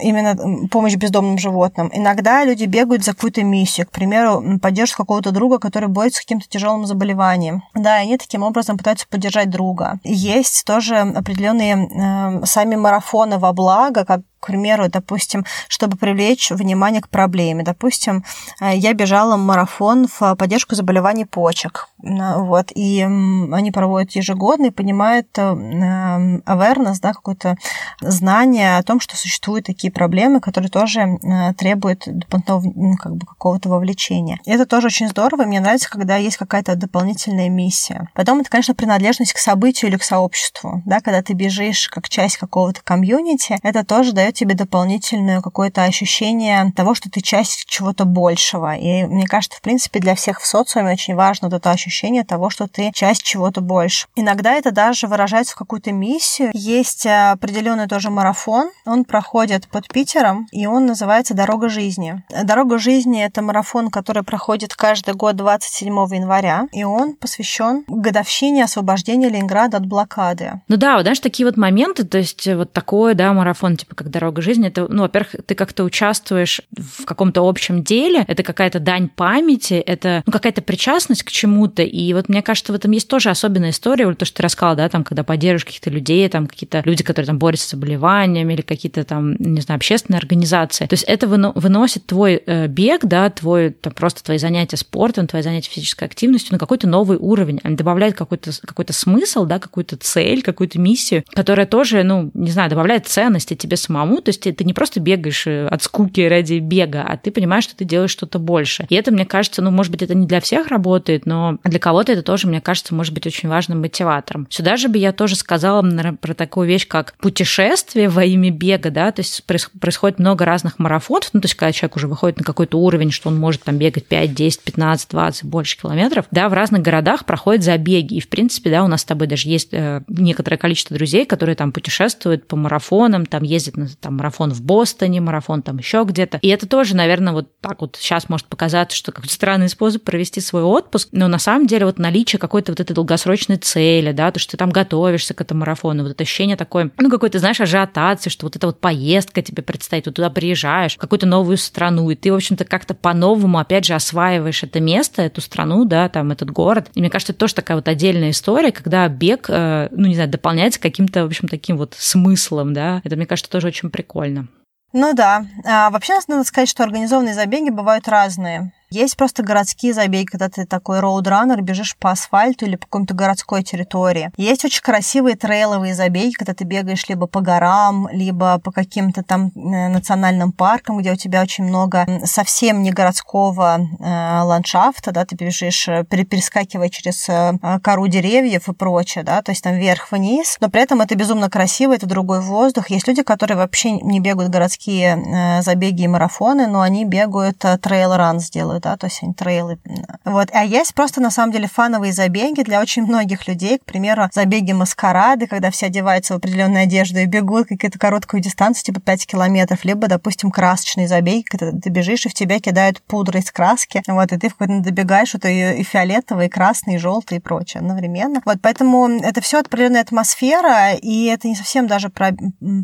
именно 0.00 0.68
помощь 0.68 0.96
бездомным 0.96 1.38
животным. 1.38 1.90
Иногда 1.92 2.44
люди 2.44 2.64
бегают 2.64 3.04
за 3.04 3.12
какую-то 3.12 3.42
миссию, 3.42 3.86
к 3.86 3.90
примеру, 3.90 4.25
примеру, 4.26 4.58
поддержку 4.58 5.02
какого-то 5.02 5.30
друга, 5.30 5.58
который 5.58 5.88
борется 5.88 6.18
с 6.18 6.22
каким-то 6.22 6.48
тяжелым 6.48 6.86
заболеванием. 6.86 7.62
Да, 7.74 8.00
и 8.00 8.02
они 8.02 8.18
таким 8.18 8.42
образом 8.42 8.78
пытаются 8.78 9.06
поддержать 9.08 9.50
друга. 9.50 9.98
Есть 10.04 10.64
тоже 10.64 10.96
определенные 10.96 11.76
э, 11.76 12.46
сами 12.46 12.76
марафоны 12.76 13.38
во 13.38 13.52
благо, 13.52 14.04
как 14.04 14.20
к 14.46 14.48
примеру, 14.48 14.88
допустим, 14.88 15.44
чтобы 15.66 15.96
привлечь 15.96 16.50
внимание 16.52 17.02
к 17.02 17.08
проблеме. 17.08 17.64
Допустим, 17.64 18.24
э, 18.60 18.76
я 18.76 18.92
бежала 18.92 19.36
марафон 19.36 20.06
в 20.06 20.36
поддержку 20.36 20.76
заболеваний 20.76 21.24
почек. 21.24 21.88
Вот, 21.98 22.70
и 22.72 23.02
они 23.02 23.72
проводят 23.72 24.12
ежегодно 24.12 24.66
и 24.66 24.70
понимают 24.70 25.26
э, 25.36 25.40
awareness, 25.42 26.98
да, 27.02 27.12
какое-то 27.12 27.56
знание 28.00 28.76
о 28.76 28.82
том, 28.84 29.00
что 29.00 29.16
существуют 29.16 29.66
такие 29.66 29.92
проблемы, 29.92 30.40
которые 30.40 30.70
тоже 30.70 31.00
э, 31.00 31.52
требуют 31.54 32.04
дополнительного 32.06 32.96
как 32.96 33.16
бы, 33.16 33.26
какого-то 33.26 33.68
вовлечения. 33.68 34.38
И 34.44 34.52
это 34.52 34.64
тоже 34.64 34.86
очень 34.86 35.08
здорово. 35.08 35.42
Мне 35.42 35.58
нравится, 35.58 35.90
когда 35.90 36.14
есть 36.16 36.36
какая-то 36.36 36.76
дополнительная 36.76 37.48
миссия. 37.48 38.08
Потом 38.14 38.40
это, 38.40 38.50
конечно, 38.50 38.76
принадлежность 38.76 39.32
к 39.32 39.38
событию 39.38 39.90
или 39.90 39.98
к 39.98 40.04
сообществу. 40.04 40.82
Да, 40.86 41.00
когда 41.00 41.20
ты 41.22 41.32
бежишь 41.32 41.88
как 41.88 42.08
часть 42.08 42.36
какого-то 42.36 42.80
комьюнити, 42.84 43.58
это 43.64 43.84
тоже 43.84 44.12
дает 44.12 44.35
тебе 44.36 44.54
дополнительное 44.54 45.40
какое-то 45.40 45.84
ощущение 45.84 46.72
того, 46.76 46.94
что 46.94 47.10
ты 47.10 47.20
часть 47.20 47.66
чего-то 47.66 48.04
большего. 48.04 48.76
И 48.76 49.04
мне 49.04 49.26
кажется, 49.26 49.58
в 49.58 49.62
принципе, 49.62 49.98
для 49.98 50.14
всех 50.14 50.40
в 50.40 50.46
социуме 50.46 50.92
очень 50.92 51.14
важно 51.14 51.48
вот 51.48 51.56
это 51.56 51.70
ощущение 51.70 52.24
того, 52.24 52.50
что 52.50 52.68
ты 52.68 52.92
часть 52.94 53.22
чего-то 53.22 53.60
больше. 53.60 54.06
Иногда 54.14 54.52
это 54.52 54.70
даже 54.70 55.06
выражается 55.06 55.54
в 55.54 55.58
какую-то 55.58 55.92
миссию. 55.92 56.50
Есть 56.52 57.06
определенный 57.06 57.88
тоже 57.88 58.10
марафон, 58.10 58.70
он 58.84 59.04
проходит 59.04 59.68
под 59.68 59.88
Питером, 59.88 60.46
и 60.52 60.66
он 60.66 60.86
называется 60.86 61.34
«Дорога 61.34 61.68
жизни». 61.68 62.22
«Дорога 62.44 62.78
жизни»— 62.78 63.22
это 63.24 63.42
марафон, 63.42 63.90
который 63.90 64.22
проходит 64.22 64.74
каждый 64.74 65.14
год 65.14 65.36
27 65.36 65.88
января, 66.14 66.68
и 66.72 66.84
он 66.84 67.14
посвящен 67.14 67.84
годовщине 67.88 68.64
освобождения 68.64 69.28
Ленинграда 69.28 69.78
от 69.78 69.86
блокады. 69.86 70.60
Ну 70.68 70.76
да, 70.76 70.94
вот 70.94 71.02
знаешь, 71.02 71.20
такие 71.20 71.46
вот 71.46 71.56
моменты, 71.56 72.04
то 72.04 72.18
есть 72.18 72.46
вот 72.46 72.72
такой, 72.72 73.14
да, 73.14 73.32
марафон, 73.32 73.76
типа 73.76 73.94
как 73.94 74.10
«Дорога 74.16 74.42
жизни», 74.42 74.68
это, 74.68 74.86
ну, 74.88 75.02
во-первых, 75.02 75.36
ты 75.46 75.54
как-то 75.54 75.84
участвуешь 75.84 76.62
в 76.76 77.04
каком-то 77.04 77.46
общем 77.46 77.82
деле, 77.82 78.24
это 78.26 78.42
какая-то 78.42 78.80
дань 78.80 79.08
памяти, 79.08 79.74
это 79.74 80.22
ну, 80.26 80.32
какая-то 80.32 80.62
причастность 80.62 81.22
к 81.22 81.30
чему-то, 81.30 81.82
и 81.82 82.12
вот 82.14 82.28
мне 82.28 82.42
кажется, 82.42 82.72
в 82.72 82.76
этом 82.76 82.90
есть 82.92 83.08
тоже 83.08 83.30
особенная 83.30 83.70
история, 83.70 84.06
вот 84.06 84.18
то, 84.18 84.24
что 84.24 84.38
ты 84.38 84.42
рассказала, 84.42 84.76
да, 84.76 84.88
там, 84.88 85.04
когда 85.04 85.22
поддерживаешь 85.22 85.64
каких-то 85.64 85.90
людей, 85.90 86.28
там, 86.28 86.46
какие-то 86.46 86.82
люди, 86.84 87.02
которые 87.02 87.26
там 87.26 87.38
борются 87.38 87.68
с 87.68 87.70
заболеваниями 87.70 88.54
или 88.54 88.62
какие-то 88.62 89.04
там, 89.04 89.36
не 89.38 89.60
знаю, 89.60 89.76
общественные 89.76 90.18
организации. 90.18 90.86
То 90.86 90.94
есть 90.94 91.04
это 91.04 91.26
выносит 91.26 92.06
твой 92.06 92.42
э, 92.46 92.66
бег, 92.68 93.04
да, 93.04 93.28
твой, 93.30 93.70
там, 93.70 93.92
просто 93.92 94.24
твои 94.24 94.38
занятия 94.38 94.76
спортом, 94.76 95.26
твои 95.26 95.42
занятия 95.42 95.70
физической 95.70 96.04
активностью 96.04 96.52
на 96.54 96.58
какой-то 96.58 96.86
новый 96.88 97.18
уровень. 97.18 97.60
Они 97.62 97.76
добавляют 97.76 98.16
какой-то 98.16 98.50
какой 98.64 98.86
смысл, 98.90 99.44
да, 99.44 99.58
какую-то 99.58 99.96
цель, 99.96 100.42
какую-то 100.42 100.78
миссию, 100.78 101.24
которая 101.32 101.66
тоже, 101.66 102.02
ну, 102.02 102.30
не 102.34 102.50
знаю, 102.50 102.70
добавляет 102.70 103.06
ценности 103.06 103.54
тебе 103.54 103.76
самому. 103.76 104.05
То 104.20 104.30
есть 104.30 104.42
ты 104.42 104.64
не 104.64 104.74
просто 104.74 105.00
бегаешь 105.00 105.46
э, 105.46 105.66
от 105.66 105.82
скуки 105.82 106.20
ради 106.20 106.58
бега, 106.58 107.04
а 107.06 107.16
ты 107.16 107.30
понимаешь, 107.30 107.64
что 107.64 107.76
ты 107.76 107.84
делаешь 107.84 108.10
что-то 108.10 108.38
больше. 108.38 108.86
И 108.88 108.94
это, 108.94 109.10
мне 109.10 109.26
кажется, 109.26 109.62
ну, 109.62 109.70
может 109.70 109.92
быть, 109.92 110.02
это 110.02 110.14
не 110.14 110.26
для 110.26 110.40
всех 110.40 110.68
работает, 110.68 111.26
но 111.26 111.58
для 111.64 111.78
кого-то 111.78 112.12
это 112.12 112.22
тоже, 112.22 112.46
мне 112.46 112.60
кажется, 112.60 112.94
может 112.94 113.12
быть 113.12 113.26
очень 113.26 113.48
важным 113.48 113.80
мотиватором. 113.80 114.46
Сюда 114.50 114.76
же 114.76 114.88
бы 114.88 114.98
я 114.98 115.12
тоже 115.12 115.36
сказала 115.36 115.82
про 116.20 116.34
такую 116.34 116.68
вещь, 116.68 116.86
как 116.86 117.14
путешествие 117.18 118.08
во 118.08 118.24
имя 118.24 118.50
бега, 118.50 118.90
да, 118.90 119.12
то 119.12 119.20
есть 119.20 119.44
происходит 119.44 120.18
много 120.18 120.44
разных 120.44 120.78
марафонов, 120.78 121.30
ну, 121.32 121.40
то 121.40 121.46
есть 121.46 121.54
когда 121.54 121.72
человек 121.72 121.96
уже 121.96 122.08
выходит 122.08 122.38
на 122.38 122.44
какой-то 122.44 122.78
уровень, 122.78 123.10
что 123.10 123.28
он 123.28 123.38
может 123.38 123.62
там 123.62 123.76
бегать 123.76 124.06
5, 124.06 124.34
10, 124.34 124.60
15, 124.62 125.10
20, 125.10 125.44
больше 125.44 125.78
километров, 125.78 126.26
да, 126.30 126.48
в 126.48 126.52
разных 126.52 126.82
городах 126.82 127.24
проходят 127.24 127.62
забеги. 127.62 128.14
И, 128.14 128.20
в 128.20 128.28
принципе, 128.28 128.70
да, 128.70 128.84
у 128.84 128.88
нас 128.88 129.02
с 129.02 129.04
тобой 129.04 129.26
даже 129.26 129.48
есть 129.48 129.68
э, 129.72 130.02
некоторое 130.08 130.56
количество 130.56 130.96
друзей, 130.96 131.26
которые 131.26 131.56
там 131.56 131.72
путешествуют 131.72 132.46
по 132.46 132.56
марафонам, 132.56 133.26
там 133.26 133.42
ездят 133.42 133.76
на 133.76 133.86
там, 134.00 134.16
марафон 134.16 134.52
в 134.52 134.62
Бостоне, 134.62 135.20
марафон 135.20 135.62
там 135.62 135.78
еще 135.78 136.04
где-то. 136.04 136.38
И 136.42 136.48
это 136.48 136.66
тоже, 136.66 136.96
наверное, 136.96 137.32
вот 137.32 137.48
так 137.60 137.80
вот 137.80 137.96
сейчас 137.98 138.28
может 138.28 138.46
показаться, 138.46 138.96
что 138.96 139.12
какой-то 139.12 139.32
странный 139.32 139.68
способ 139.68 140.02
провести 140.02 140.40
свой 140.40 140.62
отпуск, 140.62 141.08
но 141.12 141.28
на 141.28 141.38
самом 141.38 141.66
деле 141.66 141.86
вот 141.86 141.98
наличие 141.98 142.38
какой-то 142.38 142.72
вот 142.72 142.80
этой 142.80 142.92
долгосрочной 142.92 143.56
цели, 143.56 144.12
да, 144.12 144.30
то, 144.30 144.38
что 144.38 144.52
ты 144.52 144.56
там 144.56 144.70
готовишься 144.70 145.34
к 145.34 145.40
этому 145.40 145.60
марафону, 145.60 146.02
вот 146.02 146.12
это 146.12 146.22
ощущение 146.22 146.56
такое, 146.56 146.90
ну, 146.98 147.10
какой-то, 147.10 147.38
знаешь, 147.38 147.60
ажиотации, 147.60 148.30
что 148.30 148.46
вот 148.46 148.56
эта 148.56 148.66
вот 148.66 148.80
поездка 148.80 149.42
тебе 149.42 149.62
предстоит, 149.62 150.06
вот 150.06 150.14
туда 150.16 150.30
приезжаешь, 150.30 150.94
в 150.94 150.98
какую-то 150.98 151.26
новую 151.26 151.56
страну, 151.56 152.10
и 152.10 152.14
ты, 152.14 152.32
в 152.32 152.36
общем-то, 152.36 152.64
как-то 152.64 152.94
по-новому, 152.94 153.58
опять 153.58 153.84
же, 153.84 153.94
осваиваешь 153.94 154.62
это 154.62 154.80
место, 154.80 155.22
эту 155.22 155.40
страну, 155.40 155.84
да, 155.84 156.08
там, 156.08 156.32
этот 156.32 156.50
город. 156.50 156.90
И 156.94 157.00
мне 157.00 157.10
кажется, 157.10 157.32
это 157.32 157.40
тоже 157.40 157.54
такая 157.54 157.76
вот 157.76 157.88
отдельная 157.88 158.30
история, 158.30 158.72
когда 158.72 159.08
бег, 159.08 159.46
э, 159.48 159.88
ну, 159.90 160.06
не 160.06 160.14
знаю, 160.14 160.30
дополняется 160.30 160.80
каким-то, 160.80 161.24
в 161.24 161.26
общем, 161.26 161.48
таким 161.48 161.76
вот 161.76 161.94
смыслом, 161.98 162.72
да. 162.72 163.00
Это, 163.04 163.16
мне 163.16 163.26
кажется, 163.26 163.50
тоже 163.50 163.68
очень 163.68 163.85
прикольно. 163.90 164.48
Ну 164.92 165.12
да. 165.14 165.46
А, 165.64 165.90
вообще, 165.90 166.14
надо 166.26 166.44
сказать, 166.44 166.68
что 166.68 166.84
организованные 166.84 167.34
забеги 167.34 167.70
бывают 167.70 168.08
разные. 168.08 168.72
Есть 168.90 169.16
просто 169.16 169.42
городские 169.42 169.92
забеги, 169.92 170.26
когда 170.26 170.48
ты 170.48 170.64
такой 170.64 171.00
роудраннер, 171.00 171.60
бежишь 171.60 171.96
по 171.96 172.12
асфальту 172.12 172.66
или 172.66 172.76
по 172.76 172.86
какой-то 172.86 173.14
городской 173.14 173.64
территории. 173.64 174.30
Есть 174.36 174.64
очень 174.64 174.80
красивые 174.80 175.34
трейловые 175.34 175.94
забеги, 175.94 176.34
когда 176.34 176.54
ты 176.54 176.64
бегаешь 176.64 177.08
либо 177.08 177.26
по 177.26 177.40
горам, 177.40 178.08
либо 178.12 178.58
по 178.58 178.70
каким-то 178.70 179.24
там 179.24 179.50
э, 179.56 179.88
национальным 179.88 180.52
паркам, 180.52 180.98
где 180.98 181.12
у 181.12 181.16
тебя 181.16 181.42
очень 181.42 181.64
много 181.64 182.06
совсем 182.24 182.82
не 182.82 182.92
городского 182.92 183.80
э, 183.80 184.42
ландшафта, 184.42 185.10
да, 185.10 185.24
ты 185.24 185.34
бежишь, 185.34 185.88
э, 185.88 186.04
перескакивая 186.04 186.88
через 186.88 187.28
э, 187.28 187.58
кору 187.82 188.06
деревьев 188.06 188.68
и 188.68 188.72
прочее, 188.72 189.24
да, 189.24 189.42
то 189.42 189.50
есть 189.50 189.64
там 189.64 189.74
вверх-вниз, 189.74 190.58
но 190.60 190.70
при 190.70 190.82
этом 190.82 191.00
это 191.00 191.16
безумно 191.16 191.50
красиво, 191.50 191.92
это 191.92 192.06
другой 192.06 192.40
воздух. 192.40 192.90
Есть 192.90 193.08
люди, 193.08 193.22
которые 193.22 193.56
вообще 193.56 193.90
не 193.90 194.20
бегают 194.20 194.52
городские 194.52 195.60
забеги 195.62 196.02
и 196.02 196.08
марафоны, 196.08 196.68
но 196.68 196.82
они 196.82 197.04
бегают 197.04 197.58
трейл-ран 197.58 198.38
сделают 198.38 198.76
делают, 198.76 198.85
да, 198.86 198.96
то 198.96 199.06
есть 199.06 199.20
они 199.22 199.34
трейлы. 199.34 199.78
Вот. 200.24 200.48
А 200.52 200.64
есть 200.64 200.94
просто, 200.94 201.20
на 201.20 201.30
самом 201.32 201.52
деле, 201.52 201.66
фановые 201.66 202.12
забеги 202.12 202.62
для 202.62 202.80
очень 202.80 203.02
многих 203.02 203.48
людей. 203.48 203.78
К 203.78 203.84
примеру, 203.84 204.28
забеги 204.32 204.70
маскарады, 204.70 205.48
когда 205.48 205.72
все 205.72 205.86
одеваются 205.86 206.34
в 206.34 206.36
определенную 206.36 206.84
одежду 206.84 207.18
и 207.18 207.26
бегут 207.26 207.66
какую-то 207.66 207.98
короткую 207.98 208.42
дистанцию, 208.42 208.84
типа 208.84 209.00
5 209.00 209.26
километров. 209.26 209.84
Либо, 209.84 210.06
допустим, 210.06 210.52
красочные 210.52 211.08
забеги, 211.08 211.42
когда 211.42 211.72
ты 211.72 211.90
бежишь, 211.90 212.26
и 212.26 212.28
в 212.28 212.34
тебя 212.34 212.60
кидают 212.60 213.02
пудры 213.02 213.40
из 213.40 213.50
краски. 213.50 214.04
Вот, 214.06 214.30
и 214.30 214.38
ты 214.38 214.48
в 214.48 214.56
какой-то 214.56 214.80
добегаешь, 214.84 215.30
что 215.30 215.48
и, 215.48 215.80
и 215.80 215.82
фиолетовый, 215.82 216.46
и 216.46 216.48
красный, 216.50 216.94
и 216.94 216.98
желтый, 216.98 217.38
и 217.38 217.40
прочее 217.40 217.80
одновременно. 217.80 218.40
Вот, 218.44 218.58
поэтому 218.62 219.08
это 219.08 219.40
все 219.40 219.58
определенная 219.60 220.02
атмосфера, 220.02 220.92
и 220.92 221.24
это 221.24 221.48
не 221.48 221.56
совсем 221.56 221.88
даже 221.88 222.08
про, 222.08 222.30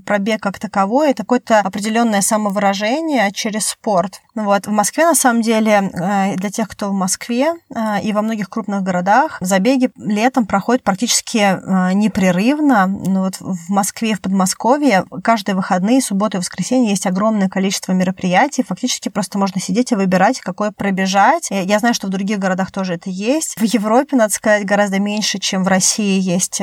про 0.04 0.18
бег 0.18 0.42
как 0.42 0.58
таковой, 0.58 1.12
это 1.12 1.22
какое-то 1.22 1.60
определенное 1.60 2.22
самовыражение 2.22 3.30
через 3.30 3.66
спорт. 3.66 4.20
Вот. 4.34 4.66
В 4.66 4.70
Москве, 4.70 5.04
на 5.04 5.14
самом 5.14 5.42
деле, 5.42 5.81
Э, 5.92 6.36
для 6.36 6.50
тех, 6.50 6.68
кто 6.68 6.90
в 6.90 6.92
Москве 6.92 7.54
э, 7.74 8.02
и 8.02 8.12
во 8.12 8.22
многих 8.22 8.48
крупных 8.48 8.82
городах, 8.82 9.38
забеги 9.40 9.90
летом 9.96 10.46
проходят 10.46 10.82
практически 10.82 11.38
э, 11.38 11.92
непрерывно. 11.94 12.86
Ну, 12.86 13.20
вот 13.24 13.36
в 13.40 13.68
Москве, 13.70 14.14
в 14.14 14.20
Подмосковье 14.20 15.04
каждые 15.22 15.56
выходные, 15.56 16.00
субботы 16.00 16.36
и 16.36 16.40
воскресенье 16.40 16.90
есть 16.90 17.06
огромное 17.06 17.48
количество 17.48 17.92
мероприятий. 17.92 18.62
Фактически 18.62 19.08
просто 19.08 19.38
можно 19.38 19.60
сидеть 19.60 19.92
и 19.92 19.94
выбирать, 19.94 20.40
какое 20.40 20.70
пробежать. 20.70 21.48
Я 21.50 21.78
знаю, 21.78 21.94
что 21.94 22.06
в 22.06 22.10
других 22.10 22.38
городах 22.38 22.70
тоже 22.70 22.94
это 22.94 23.10
есть. 23.10 23.54
В 23.58 23.64
Европе, 23.64 24.16
надо 24.16 24.32
сказать, 24.32 24.64
гораздо 24.64 24.98
меньше, 24.98 25.38
чем 25.38 25.64
в 25.64 25.68
России 25.68 26.20
есть 26.20 26.60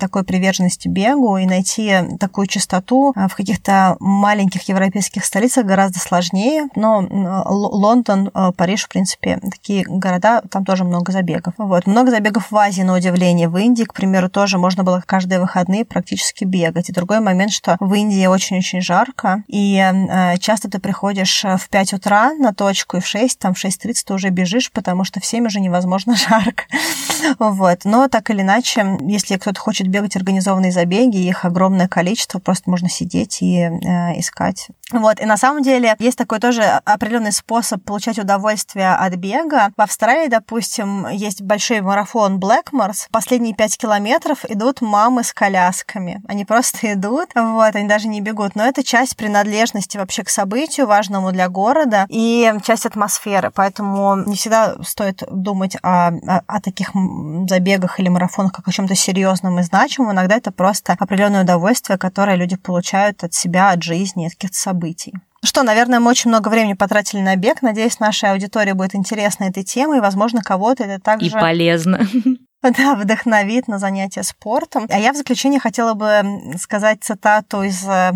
такой 0.00 0.24
приверженности 0.24 0.88
бегу, 0.88 1.36
и 1.36 1.46
найти 1.46 1.94
такую 2.18 2.46
частоту 2.46 3.12
в 3.14 3.34
каких-то 3.34 3.96
маленьких 4.00 4.68
европейских 4.68 5.24
столицах 5.24 5.64
гораздо 5.66 5.98
сложнее. 5.98 6.68
Но 6.74 7.06
Лондон, 7.48 8.30
Париж, 8.52 8.84
в 8.84 8.88
принципе, 8.88 9.38
такие 9.38 9.84
города, 9.84 10.42
там 10.50 10.64
тоже 10.64 10.84
много 10.84 11.12
забегов. 11.12 11.54
Вот. 11.58 11.86
Много 11.86 12.10
забегов 12.10 12.50
в 12.50 12.56
Азии, 12.56 12.82
на 12.82 12.96
удивление. 12.96 13.48
В 13.48 13.56
Индии, 13.56 13.84
к 13.84 13.94
примеру, 13.94 14.28
тоже 14.28 14.58
можно 14.58 14.84
было 14.84 15.02
каждые 15.04 15.40
выходные 15.40 15.84
практически 15.84 16.44
бегать. 16.44 16.88
И 16.88 16.92
другой 16.92 17.20
момент, 17.20 17.52
что 17.52 17.76
в 17.80 17.92
Индии 17.94 18.26
очень-очень 18.26 18.80
жарко, 18.80 19.42
и 19.46 19.76
э, 19.78 20.38
часто 20.38 20.70
ты 20.70 20.78
приходишь 20.78 21.44
в 21.44 21.68
5 21.68 21.92
утра 21.94 22.32
на 22.34 22.54
точку, 22.54 22.98
и 22.98 23.00
в 23.00 23.06
6, 23.06 23.38
там 23.38 23.54
в 23.54 23.64
6.30 23.64 23.94
ты 24.06 24.14
уже 24.14 24.28
бежишь, 24.30 24.70
потому 24.70 25.04
что 25.04 25.20
в 25.20 25.24
7 25.24 25.46
уже 25.46 25.60
невозможно 25.60 26.16
жарко. 26.28 26.64
Вот. 27.38 27.80
Но 27.84 28.08
так 28.08 28.30
или 28.30 28.42
иначе, 28.42 28.98
если 29.00 29.36
кто-то 29.36 29.60
хочет 29.60 29.88
бегать 29.88 30.16
организованные 30.16 30.72
забеги, 30.72 31.16
их 31.16 31.44
огромное 31.44 31.88
количество, 31.88 32.38
просто 32.38 32.70
можно 32.70 32.88
сидеть 32.88 33.42
и 33.42 33.58
э, 33.58 34.18
искать. 34.18 34.68
Вот. 34.92 35.20
И 35.20 35.24
на 35.24 35.36
самом 35.36 35.62
деле 35.62 35.94
есть 35.98 36.18
такой 36.18 36.38
тоже 36.38 36.62
определенный 36.62 37.32
способ 37.32 37.82
получать 37.82 38.18
удовольствие 38.18 38.41
удовольствие 38.42 38.92
от 38.92 39.14
бега. 39.14 39.70
В 39.76 39.80
Австралии, 39.80 40.28
допустим, 40.28 41.06
есть 41.08 41.42
большой 41.42 41.80
марафон 41.80 42.40
Blackmores. 42.40 43.06
Последние 43.12 43.54
пять 43.54 43.78
километров 43.78 44.44
идут 44.48 44.80
мамы 44.80 45.22
с 45.22 45.32
колясками. 45.32 46.20
Они 46.26 46.44
просто 46.44 46.92
идут, 46.94 47.28
вот, 47.34 47.76
они 47.76 47.88
даже 47.88 48.08
не 48.08 48.20
бегут. 48.20 48.56
Но 48.56 48.64
это 48.64 48.82
часть 48.82 49.16
принадлежности 49.16 49.96
вообще 49.96 50.24
к 50.24 50.28
событию, 50.28 50.88
важному 50.88 51.30
для 51.30 51.48
города, 51.48 52.06
и 52.08 52.52
часть 52.64 52.84
атмосферы. 52.84 53.52
Поэтому 53.54 54.16
не 54.16 54.34
всегда 54.34 54.74
стоит 54.82 55.22
думать 55.30 55.76
о, 55.82 56.08
о, 56.08 56.42
о 56.46 56.60
таких 56.60 56.90
забегах 57.48 58.00
или 58.00 58.08
марафонах 58.08 58.52
как 58.52 58.66
о 58.66 58.72
чем-то 58.72 58.96
серьезном 58.96 59.60
и 59.60 59.62
значимом. 59.62 60.12
Иногда 60.12 60.36
это 60.36 60.50
просто 60.50 60.96
определенное 60.98 61.44
удовольствие, 61.44 61.96
которое 61.96 62.36
люди 62.36 62.56
получают 62.56 63.22
от 63.22 63.34
себя, 63.34 63.70
от 63.70 63.82
жизни, 63.84 64.26
от 64.26 64.32
каких-то 64.32 64.56
событий. 64.56 65.14
Ну 65.42 65.48
что, 65.48 65.64
наверное, 65.64 65.98
мы 65.98 66.10
очень 66.10 66.30
много 66.30 66.48
времени 66.48 66.74
потратили 66.74 67.20
на 67.20 67.34
бег. 67.34 67.62
Надеюсь, 67.62 67.98
нашей 67.98 68.30
аудитории 68.30 68.72
будет 68.72 68.94
интересна 68.94 69.44
эта 69.44 69.64
тема, 69.64 69.96
и, 69.96 70.00
возможно, 70.00 70.40
кого-то 70.40 70.84
это 70.84 71.02
также... 71.02 71.26
И 71.26 71.30
полезно. 71.30 72.06
Да, 72.62 72.94
вдохновит 72.94 73.66
на 73.66 73.80
занятия 73.80 74.22
спортом. 74.22 74.86
А 74.88 74.96
я 74.96 75.12
в 75.12 75.16
заключение 75.16 75.58
хотела 75.58 75.94
бы 75.94 76.54
сказать 76.60 77.02
цитату 77.02 77.64
из 77.64 77.84
э, 77.84 78.12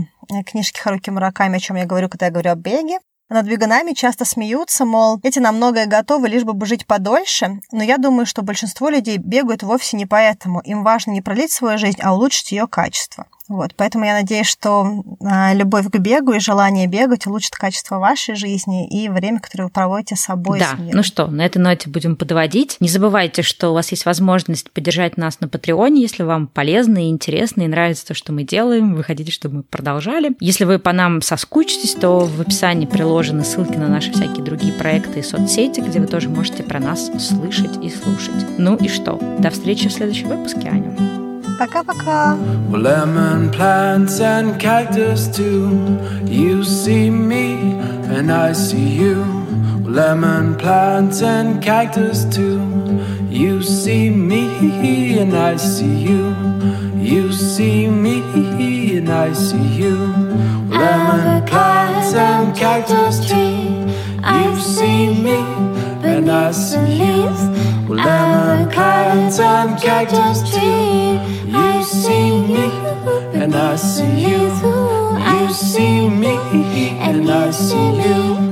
книжки 0.47 0.79
Харуки 0.79 1.11
Мураками, 1.11 1.57
о 1.57 1.59
чем 1.59 1.75
я 1.75 1.85
говорю, 1.85 2.09
когда 2.09 2.27
я 2.27 2.33
говорю 2.33 2.53
о 2.53 2.55
беге. 2.55 3.01
Над 3.29 3.45
бегунами 3.47 3.93
часто 3.93 4.25
смеются, 4.25 4.85
мол, 4.85 5.19
эти 5.25 5.41
на 5.41 5.51
многое 5.51 5.87
готовы, 5.87 6.29
лишь 6.29 6.45
бы 6.45 6.65
жить 6.65 6.87
подольше, 6.87 7.59
но 7.73 7.83
я 7.83 7.99
думаю, 7.99 8.25
что 8.25 8.43
большинство 8.43 8.89
людей 8.89 9.17
бегают 9.17 9.65
вовсе 9.65 9.97
не 9.97 10.07
поэтому. 10.07 10.61
Им 10.61 10.85
важно 10.85 11.11
не 11.11 11.23
пролить 11.23 11.51
свою 11.51 11.77
жизнь, 11.77 11.99
а 12.01 12.15
улучшить 12.15 12.53
ее 12.53 12.69
качество. 12.69 13.27
Вот, 13.49 13.75
поэтому 13.77 14.05
я 14.05 14.15
надеюсь, 14.15 14.49
что 14.49 15.05
а, 15.21 15.55
любовь 15.55 15.87
к 15.87 15.99
бегу 15.99 16.33
и 16.33 16.41
желание 16.41 16.87
бегать 16.87 17.27
улучшит 17.27 17.55
качество 17.55 17.99
вашей 17.99 18.35
жизни 18.35 18.89
и 18.89 19.09
время, 19.09 19.41
которое 19.41 19.65
вы 19.65 19.71
проводите 19.71 20.17
с 20.17 20.21
собой. 20.21 20.59
Да, 20.59 20.77
с 20.77 20.95
ну 20.95 21.03
что, 21.03 21.29
на 21.29 21.47
этой 21.47 21.59
ноте 21.59 21.89
будем 21.89 22.17
подводить. 22.17 22.77
Не 22.81 22.89
забывайте, 22.89 23.43
что 23.43 23.71
у 23.71 23.75
вас 23.75 23.91
есть 23.91 24.05
возможность 24.05 24.71
поддержать 24.73 25.17
нас 25.17 25.41
на 25.41 25.49
Патреоне, 25.49 26.03
если 26.03 26.25
вам 26.25 26.49
полезно 26.49 27.07
и 27.07 27.11
интересно, 27.11 27.63
и 27.63 27.69
нравится 27.69 28.07
то, 28.07 28.15
что 28.15 28.33
мы 28.33 28.43
делаем. 28.43 28.95
Вы 28.95 29.05
хотите, 29.05 29.31
чтобы 29.31 29.57
мы 29.57 29.63
продолжали. 29.63 30.33
Если 30.41 30.65
вы 30.65 30.79
по 30.79 30.93
нам 30.93 31.23
соскучитесь, 31.23 31.95
то 31.95 32.21
в 32.21 32.41
описании 32.41 32.87
приложены 32.87 33.45
ссылки 33.45 33.77
на 33.77 33.89
наши 33.89 34.13
всякие 34.13 34.43
другие 34.43 34.73
проекты 34.73 35.21
и 35.21 35.23
соцсети, 35.23 35.81
где 35.81 36.01
вы 36.01 36.07
тоже 36.07 36.29
можете 36.29 36.63
про 36.63 36.81
нас 36.81 37.11
слышать 37.19 37.77
и 37.83 37.91
слушать. 37.91 38.59
Ну 38.59 38.77
и 38.77 38.89
что? 38.89 39.21
До 39.39 39.51
встречи 39.51 39.89
в 39.89 39.93
следующем 39.93 40.29
выпуске, 40.29 40.69
Аня. 40.69 41.16
Пока-пока. 41.60 42.36
Well, 42.70 42.82
lemon 42.82 43.52
plants 43.52 44.20
and 44.20 44.60
cactus 44.60 45.28
too. 45.28 46.00
You 46.26 46.64
see 46.64 47.10
me 47.10 47.78
and 48.16 48.32
I 48.32 48.54
see 48.54 48.90
you. 49.04 49.24
Well, 49.84 49.94
lemon 49.94 50.56
plants 50.56 51.22
and 51.22 51.62
cactus 51.62 52.26
too. 52.26 52.60
You 53.30 53.62
see 53.62 54.10
me 54.10 55.20
and 55.20 55.36
I 55.36 55.58
see 55.58 55.98
you. 56.10 56.36
You 56.98 57.32
see 57.32 57.88
me 57.88 58.98
and 58.98 59.10
I 59.10 59.34
see 59.34 59.68
you. 59.84 59.98
Well, 60.70 60.80
lemon 60.80 61.46
plants 61.48 62.14
and 62.14 62.56
cactus 62.56 63.20
too. 63.30 63.72
You 64.24 64.56
see 64.60 65.14
me 65.26 65.40
and 66.04 66.30
I 66.30 66.52
see 66.52 67.04
you. 67.06 67.30
Well, 67.89 67.99
lemon 67.99 68.69
plants 68.69 69.39
and 69.39 69.81
cactus 69.81 70.43
too. 70.51 71.21
You 71.47 71.85
see 71.85 72.31
me 72.43 72.67
and 73.33 73.55
I 73.55 73.77
see 73.77 74.23
you. 74.23 74.51
You 75.31 75.53
see 75.53 76.09
me 76.09 76.37
and 76.99 77.31
I 77.31 77.53
see 77.53 78.46